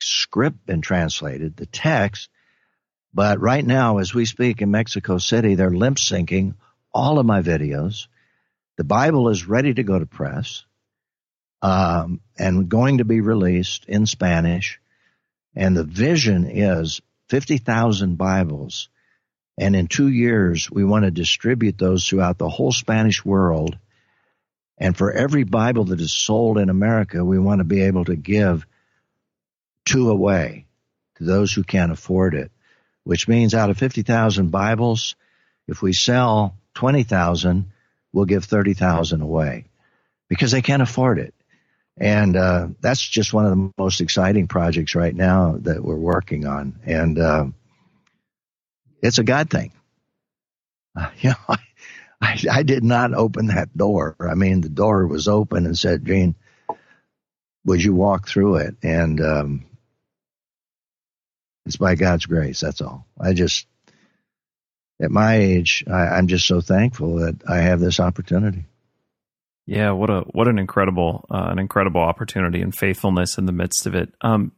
script 0.01 0.67
been 0.67 0.83
translated, 0.83 1.57
the 1.57 1.67
text, 1.67 2.29
but 3.15 3.41
right 3.41 3.65
now, 3.65 3.99
as 3.99 4.13
we 4.13 4.27
speak 4.27 4.61
in 4.61 4.71
Mexico 4.71 5.19
City, 5.19 5.55
they're 5.55 5.71
lip 5.71 5.95
syncing 5.95 6.55
all 6.93 7.19
of 7.19 7.27
my 7.27 7.43
videos. 7.43 8.09
The 8.77 8.85
Bible 8.85 9.31
is 9.31 9.49
ready 9.49 9.73
to 9.73 9.83
go 9.83 9.99
to 9.99 10.07
press 10.07 10.65
um, 11.63 12.21
and 12.39 12.69
going 12.69 12.99
to 12.99 13.05
be 13.05 13.21
released 13.21 13.87
in 13.87 14.07
Spanish. 14.07 14.81
And 15.55 15.75
the 15.75 15.85
vision 15.85 16.45
is 16.45 17.01
50,000 17.31 18.17
Bibles 18.17 18.89
And 19.59 19.75
in 19.75 19.87
two 19.87 20.09
years, 20.09 20.71
we 20.71 20.85
want 20.85 21.07
to 21.07 21.11
distribute 21.11 21.79
those 21.79 22.07
throughout 22.07 22.37
the 22.37 22.49
whole 22.49 22.73
Spanish 22.73 23.25
world. 23.25 23.79
And 24.79 24.97
for 24.97 25.11
every 25.11 25.45
Bible 25.45 25.85
that 25.87 26.01
is 26.01 26.13
sold 26.13 26.59
in 26.59 26.69
America, 26.69 27.25
we 27.25 27.39
want 27.39 27.61
to 27.61 27.65
be 27.65 27.83
able 27.83 28.05
to 28.05 28.17
give 28.17 28.67
two 29.85 30.11
away 30.11 30.67
to 31.17 31.25
those 31.25 31.53
who 31.53 31.65
can't 31.65 31.93
afford 31.93 32.35
it, 32.35 32.51
which 33.05 33.29
means 33.29 33.55
out 33.55 33.71
of 33.71 33.79
50,000 33.79 34.51
Bibles, 34.51 35.15
if 35.67 35.81
we 35.81 35.93
sell 35.93 36.57
20,000, 36.75 37.73
we'll 38.13 38.27
give 38.27 38.45
30,000 38.45 39.23
away 39.23 39.67
because 40.29 40.51
they 40.51 40.63
can't 40.63 40.83
afford 40.83 41.19
it. 41.19 41.35
And 41.99 42.37
uh, 42.37 42.69
that's 42.81 43.01
just 43.01 43.33
one 43.33 43.47
of 43.47 43.51
the 43.53 43.73
most 43.79 44.03
exciting 44.03 44.49
projects 44.49 44.95
right 44.95 45.15
now 45.15 45.57
that 45.63 45.83
we're 45.83 45.97
working 45.97 46.47
on. 46.47 46.79
And 46.85 47.19
uh, 47.19 47.47
it's 49.03 49.19
a 49.19 49.25
God 49.25 49.49
thing. 49.49 49.73
Uh, 50.95 51.09
you 51.21 51.31
know, 51.31 51.57
I, 52.21 52.39
I, 52.51 52.63
did 52.63 52.83
not 52.83 53.15
open 53.15 53.47
that 53.49 53.77
door. 53.77 54.17
I 54.21 54.35
mean, 54.35 54.61
the 54.61 54.69
door 54.69 55.07
was 55.07 55.29
open 55.29 55.67
and 55.67 55.79
said, 55.79 56.07
Gene, 56.07 56.35
would 57.65 57.83
you 57.83 57.95
walk 57.95 58.27
through 58.27 58.57
it? 58.57 58.77
And 58.83 59.21
um, 59.21 59.67
it's 61.67 61.77
by 61.77 61.95
God's 61.95 62.27
grace. 62.27 62.61
That's 62.61 62.81
all. 62.81 63.07
I 63.21 63.35
just, 63.35 63.67
at 65.01 65.11
my 65.11 65.37
age, 65.37 65.85
I, 65.87 66.09
I'm 66.09 66.29
just 66.29 66.47
so 66.47 66.61
thankful 66.61 67.17
that 67.17 67.43
I 67.47 67.59
have 67.59 67.81
this 67.81 68.01
opportunity. 68.01 68.65
Yeah, 69.67 69.91
what 69.91 70.11
a 70.11 70.21
what 70.21 70.47
an 70.47 70.61
incredible 70.61 71.27
uh, 71.29 71.49
an 71.51 71.59
incredible 71.59 72.01
opportunity 72.01 72.63
and 72.63 72.73
faithfulness 72.73 73.37
in 73.37 73.47
the 73.47 73.53
midst 73.53 73.87
of 73.87 73.97
it. 73.97 74.15
Um, 74.21 74.53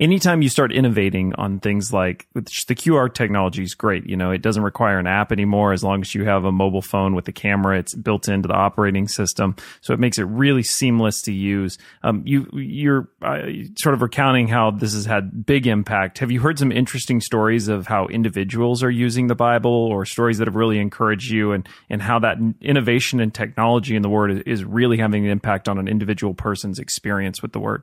anytime 0.00 0.42
you 0.42 0.48
start 0.48 0.72
innovating 0.72 1.34
on 1.34 1.58
things 1.60 1.92
like 1.92 2.28
the 2.34 2.42
QR 2.42 3.12
technology 3.12 3.62
is 3.62 3.74
great. 3.74 4.06
You 4.06 4.16
know, 4.16 4.30
it 4.30 4.42
doesn't 4.42 4.62
require 4.62 4.98
an 4.98 5.06
app 5.06 5.32
anymore 5.32 5.72
as 5.72 5.82
long 5.82 6.00
as 6.00 6.14
you 6.14 6.24
have 6.24 6.44
a 6.44 6.52
mobile 6.52 6.82
phone 6.82 7.14
with 7.14 7.26
a 7.28 7.32
camera. 7.32 7.78
It's 7.78 7.94
built 7.94 8.28
into 8.28 8.48
the 8.48 8.54
operating 8.54 9.08
system, 9.08 9.56
so 9.80 9.92
it 9.92 10.00
makes 10.00 10.18
it 10.18 10.24
really 10.24 10.62
seamless 10.62 11.22
to 11.22 11.32
use. 11.32 11.78
Um, 12.02 12.22
you 12.24 12.48
you're 12.52 13.08
uh, 13.22 13.46
sort 13.76 13.94
of 13.94 14.02
recounting 14.02 14.48
how 14.48 14.70
this 14.70 14.94
has 14.94 15.06
had 15.06 15.44
big 15.44 15.66
impact. 15.66 16.18
Have 16.18 16.30
you 16.30 16.40
heard 16.40 16.58
some 16.58 16.72
interesting 16.72 17.20
stories 17.20 17.68
of 17.68 17.86
how 17.86 18.06
individuals 18.06 18.82
are 18.82 18.90
using 18.90 19.26
the 19.26 19.34
Bible, 19.34 19.70
or 19.70 20.04
stories 20.04 20.38
that 20.38 20.46
have 20.46 20.56
really 20.56 20.78
encouraged 20.78 21.30
you, 21.30 21.52
and 21.52 21.68
and 21.90 22.02
how 22.02 22.18
that 22.20 22.38
innovation 22.60 23.20
and 23.20 23.34
technology 23.34 23.96
in 23.96 24.02
the 24.02 24.08
Word 24.08 24.42
is 24.46 24.64
really 24.64 24.98
having 24.98 25.24
an 25.24 25.30
impact 25.30 25.68
on 25.68 25.78
an 25.78 25.88
individual 25.88 26.34
person's 26.34 26.78
experience 26.78 27.42
with 27.42 27.52
the 27.52 27.60
Word? 27.60 27.82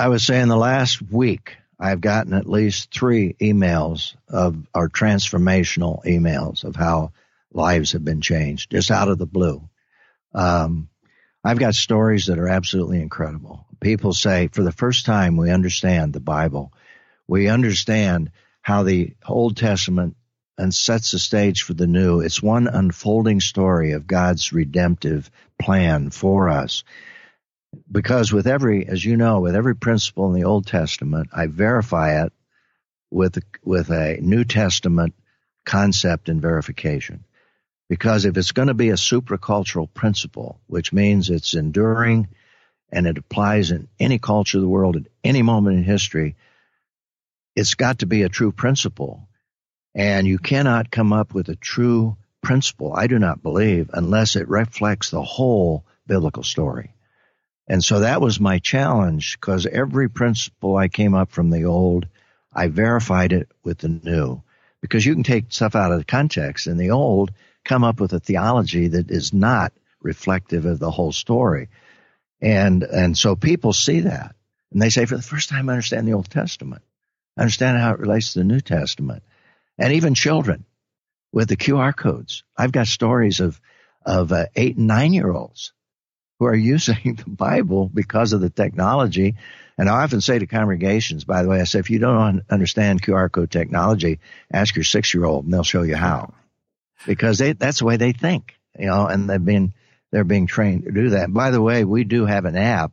I 0.00 0.08
would 0.08 0.22
say 0.22 0.40
in 0.40 0.48
the 0.48 0.56
last 0.56 1.02
week, 1.02 1.58
I've 1.78 2.00
gotten 2.00 2.32
at 2.32 2.48
least 2.48 2.90
three 2.90 3.34
emails 3.34 4.16
of 4.30 4.66
our 4.72 4.88
transformational 4.88 6.02
emails 6.06 6.64
of 6.64 6.74
how 6.74 7.12
lives 7.52 7.92
have 7.92 8.02
been 8.02 8.22
changed 8.22 8.70
just 8.70 8.90
out 8.90 9.08
of 9.08 9.18
the 9.18 9.26
blue. 9.26 9.68
Um, 10.34 10.88
I've 11.44 11.58
got 11.58 11.74
stories 11.74 12.26
that 12.26 12.38
are 12.38 12.48
absolutely 12.48 13.02
incredible. 13.02 13.66
People 13.78 14.14
say, 14.14 14.48
for 14.48 14.62
the 14.62 14.72
first 14.72 15.04
time, 15.04 15.36
we 15.36 15.50
understand 15.50 16.14
the 16.14 16.20
Bible. 16.20 16.72
We 17.28 17.48
understand 17.48 18.30
how 18.62 18.84
the 18.84 19.12
Old 19.28 19.58
Testament 19.58 20.16
and 20.56 20.74
sets 20.74 21.10
the 21.10 21.18
stage 21.18 21.60
for 21.60 21.74
the 21.74 21.86
new. 21.86 22.20
It's 22.20 22.42
one 22.42 22.68
unfolding 22.68 23.40
story 23.40 23.92
of 23.92 24.06
God's 24.06 24.50
redemptive 24.50 25.30
plan 25.58 26.08
for 26.08 26.48
us 26.48 26.84
because 27.90 28.32
with 28.32 28.46
every, 28.46 28.86
as 28.86 29.04
you 29.04 29.16
know, 29.16 29.40
with 29.40 29.54
every 29.54 29.76
principle 29.76 30.26
in 30.26 30.34
the 30.34 30.46
Old 30.46 30.66
Testament, 30.66 31.28
I 31.32 31.46
verify 31.46 32.24
it 32.24 32.32
with 33.10 33.38
with 33.64 33.90
a 33.90 34.18
New 34.20 34.44
Testament 34.44 35.14
concept 35.64 36.28
and 36.28 36.40
verification. 36.40 37.24
Because 37.88 38.24
if 38.24 38.36
it's 38.36 38.52
going 38.52 38.68
to 38.68 38.74
be 38.74 38.90
a 38.90 38.94
supracultural 38.94 39.92
principle, 39.92 40.60
which 40.66 40.92
means 40.92 41.28
it's 41.28 41.54
enduring 41.54 42.28
and 42.92 43.06
it 43.06 43.18
applies 43.18 43.72
in 43.72 43.88
any 43.98 44.18
culture 44.18 44.58
of 44.58 44.62
the 44.62 44.68
world 44.68 44.96
at 44.96 45.06
any 45.24 45.42
moment 45.42 45.78
in 45.78 45.84
history, 45.84 46.36
it's 47.56 47.74
got 47.74 48.00
to 48.00 48.06
be 48.06 48.22
a 48.22 48.28
true 48.28 48.52
principle. 48.52 49.28
And 49.92 50.26
you 50.26 50.38
cannot 50.38 50.92
come 50.92 51.12
up 51.12 51.34
with 51.34 51.48
a 51.48 51.56
true 51.56 52.16
principle, 52.42 52.94
I 52.94 53.08
do 53.08 53.18
not 53.18 53.42
believe, 53.42 53.90
unless 53.92 54.36
it 54.36 54.48
reflects 54.48 55.10
the 55.10 55.22
whole 55.22 55.84
biblical 56.06 56.44
story. 56.44 56.94
And 57.70 57.84
so 57.84 58.00
that 58.00 58.20
was 58.20 58.40
my 58.40 58.58
challenge 58.58 59.38
because 59.40 59.64
every 59.64 60.10
principle 60.10 60.76
I 60.76 60.88
came 60.88 61.14
up 61.14 61.30
from 61.30 61.50
the 61.50 61.66
old, 61.66 62.08
I 62.52 62.66
verified 62.66 63.32
it 63.32 63.48
with 63.62 63.78
the 63.78 63.88
new. 63.88 64.42
Because 64.80 65.06
you 65.06 65.14
can 65.14 65.22
take 65.22 65.52
stuff 65.52 65.76
out 65.76 65.92
of 65.92 66.04
context 66.04 66.66
in 66.66 66.78
the 66.78 66.90
old 66.90 67.30
come 67.64 67.84
up 67.84 68.00
with 68.00 68.12
a 68.12 68.18
theology 68.18 68.88
that 68.88 69.12
is 69.12 69.32
not 69.32 69.72
reflective 70.02 70.64
of 70.64 70.80
the 70.80 70.90
whole 70.90 71.12
story. 71.12 71.68
And, 72.42 72.82
and 72.82 73.16
so 73.16 73.36
people 73.36 73.72
see 73.72 74.00
that 74.00 74.34
and 74.72 74.82
they 74.82 74.90
say, 74.90 75.06
for 75.06 75.16
the 75.16 75.22
first 75.22 75.48
time, 75.48 75.68
I 75.68 75.74
understand 75.74 76.08
the 76.08 76.14
Old 76.14 76.28
Testament. 76.28 76.82
I 77.36 77.42
understand 77.42 77.78
how 77.78 77.92
it 77.92 78.00
relates 78.00 78.32
to 78.32 78.40
the 78.40 78.44
New 78.46 78.60
Testament. 78.60 79.22
And 79.78 79.92
even 79.92 80.14
children 80.14 80.64
with 81.30 81.48
the 81.48 81.56
QR 81.56 81.94
codes. 81.94 82.42
I've 82.56 82.72
got 82.72 82.88
stories 82.88 83.38
of, 83.38 83.60
of 84.04 84.32
uh, 84.32 84.46
eight 84.56 84.76
and 84.76 84.88
nine 84.88 85.12
year 85.12 85.30
olds 85.30 85.72
who 86.40 86.46
are 86.46 86.54
using 86.54 87.14
the 87.24 87.30
Bible 87.30 87.88
because 87.92 88.32
of 88.32 88.40
the 88.40 88.50
technology. 88.50 89.36
And 89.78 89.88
I 89.88 90.02
often 90.02 90.20
say 90.20 90.38
to 90.38 90.46
congregations, 90.46 91.24
by 91.24 91.42
the 91.42 91.48
way, 91.48 91.60
I 91.60 91.64
say, 91.64 91.78
if 91.78 91.90
you 91.90 92.00
don't 92.00 92.42
understand 92.50 93.02
QR 93.02 93.30
code 93.30 93.50
technology, 93.50 94.18
ask 94.52 94.74
your 94.74 94.84
six 94.84 95.14
year 95.14 95.24
old 95.24 95.44
and 95.44 95.54
they'll 95.54 95.62
show 95.62 95.82
you 95.82 95.96
how. 95.96 96.34
Because 97.06 97.38
they, 97.38 97.52
that's 97.52 97.78
the 97.78 97.84
way 97.84 97.96
they 97.96 98.12
think, 98.12 98.58
you 98.78 98.86
know, 98.86 99.06
and 99.06 99.30
they've 99.30 99.42
been, 99.42 99.74
they're 100.10 100.24
being 100.24 100.46
trained 100.46 100.84
to 100.84 100.90
do 100.90 101.10
that. 101.10 101.32
By 101.32 101.50
the 101.50 101.62
way, 101.62 101.84
we 101.84 102.04
do 102.04 102.26
have 102.26 102.46
an 102.46 102.56
app. 102.56 102.92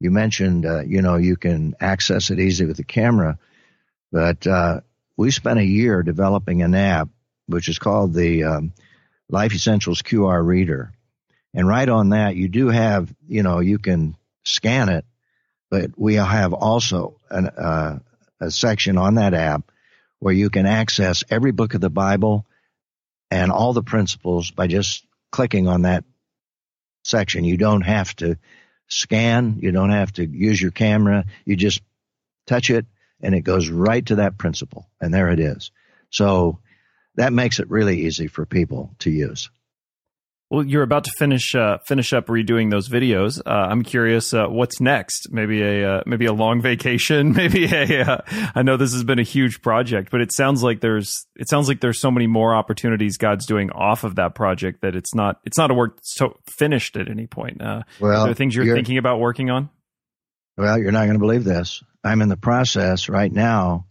You 0.00 0.10
mentioned, 0.10 0.64
uh, 0.66 0.82
you 0.82 1.02
know, 1.02 1.16
you 1.16 1.36
can 1.36 1.74
access 1.80 2.30
it 2.30 2.40
easily 2.40 2.66
with 2.66 2.76
the 2.76 2.84
camera, 2.84 3.38
but, 4.10 4.46
uh, 4.46 4.80
we 5.16 5.30
spent 5.30 5.60
a 5.60 5.64
year 5.64 6.02
developing 6.02 6.62
an 6.62 6.74
app, 6.74 7.08
which 7.46 7.68
is 7.68 7.78
called 7.78 8.14
the, 8.14 8.42
um, 8.44 8.72
Life 9.28 9.54
Essentials 9.54 10.02
QR 10.02 10.44
Reader. 10.44 10.92
And 11.54 11.68
right 11.68 11.88
on 11.88 12.10
that, 12.10 12.34
you 12.34 12.48
do 12.48 12.68
have, 12.68 13.14
you 13.28 13.44
know, 13.44 13.60
you 13.60 13.78
can 13.78 14.16
scan 14.44 14.88
it, 14.88 15.04
but 15.70 15.92
we 15.96 16.14
have 16.14 16.52
also 16.52 17.20
an, 17.30 17.46
uh, 17.46 18.00
a 18.40 18.50
section 18.50 18.98
on 18.98 19.14
that 19.14 19.34
app 19.34 19.70
where 20.18 20.34
you 20.34 20.50
can 20.50 20.66
access 20.66 21.22
every 21.30 21.52
book 21.52 21.74
of 21.74 21.80
the 21.80 21.90
Bible 21.90 22.44
and 23.30 23.52
all 23.52 23.72
the 23.72 23.82
principles 23.82 24.50
by 24.50 24.66
just 24.66 25.06
clicking 25.30 25.68
on 25.68 25.82
that 25.82 26.04
section. 27.04 27.44
You 27.44 27.56
don't 27.56 27.82
have 27.82 28.14
to 28.16 28.36
scan. 28.88 29.58
You 29.60 29.70
don't 29.70 29.90
have 29.90 30.12
to 30.14 30.26
use 30.26 30.60
your 30.60 30.70
camera. 30.72 31.24
You 31.44 31.56
just 31.56 31.82
touch 32.46 32.70
it 32.70 32.86
and 33.20 33.34
it 33.34 33.40
goes 33.40 33.68
right 33.68 34.04
to 34.06 34.16
that 34.16 34.38
principle. 34.38 34.88
And 35.00 35.14
there 35.14 35.28
it 35.30 35.40
is. 35.40 35.70
So 36.10 36.58
that 37.14 37.32
makes 37.32 37.60
it 37.60 37.70
really 37.70 38.02
easy 38.02 38.26
for 38.26 38.44
people 38.44 38.94
to 39.00 39.10
use. 39.10 39.50
Well, 40.50 40.64
you're 40.64 40.82
about 40.82 41.04
to 41.04 41.10
finish 41.18 41.54
uh, 41.54 41.78
finish 41.86 42.12
up 42.12 42.26
redoing 42.26 42.70
those 42.70 42.88
videos. 42.88 43.40
Uh, 43.44 43.50
I'm 43.50 43.82
curious, 43.82 44.34
uh, 44.34 44.46
what's 44.46 44.78
next? 44.78 45.28
Maybe 45.30 45.62
a 45.62 45.96
uh, 45.96 46.02
maybe 46.06 46.26
a 46.26 46.32
long 46.32 46.60
vacation. 46.62 47.32
Maybe 47.32 47.64
a. 47.64 48.02
Uh, 48.02 48.50
I 48.54 48.62
know 48.62 48.76
this 48.76 48.92
has 48.92 49.04
been 49.04 49.18
a 49.18 49.24
huge 49.24 49.62
project, 49.62 50.10
but 50.10 50.20
it 50.20 50.32
sounds 50.32 50.62
like 50.62 50.80
there's 50.80 51.26
it 51.34 51.48
sounds 51.48 51.66
like 51.66 51.80
there's 51.80 51.98
so 51.98 52.10
many 52.10 52.26
more 52.26 52.54
opportunities 52.54 53.16
God's 53.16 53.46
doing 53.46 53.70
off 53.70 54.04
of 54.04 54.16
that 54.16 54.34
project 54.34 54.82
that 54.82 54.94
it's 54.94 55.14
not 55.14 55.40
it's 55.44 55.56
not 55.56 55.70
a 55.70 55.74
work 55.74 55.98
so 56.02 56.38
finished 56.46 56.96
at 56.96 57.08
any 57.08 57.26
point. 57.26 57.62
Uh, 57.62 57.82
well, 57.98 58.22
are 58.22 58.26
there 58.26 58.34
things 58.34 58.54
you're, 58.54 58.66
you're 58.66 58.76
thinking 58.76 58.98
about 58.98 59.20
working 59.20 59.50
on? 59.50 59.70
Well, 60.58 60.78
you're 60.78 60.92
not 60.92 61.06
going 61.06 61.14
to 61.14 61.18
believe 61.18 61.44
this. 61.44 61.82
I'm 62.04 62.20
in 62.20 62.28
the 62.28 62.36
process 62.36 63.08
right 63.08 63.32
now 63.32 63.86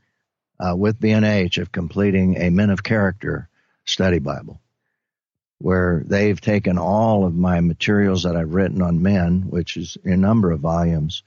with 0.61 0.97
B&H 0.97 1.57
of 1.57 1.73
completing 1.73 2.37
a 2.37 2.49
Men 2.49 2.69
of 2.69 2.83
Character 2.83 3.49
study 3.83 4.19
Bible 4.19 4.61
where 5.63 6.03
they've 6.05 6.41
taken 6.41 6.77
all 6.77 7.25
of 7.25 7.33
my 7.33 7.61
materials 7.61 8.23
that 8.23 8.35
I've 8.35 8.53
written 8.53 8.81
on 8.81 9.01
men, 9.01 9.43
which 9.43 9.77
is 9.77 9.97
a 10.03 10.17
number 10.17 10.51
of 10.51 10.59
volumes, 10.59 11.23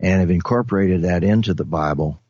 and 0.00 0.18
have 0.18 0.32
incorporated 0.32 1.02
that 1.02 1.22
into 1.22 1.54
the 1.54 1.64
Bible. 1.64 2.20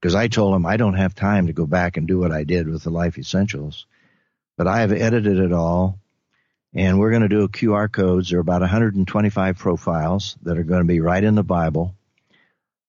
Because 0.00 0.16
I 0.16 0.26
told 0.26 0.52
them 0.52 0.66
I 0.66 0.76
don't 0.76 0.96
have 0.96 1.14
time 1.14 1.46
to 1.46 1.52
go 1.52 1.64
back 1.64 1.96
and 1.96 2.08
do 2.08 2.18
what 2.18 2.32
I 2.32 2.42
did 2.42 2.68
with 2.68 2.82
the 2.82 2.90
Life 2.90 3.18
Essentials, 3.18 3.86
but 4.56 4.66
I 4.66 4.80
have 4.80 4.90
edited 4.90 5.38
it 5.38 5.52
all, 5.52 6.00
and 6.74 6.98
we're 6.98 7.10
going 7.10 7.22
to 7.22 7.28
do 7.28 7.46
QR 7.46 7.90
codes. 7.90 8.30
There 8.30 8.40
are 8.40 8.40
about 8.40 8.62
125 8.62 9.56
profiles 9.56 10.36
that 10.42 10.58
are 10.58 10.64
going 10.64 10.82
to 10.82 10.92
be 10.92 10.98
right 10.98 11.22
in 11.22 11.36
the 11.36 11.44
Bible, 11.44 11.94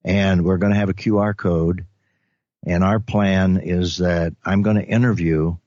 and 0.03 0.43
we're 0.43 0.57
going 0.57 0.73
to 0.73 0.79
have 0.79 0.89
a 0.89 0.95
QR 0.95 1.37
code. 1.37 1.85
And 2.65 2.83
our 2.83 2.99
plan 2.99 3.57
is 3.57 3.97
that 3.97 4.33
I'm 4.43 4.63
going 4.63 4.77
to 4.77 4.83
interview 4.83 5.57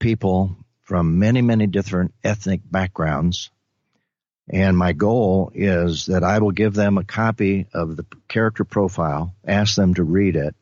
people 0.00 0.56
from 0.84 1.18
many, 1.18 1.42
many 1.42 1.66
different 1.66 2.14
ethnic 2.22 2.60
backgrounds. 2.64 3.50
And 4.48 4.76
my 4.76 4.92
goal 4.92 5.50
is 5.54 6.06
that 6.06 6.22
I 6.24 6.38
will 6.38 6.52
give 6.52 6.74
them 6.74 6.96
a 6.96 7.04
copy 7.04 7.66
of 7.74 7.96
the 7.96 8.06
character 8.28 8.64
profile, 8.64 9.34
ask 9.44 9.74
them 9.74 9.94
to 9.94 10.04
read 10.04 10.36
it, 10.36 10.54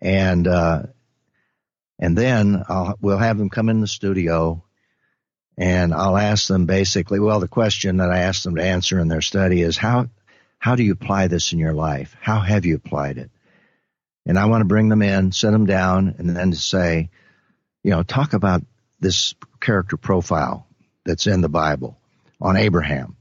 and 0.00 0.46
uh, 0.46 0.82
And 1.98 2.18
then 2.18 2.64
I'll, 2.68 2.96
we'll 3.00 3.18
have 3.18 3.38
them 3.38 3.48
come 3.48 3.68
in 3.68 3.80
the 3.80 3.86
studio 3.86 4.64
and 5.56 5.94
I'll 5.94 6.16
ask 6.16 6.48
them 6.48 6.66
basically, 6.66 7.20
well, 7.20 7.38
the 7.38 7.46
question 7.46 7.98
that 7.98 8.10
I 8.10 8.20
ask 8.20 8.42
them 8.42 8.56
to 8.56 8.64
answer 8.64 8.98
in 8.98 9.06
their 9.06 9.22
study 9.22 9.62
is 9.62 9.76
how, 9.76 10.08
how 10.58 10.74
do 10.74 10.82
you 10.82 10.92
apply 10.94 11.28
this 11.28 11.52
in 11.52 11.60
your 11.60 11.74
life? 11.74 12.16
How 12.20 12.40
have 12.40 12.66
you 12.66 12.74
applied 12.74 13.18
it? 13.18 13.30
And 14.26 14.36
I 14.36 14.46
want 14.46 14.62
to 14.62 14.68
bring 14.68 14.88
them 14.88 15.02
in, 15.02 15.30
sit 15.30 15.52
them 15.52 15.66
down, 15.66 16.16
and 16.18 16.36
then 16.36 16.50
to 16.50 16.56
say, 16.56 17.10
you 17.84 17.90
know, 17.92 18.02
talk 18.02 18.32
about 18.32 18.64
this 19.02 19.34
character 19.60 19.96
profile 19.96 20.66
that's 21.04 21.26
in 21.26 21.40
the 21.40 21.48
Bible 21.48 21.98
on 22.40 22.56
Abraham. 22.56 23.16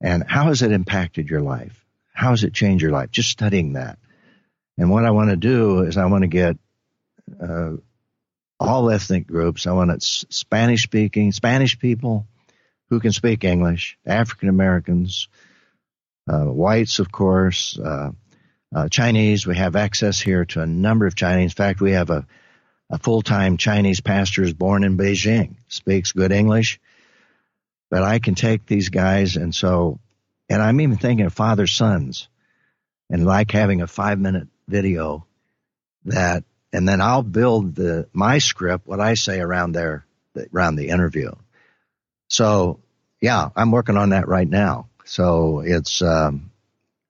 And 0.00 0.24
how 0.26 0.44
has 0.44 0.62
it 0.62 0.72
impacted 0.72 1.28
your 1.28 1.40
life? 1.40 1.84
How 2.12 2.30
has 2.30 2.44
it 2.44 2.54
changed 2.54 2.82
your 2.82 2.92
life? 2.92 3.10
Just 3.10 3.30
studying 3.30 3.74
that. 3.74 3.98
And 4.78 4.90
what 4.90 5.04
I 5.04 5.10
want 5.10 5.30
to 5.30 5.36
do 5.36 5.80
is 5.80 5.96
I 5.96 6.06
want 6.06 6.22
to 6.22 6.28
get 6.28 6.56
uh, 7.42 7.72
all 8.60 8.90
ethnic 8.90 9.26
groups. 9.26 9.66
I 9.66 9.72
want 9.72 9.90
it 9.90 10.02
Spanish 10.02 10.84
speaking, 10.84 11.32
Spanish 11.32 11.78
people 11.78 12.26
who 12.88 13.00
can 13.00 13.12
speak 13.12 13.44
English, 13.44 13.98
African 14.06 14.48
Americans, 14.48 15.28
uh, 16.28 16.44
whites, 16.44 17.00
of 17.00 17.10
course, 17.10 17.78
uh, 17.78 18.10
uh, 18.74 18.88
Chinese. 18.88 19.46
We 19.46 19.56
have 19.56 19.74
access 19.76 20.20
here 20.20 20.44
to 20.46 20.60
a 20.60 20.66
number 20.66 21.06
of 21.06 21.16
Chinese. 21.16 21.52
In 21.52 21.56
fact, 21.56 21.80
we 21.80 21.92
have 21.92 22.10
a, 22.10 22.26
a 22.90 22.98
full 22.98 23.22
time 23.22 23.56
Chinese 23.56 24.00
pastor 24.00 24.42
is 24.42 24.52
born 24.52 24.84
in 24.84 24.96
Beijing, 24.96 25.56
speaks 25.68 26.12
good 26.12 26.32
English. 26.32 26.80
But 27.90 28.02
I 28.02 28.18
can 28.18 28.34
take 28.34 28.66
these 28.66 28.88
guys, 28.88 29.36
and 29.36 29.54
so, 29.54 30.00
and 30.48 30.60
I'm 30.60 30.80
even 30.80 30.96
thinking 30.96 31.26
of 31.26 31.34
father 31.34 31.66
sons, 31.66 32.28
and 33.08 33.24
like 33.24 33.50
having 33.50 33.82
a 33.82 33.86
five 33.86 34.18
minute 34.18 34.48
video 34.66 35.26
that 36.06 36.44
and 36.74 36.88
then 36.88 37.00
I'll 37.00 37.22
build 37.22 37.76
the 37.76 38.08
my 38.12 38.38
script, 38.38 38.86
what 38.86 39.00
I 39.00 39.14
say 39.14 39.38
around 39.38 39.72
there, 39.72 40.04
around 40.52 40.74
the 40.74 40.88
interview. 40.88 41.30
So 42.28 42.80
yeah, 43.20 43.48
I'm 43.54 43.70
working 43.70 43.96
on 43.96 44.10
that 44.10 44.26
right 44.26 44.48
now. 44.48 44.88
So 45.04 45.60
it's 45.60 46.02
um, 46.02 46.50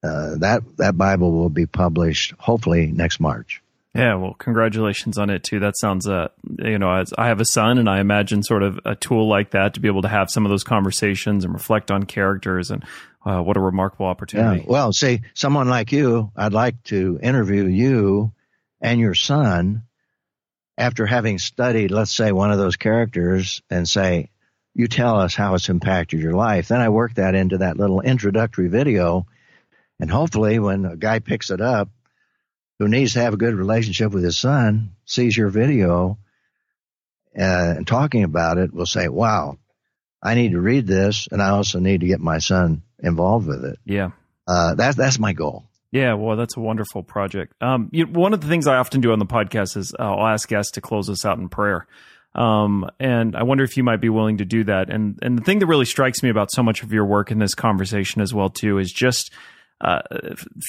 uh, 0.03 0.37
that 0.37 0.62
that 0.77 0.99
Bible 0.99 1.33
will 1.33 1.49
be 1.49 1.64
published 1.64 2.35
hopefully 2.39 2.87
next 2.89 3.20
March. 3.20 3.62
Yeah, 3.95 4.16
well, 4.16 4.34
congratulations 4.34 5.18
on 5.18 5.30
it 5.30 5.45
too. 5.45 5.61
That 5.61 5.76
sounds, 5.76 6.09
uh, 6.09 6.28
you 6.59 6.78
know, 6.78 6.92
as 6.92 7.12
I 7.16 7.28
have 7.28 7.40
a 7.40 7.45
son, 7.45 7.78
and 7.78 7.88
I 7.88 8.01
imagine 8.01 8.42
sort 8.42 8.64
of 8.64 8.80
a 8.84 8.97
tool 8.97 9.28
like 9.28 9.53
that 9.53 9.74
to 9.74 9.80
be 9.80 9.86
able 9.86 10.03
to 10.03 10.09
have 10.09 10.30
some 10.30 10.45
of 10.45 10.51
those 10.51 10.64
conversations 10.64 11.45
and 11.45 11.55
reflect 11.55 11.92
on 11.92 12.03
characters, 12.03 12.72
and 12.72 12.84
uh, 13.24 13.40
what 13.40 13.57
a 13.57 13.61
remarkable 13.61 14.07
opportunity. 14.07 14.62
Yeah. 14.62 14.66
Well, 14.68 14.92
see, 14.92 15.20
someone 15.34 15.68
like 15.68 15.92
you, 15.92 16.32
I'd 16.36 16.53
like 16.53 16.82
to 16.84 17.20
interview 17.22 17.66
you 17.66 18.32
and 18.80 18.99
your 18.99 19.14
son 19.14 19.84
after 20.76 21.07
having 21.07 21.38
studied, 21.38 21.92
let's 21.92 22.14
say, 22.14 22.32
one 22.32 22.51
of 22.51 22.59
those 22.59 22.76
characters 22.76 23.62
and 23.70 23.88
say, 23.88 24.30
you 24.74 24.88
tell 24.88 25.20
us 25.20 25.36
how 25.36 25.55
it's 25.55 25.68
impacted 25.68 26.20
your 26.20 26.34
life. 26.34 26.66
Then 26.66 26.80
I 26.80 26.88
work 26.88 27.14
that 27.14 27.36
into 27.36 27.59
that 27.59 27.76
little 27.76 28.01
introductory 28.01 28.66
video. 28.66 29.26
And 30.01 30.11
hopefully, 30.11 30.59
when 30.59 30.84
a 30.84 30.97
guy 30.97 31.20
picks 31.20 31.51
it 31.51 31.61
up 31.61 31.90
who 32.79 32.89
needs 32.89 33.14
to 33.14 33.20
have 33.20 33.35
a 33.35 33.39
good 33.39 33.55
relationship 33.55 34.12
with 34.12 34.25
his 34.25 34.39
son, 34.39 34.91
sees 35.05 35.37
your 35.37 35.49
video 35.49 36.18
uh, 37.39 37.75
and 37.77 37.87
talking 37.87 38.25
about 38.25 38.59
it, 38.59 38.72
will 38.72 38.87
say, 38.87 39.09
wow, 39.09 39.59
I 40.22 40.35
need 40.35 40.53
to 40.53 40.61
read 40.61 40.87
this. 40.87 41.29
And 41.31 41.43
I 41.43 41.51
also 41.51 41.79
need 41.79 42.01
to 42.01 42.07
get 42.07 42.20
my 42.20 42.39
son 42.39 42.83
involved 42.99 43.47
with 43.47 43.64
it. 43.64 43.79
Yeah. 43.85 44.11
Uh, 44.47 44.75
that's, 44.75 44.97
that's 44.97 45.18
my 45.18 45.33
goal. 45.33 45.64
Yeah, 45.91 46.14
well, 46.14 46.37
that's 46.37 46.57
a 46.57 46.61
wonderful 46.61 47.05
project. 47.05 47.55
Um, 47.61 47.89
you, 47.93 48.07
one 48.07 48.35
of 48.35 48.41
the 48.41 48.49
things 48.49 48.66
I 48.66 48.77
often 48.77 49.01
do 49.01 49.12
on 49.12 49.20
the 49.20 49.27
podcast 49.27 49.77
is 49.77 49.95
uh, 49.97 50.03
I'll 50.03 50.27
ask 50.27 50.49
guests 50.49 50.72
to 50.72 50.81
close 50.81 51.09
us 51.09 51.25
out 51.25 51.39
in 51.39 51.49
prayer. 51.49 51.87
Um, 52.35 52.91
and 52.99 53.37
I 53.37 53.45
wonder 53.45 53.62
if 53.62 53.77
you 53.77 53.85
might 53.85 54.01
be 54.01 54.09
willing 54.09 54.39
to 54.39 54.45
do 54.45 54.64
that. 54.64 54.91
And 54.91 55.20
and 55.22 55.39
the 55.39 55.45
thing 55.45 55.61
that 55.61 55.66
really 55.66 55.85
strikes 55.85 56.20
me 56.20 56.31
about 56.31 56.51
so 56.51 56.64
much 56.64 56.83
of 56.83 56.93
your 56.93 57.05
work 57.05 57.31
in 57.31 57.39
this 57.39 57.55
conversation 57.55 58.20
as 58.20 58.35
well 58.35 58.51
too 58.51 58.79
is 58.79 58.93
just 58.93 59.33
uh, 59.85 60.01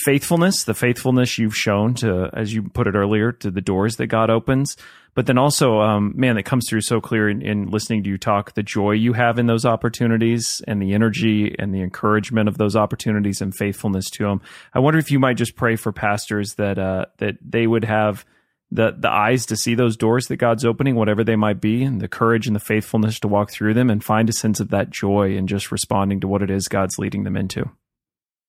faithfulness, 0.04 0.66
the 0.66 0.74
faithfulness 0.74 1.38
you've 1.38 1.56
shown 1.56 1.94
to, 1.96 2.30
as 2.34 2.54
you 2.54 2.64
put 2.64 2.86
it 2.86 2.96
earlier, 2.96 3.32
to 3.32 3.50
the 3.50 3.62
doors 3.62 3.96
that 3.96 4.08
God 4.08 4.30
opens, 4.30 4.76
but 5.14 5.26
then 5.26 5.38
also, 5.38 5.80
um, 5.80 6.12
man, 6.18 6.36
that 6.36 6.44
comes 6.44 6.68
through 6.68 6.82
so 6.82 7.00
clear 7.00 7.30
in, 7.30 7.42
in, 7.42 7.70
listening 7.70 8.04
to 8.04 8.10
you 8.10 8.18
talk, 8.18 8.54
the 8.54 8.64
joy 8.64 8.92
you 8.92 9.14
have 9.14 9.40
in 9.40 9.46
those 9.46 9.66
opportunities 9.66 10.62
and 10.68 10.82
the 10.82 10.94
energy 10.94 11.56
and 11.58 11.74
the 11.74 11.82
encouragement 11.82 12.50
of 12.50 12.58
those 12.58 12.76
opportunities 12.76 13.40
and 13.40 13.56
faithfulness 13.56 14.10
to 14.10 14.26
them. 14.26 14.42
I 14.74 14.80
wonder 14.80 15.00
if 15.00 15.10
you 15.10 15.20
might 15.20 15.38
just 15.38 15.56
pray 15.56 15.78
for 15.78 15.94
pastors 15.94 16.56
that, 16.56 16.78
uh, 16.78 17.06
that 17.20 17.38
they 17.42 17.66
would 17.68 17.86
have 17.86 18.26
the, 18.70 18.94
the 18.98 19.10
eyes 19.10 19.46
to 19.46 19.56
see 19.56 19.76
those 19.76 19.96
doors 19.96 20.28
that 20.28 20.38
God's 20.38 20.66
opening, 20.66 20.96
whatever 20.96 21.24
they 21.24 21.38
might 21.38 21.62
be, 21.62 21.84
and 21.84 22.02
the 22.02 22.10
courage 22.10 22.48
and 22.48 22.56
the 22.56 22.60
faithfulness 22.60 23.18
to 23.22 23.30
walk 23.30 23.50
through 23.50 23.76
them 23.76 23.90
and 23.90 24.04
find 24.04 24.28
a 24.28 24.34
sense 24.34 24.60
of 24.60 24.72
that 24.72 24.90
joy 24.90 25.38
and 25.38 25.48
just 25.48 25.72
responding 25.72 26.20
to 26.20 26.28
what 26.28 26.42
it 26.42 26.52
is 26.52 26.68
God's 26.68 27.00
leading 27.00 27.24
them 27.24 27.38
into. 27.38 27.70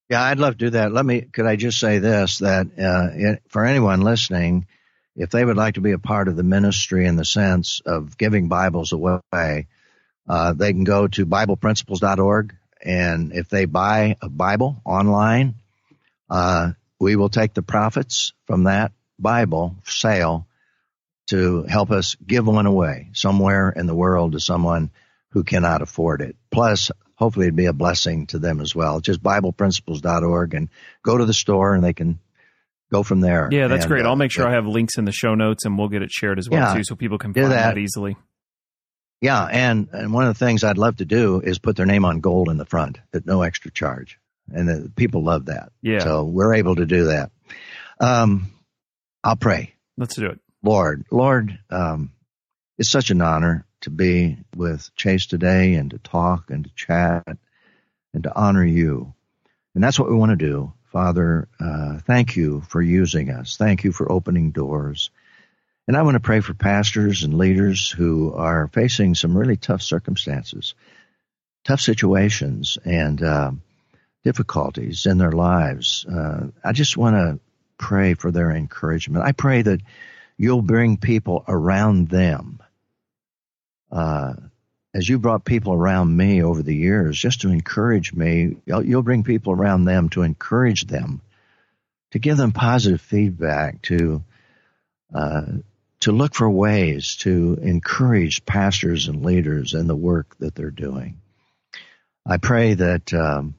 Yeah, 0.09 0.23
I'd 0.23 0.39
love 0.39 0.55
to 0.55 0.67
do 0.67 0.71
that. 0.71 0.93
Let 0.93 1.05
me, 1.05 1.23
could 1.23 1.47
I 1.47 1.57
just 1.57 1.81
say 1.81 1.99
this, 1.99 2.39
that, 2.39 2.67
uh, 2.79 3.09
it, 3.13 3.43
for 3.49 3.65
anyone 3.65 4.03
listening, 4.03 4.67
if 5.17 5.31
they 5.31 5.45
would 5.45 5.57
like 5.57 5.75
to 5.75 5.81
be 5.81 5.93
a 5.93 5.99
part 5.99 6.29
of 6.29 6.37
the 6.37 6.45
ministry 6.45 7.07
in 7.07 7.17
the 7.17 7.25
sense 7.25 7.81
of 7.85 8.17
giving 8.17 8.49
Bibles 8.49 8.93
away, 8.93 9.67
uh, 10.29 10.53
they 10.53 10.73
can 10.73 10.85
go 10.85 11.09
to 11.09 11.27
BiblePrinciples.org. 11.27 12.55
And 12.85 13.33
if 13.33 13.49
they 13.49 13.65
buy 13.65 14.17
a 14.23 14.29
Bible 14.29 14.81
online, 14.85 15.55
uh, 16.31 16.73
we 17.01 17.17
will 17.17 17.29
take 17.29 17.55
the 17.55 17.63
profits 17.63 18.33
from 18.47 18.65
that 18.65 18.93
Bible 19.19 19.77
sale 19.85 20.47
to 21.29 21.65
help 21.65 21.91
us 21.91 22.15
give 22.25 22.47
one 22.47 22.67
away 22.67 23.09
somewhere 23.13 23.71
in 23.71 23.87
the 23.87 23.95
world 23.95 24.33
to 24.33 24.41
someone 24.41 24.91
who 25.31 25.43
cannot 25.43 25.83
afford 25.83 26.21
it. 26.21 26.37
Plus, 26.53 26.93
hopefully 27.17 27.47
it'd 27.47 27.57
be 27.57 27.67
a 27.67 27.73
blessing 27.73 28.27
to 28.29 28.39
them 28.39 28.61
as 28.61 28.75
well. 28.75 29.01
Just 29.01 29.23
BiblePrinciples.org 29.23 30.55
and 30.55 30.69
go 31.03 31.19
to 31.19 31.25
the 31.25 31.35
store 31.35 31.75
and 31.75 31.83
they 31.83 31.93
can 31.93 32.21
go 32.93 33.03
from 33.03 33.21
there. 33.21 33.49
Yeah, 33.51 33.69
that's 33.69 33.85
and, 33.85 33.91
great. 33.91 34.07
I'll 34.07 34.17
make 34.17 34.31
sure 34.31 34.47
uh, 34.47 34.51
I 34.51 34.55
have 34.55 34.67
links 34.67 34.99
in 34.99 35.05
the 35.05 35.12
show 35.12 35.35
notes 35.35 35.64
and 35.64 35.77
we'll 35.77 35.89
get 35.89 36.03
it 36.03 36.12
shared 36.12 36.39
as 36.39 36.49
well 36.49 36.61
yeah, 36.61 36.75
too, 36.75 36.85
so 36.85 36.95
people 36.95 37.19
can 37.19 37.35
find 37.35 37.47
that. 37.47 37.75
that 37.75 37.79
easily. 37.79 38.17
Yeah, 39.21 39.45
and 39.45 39.89
and 39.93 40.12
one 40.12 40.27
of 40.27 40.39
the 40.39 40.45
things 40.45 40.62
I'd 40.62 40.77
love 40.77 40.99
to 40.99 41.07
do 41.07 41.41
is 41.41 41.59
put 41.59 41.75
their 41.77 41.87
name 41.87 42.05
on 42.05 42.21
gold 42.21 42.51
in 42.51 42.59
the 42.59 42.67
front 42.67 43.01
at 43.14 43.25
no 43.25 43.43
extra 43.43 43.71
charge, 43.71 44.19
and 44.53 44.69
the, 44.69 44.93
people 44.95 45.25
love 45.25 45.47
that. 45.47 45.73
Yeah. 45.81 46.01
So 46.01 46.25
we're 46.25 46.55
able 46.55 46.77
to 46.77 46.85
do 46.85 47.07
that. 47.07 47.31
Um, 47.99 48.53
I'll 49.25 49.37
pray. 49.37 49.75
Let's 49.97 50.17
do 50.17 50.27
it. 50.27 50.41
Lord, 50.62 51.07
Lord, 51.11 51.59
um, 51.71 52.12
it's 52.77 52.91
such 52.91 53.11
an 53.11 53.23
honor 53.23 53.64
to 53.87 53.91
be 53.91 54.37
with 54.57 54.91
Chase 54.97 55.26
today 55.26 55.74
and 55.74 55.93
to 55.93 55.99
talk 55.99 56.51
and 56.51 56.64
to 56.64 56.70
chat 56.74 57.39
and 58.12 58.24
to 58.24 58.37
honor 58.37 58.64
you, 58.64 59.14
and 59.74 59.82
that's 59.82 59.99
what 59.99 60.11
we 60.11 60.16
want 60.16 60.30
to 60.30 60.37
do. 60.37 60.72
Father, 60.91 61.47
uh, 61.61 61.99
thank 61.99 62.34
you 62.34 62.62
for 62.62 62.82
using 62.82 63.30
us. 63.30 63.57
Thank 63.57 63.84
you 63.84 63.93
for 63.93 64.11
opening 64.11 64.51
doors. 64.51 65.11
And 65.87 65.97
I 65.97 66.03
want 66.03 66.16
to 66.16 66.20
pray 66.20 66.41
for 66.41 66.53
pastors 66.53 67.22
and 67.22 67.39
leaders 67.39 67.89
who 67.89 68.34
are 68.34 68.66
facing 68.72 69.14
some 69.14 69.39
really 69.39 69.57
tough 69.57 69.82
circumstances, 69.82 70.74
tough 71.64 71.80
situations, 71.80 72.78
and 72.84 73.22
uh, 73.22 73.53
difficulties 74.24 75.07
in 75.07 75.18
their 75.18 75.30
lives. 75.30 76.05
Uh, 76.07 76.49
I 76.64 76.72
just 76.72 76.97
want 76.97 77.14
to 77.14 77.39
pray 77.78 78.14
for 78.14 78.32
their 78.32 78.51
encouragement. 78.51 79.24
I 79.24 79.30
pray 79.30 79.62
that 79.62 79.80
you'll 80.37 80.62
bring 80.62 80.97
people 80.97 81.45
around 81.47 82.09
them 82.09 82.61
uh, 83.91 84.34
as 84.95 85.09
you 85.09 85.18
brought 85.18 85.45
people 85.45 85.74
around 85.74 86.16
me 86.16 86.43
over 86.43 86.62
the 86.62 86.74
years 86.74 87.18
just 87.18 87.43
to 87.43 87.51
encourage 87.51 88.14
me, 88.14 88.57
you'll 88.64 89.03
bring 89.03 89.24
people 89.24 89.53
around 89.53 89.84
them 89.84 90.09
to 90.11 90.22
encourage 90.22 90.87
them, 90.87 91.20
to 92.12 92.18
give 92.18 92.39
them 92.39 92.53
positive 92.53 93.01
feedback, 93.01 93.82
to 93.82 94.24
uh, 95.14 95.43
to 96.01 96.12
look 96.12 96.34
for 96.34 96.49
ways 96.49 97.16
to 97.16 97.59
encourage 97.62 98.45
pastors 98.45 99.09
and 99.09 99.24
leaders 99.24 99.74
in 99.74 99.87
the 99.87 99.97
work 99.97 100.37
that 100.39 100.55
they're 100.55 100.70
doing. 100.70 101.20
I 102.24 102.39
pray 102.39 102.74
that 102.74 103.12
um, 103.14 103.55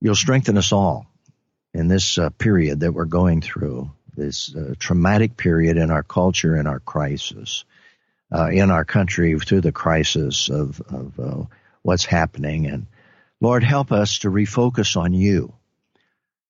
you'll 0.00 0.14
strengthen 0.14 0.58
us 0.58 0.72
all 0.72 1.06
in 1.72 1.88
this 1.88 2.18
uh, 2.18 2.30
period 2.30 2.80
that 2.80 2.92
we're 2.92 3.04
going 3.04 3.40
through, 3.40 3.90
this 4.16 4.54
uh, 4.54 4.74
traumatic 4.78 5.36
period 5.36 5.76
in 5.76 5.90
our 5.90 6.02
culture 6.02 6.54
and 6.54 6.66
our 6.66 6.80
crisis 6.80 7.64
uh, 8.32 8.48
in 8.48 8.70
our 8.70 8.84
country 8.84 9.38
through 9.38 9.60
the 9.60 9.72
crisis 9.72 10.48
of, 10.48 10.80
of 10.80 11.20
uh, 11.20 11.44
what's 11.82 12.04
happening. 12.04 12.66
And 12.66 12.86
Lord, 13.40 13.62
help 13.62 13.92
us 13.92 14.20
to 14.20 14.30
refocus 14.30 14.96
on 14.96 15.14
you 15.14 15.54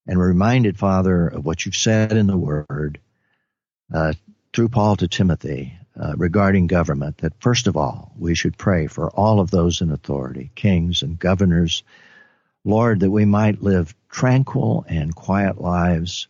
and 0.07 0.19
reminded, 0.19 0.77
Father, 0.77 1.27
of 1.27 1.45
what 1.45 1.65
you've 1.65 1.75
said 1.75 2.13
in 2.13 2.27
the 2.27 2.37
Word 2.37 2.99
uh, 3.93 4.13
through 4.53 4.69
Paul 4.69 4.95
to 4.97 5.07
Timothy 5.07 5.77
uh, 5.99 6.13
regarding 6.15 6.67
government, 6.67 7.17
that 7.19 7.41
first 7.41 7.67
of 7.67 7.75
all, 7.75 8.11
we 8.17 8.35
should 8.35 8.57
pray 8.57 8.87
for 8.87 9.09
all 9.09 9.39
of 9.39 9.51
those 9.51 9.81
in 9.81 9.91
authority, 9.91 10.51
kings 10.55 11.01
and 11.01 11.19
governors, 11.19 11.83
Lord, 12.63 13.01
that 13.01 13.11
we 13.11 13.25
might 13.25 13.61
live 13.61 13.95
tranquil 14.09 14.85
and 14.87 15.15
quiet 15.15 15.59
lives 15.59 16.27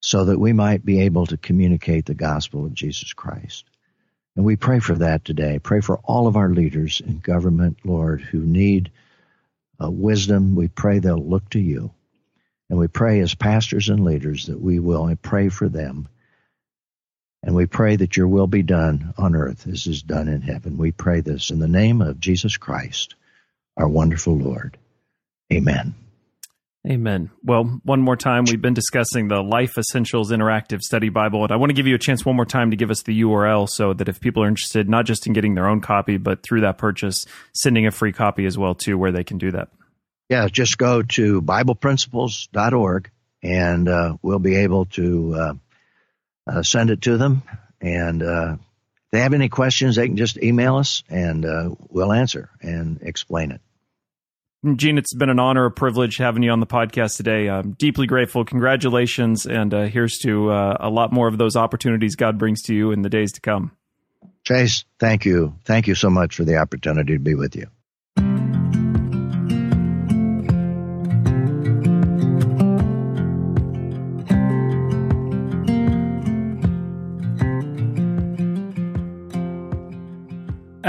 so 0.00 0.24
that 0.24 0.38
we 0.38 0.52
might 0.52 0.84
be 0.84 1.02
able 1.02 1.26
to 1.26 1.36
communicate 1.36 2.06
the 2.06 2.14
gospel 2.14 2.66
of 2.66 2.74
Jesus 2.74 3.12
Christ. 3.12 3.64
And 4.36 4.44
we 4.44 4.56
pray 4.56 4.80
for 4.80 4.94
that 4.94 5.24
today. 5.24 5.58
Pray 5.58 5.80
for 5.80 5.98
all 5.98 6.26
of 6.26 6.36
our 6.36 6.48
leaders 6.48 7.02
in 7.04 7.18
government, 7.18 7.78
Lord, 7.84 8.22
who 8.22 8.40
need 8.40 8.90
uh, 9.82 9.90
wisdom. 9.90 10.54
We 10.54 10.68
pray 10.68 10.98
they'll 10.98 11.18
look 11.18 11.50
to 11.50 11.60
you. 11.60 11.92
And 12.70 12.78
we 12.78 12.88
pray 12.88 13.20
as 13.20 13.34
pastors 13.34 13.90
and 13.90 14.04
leaders 14.04 14.46
that 14.46 14.60
we 14.60 14.78
will 14.78 15.06
and 15.06 15.20
pray 15.20 15.50
for 15.50 15.68
them. 15.68 16.08
And 17.42 17.54
we 17.54 17.66
pray 17.66 17.96
that 17.96 18.16
your 18.16 18.28
will 18.28 18.46
be 18.46 18.62
done 18.62 19.12
on 19.18 19.34
earth 19.34 19.66
as 19.66 19.86
is 19.86 20.02
done 20.02 20.28
in 20.28 20.40
heaven. 20.40 20.78
We 20.78 20.92
pray 20.92 21.20
this 21.20 21.50
in 21.50 21.58
the 21.58 21.68
name 21.68 22.00
of 22.00 22.20
Jesus 22.20 22.56
Christ, 22.56 23.14
our 23.76 23.88
wonderful 23.88 24.38
Lord. 24.38 24.78
Amen. 25.52 25.94
Amen. 26.88 27.30
Well, 27.44 27.80
one 27.84 28.00
more 28.00 28.16
time, 28.16 28.44
we've 28.44 28.60
been 28.60 28.74
discussing 28.74 29.28
the 29.28 29.40
Life 29.40 29.78
Essentials 29.78 30.32
Interactive 30.32 30.80
Study 30.80 31.10
Bible, 31.10 31.44
and 31.44 31.52
I 31.52 31.56
want 31.56 31.70
to 31.70 31.74
give 31.74 31.86
you 31.86 31.94
a 31.94 31.98
chance 31.98 32.26
one 32.26 32.34
more 32.34 32.44
time 32.44 32.72
to 32.72 32.76
give 32.76 32.90
us 32.90 33.02
the 33.02 33.22
URL 33.22 33.68
so 33.68 33.92
that 33.92 34.08
if 34.08 34.20
people 34.20 34.42
are 34.42 34.48
interested, 34.48 34.88
not 34.88 35.06
just 35.06 35.28
in 35.28 35.32
getting 35.32 35.54
their 35.54 35.68
own 35.68 35.80
copy, 35.80 36.16
but 36.16 36.42
through 36.42 36.62
that 36.62 36.78
purchase, 36.78 37.24
sending 37.54 37.86
a 37.86 37.92
free 37.92 38.12
copy 38.12 38.46
as 38.46 38.58
well 38.58 38.74
too, 38.74 38.98
where 38.98 39.12
they 39.12 39.22
can 39.22 39.38
do 39.38 39.52
that. 39.52 39.68
Yeah, 40.28 40.48
just 40.48 40.76
go 40.76 41.02
to 41.02 41.40
BiblePrinciples.org, 41.40 43.10
and 43.44 43.88
uh, 43.88 44.16
we'll 44.20 44.40
be 44.40 44.56
able 44.56 44.86
to 44.86 45.34
uh, 45.36 45.54
uh, 46.48 46.62
send 46.64 46.90
it 46.90 47.02
to 47.02 47.16
them. 47.16 47.44
And 47.80 48.24
uh, 48.24 48.54
if 48.54 49.10
they 49.12 49.20
have 49.20 49.34
any 49.34 49.50
questions, 49.50 49.94
they 49.94 50.08
can 50.08 50.16
just 50.16 50.42
email 50.42 50.78
us, 50.78 51.04
and 51.08 51.44
uh, 51.44 51.76
we'll 51.90 52.12
answer 52.12 52.50
and 52.60 53.00
explain 53.02 53.52
it. 53.52 53.60
Gene, 54.76 54.96
it's 54.96 55.12
been 55.12 55.28
an 55.28 55.40
honor, 55.40 55.64
a 55.64 55.72
privilege 55.72 56.18
having 56.18 56.44
you 56.44 56.52
on 56.52 56.60
the 56.60 56.68
podcast 56.68 57.16
today. 57.16 57.50
I'm 57.50 57.72
deeply 57.72 58.06
grateful. 58.06 58.44
Congratulations, 58.44 59.44
and 59.44 59.74
uh, 59.74 59.82
here's 59.86 60.18
to 60.18 60.52
uh, 60.52 60.76
a 60.78 60.88
lot 60.88 61.12
more 61.12 61.26
of 61.26 61.36
those 61.36 61.56
opportunities 61.56 62.14
God 62.14 62.38
brings 62.38 62.62
to 62.62 62.74
you 62.74 62.92
in 62.92 63.02
the 63.02 63.08
days 63.08 63.32
to 63.32 63.40
come. 63.40 63.72
Chase, 64.44 64.84
thank 65.00 65.24
you. 65.24 65.56
Thank 65.64 65.88
you 65.88 65.96
so 65.96 66.10
much 66.10 66.36
for 66.36 66.44
the 66.44 66.58
opportunity 66.58 67.14
to 67.14 67.18
be 67.18 67.34
with 67.34 67.56
you. 67.56 67.66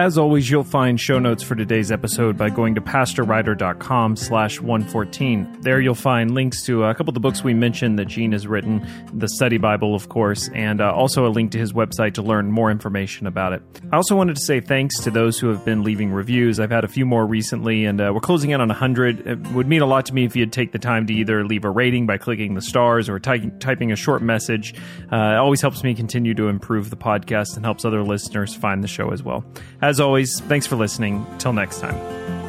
As 0.04 0.18
always, 0.18 0.51
you'll 0.51 0.66
find 0.66 0.99
show 0.99 1.18
notes 1.18 1.43
for 1.43 1.56
today's 1.56 1.89
episode 1.89 2.38
by 2.38 2.49
going 2.49 2.76
to 2.76 2.82
pastorwriter.com 2.82 4.18
slash 4.18 4.60
114. 4.60 5.62
There 5.62 5.80
you'll 5.80 5.95
find 5.95 6.36
links 6.36 6.62
to 6.64 6.84
a 6.84 6.93
couple 6.93 7.12
of 7.12 7.14
the 7.14 7.22
books 7.22 7.41
we 7.41 7.54
mentioned 7.54 7.97
that 7.99 8.10
Gene 8.10 8.34
has 8.34 8.45
written, 8.45 8.86
the 9.14 9.30
study 9.30 9.58
Bible, 9.58 9.95
of 9.95 10.10
course, 10.10 10.49
and 10.49 10.82
uh, 10.82 10.91
also 10.91 11.26
a 11.26 11.30
link 11.32 11.54
to 11.54 11.58
his 11.58 11.72
website 11.72 12.16
to 12.16 12.22
learn 12.22 12.51
more 12.51 12.70
information 12.70 13.28
about 13.28 13.54
it. 13.54 13.62
I 13.93 13.95
also 13.95 14.14
wanted 14.18 14.36
to 14.36 14.41
say 14.41 14.60
thanks 14.60 14.99
to 15.04 15.10
those 15.10 15.39
who 15.39 15.47
have 15.47 15.64
been 15.64 15.84
leaving 15.84 16.12
reviews. 16.12 16.60
I've 16.60 16.70
had 16.70 16.84
a 16.84 16.89
few 16.89 17.06
more 17.06 17.26
recently, 17.26 17.86
and 17.86 18.01
uh, 18.01 18.12
we're 18.14 18.20
closing 18.20 18.49
in 18.49 18.60
on 18.60 18.68
100. 18.68 19.26
It 19.26 19.47
would 19.54 19.70
mean 19.70 19.82
a 19.82 19.86
lot 19.86 20.06
to 20.08 20.14
me 20.14 20.26
if 20.26 20.36
you'd 20.36 20.51
take 20.51 20.74
the 20.74 20.80
time 20.80 21.08
to 21.08 21.14
either 21.14 21.45
leave 21.45 21.64
a 21.64 21.70
rating 21.70 22.08
by 22.08 22.18
clicking 22.18 22.56
the 22.56 22.62
stars 22.62 23.08
or 23.08 23.22
ty- 23.22 23.54
typing 23.62 23.93
a 23.93 23.95
short 23.95 24.22
message. 24.22 24.76
Uh, 25.10 25.16
it 25.16 25.38
always 25.38 25.62
helps 25.62 25.82
me 25.82 25.95
continue 25.95 26.34
to 26.34 26.49
improve 26.49 26.89
the 26.89 26.97
podcast 26.97 27.56
and 27.56 27.64
helps 27.64 27.86
other 27.86 28.04
listeners 28.04 28.54
find 28.54 28.84
the 28.84 28.88
show 28.89 29.14
as 29.14 29.24
well. 29.24 29.45
As 29.94 30.00
always, 30.00 30.39
thanks 30.39 30.66
for 30.66 30.76
listening. 30.76 31.24
Till 31.38 31.54
next 31.54 31.80
time. 31.80 32.43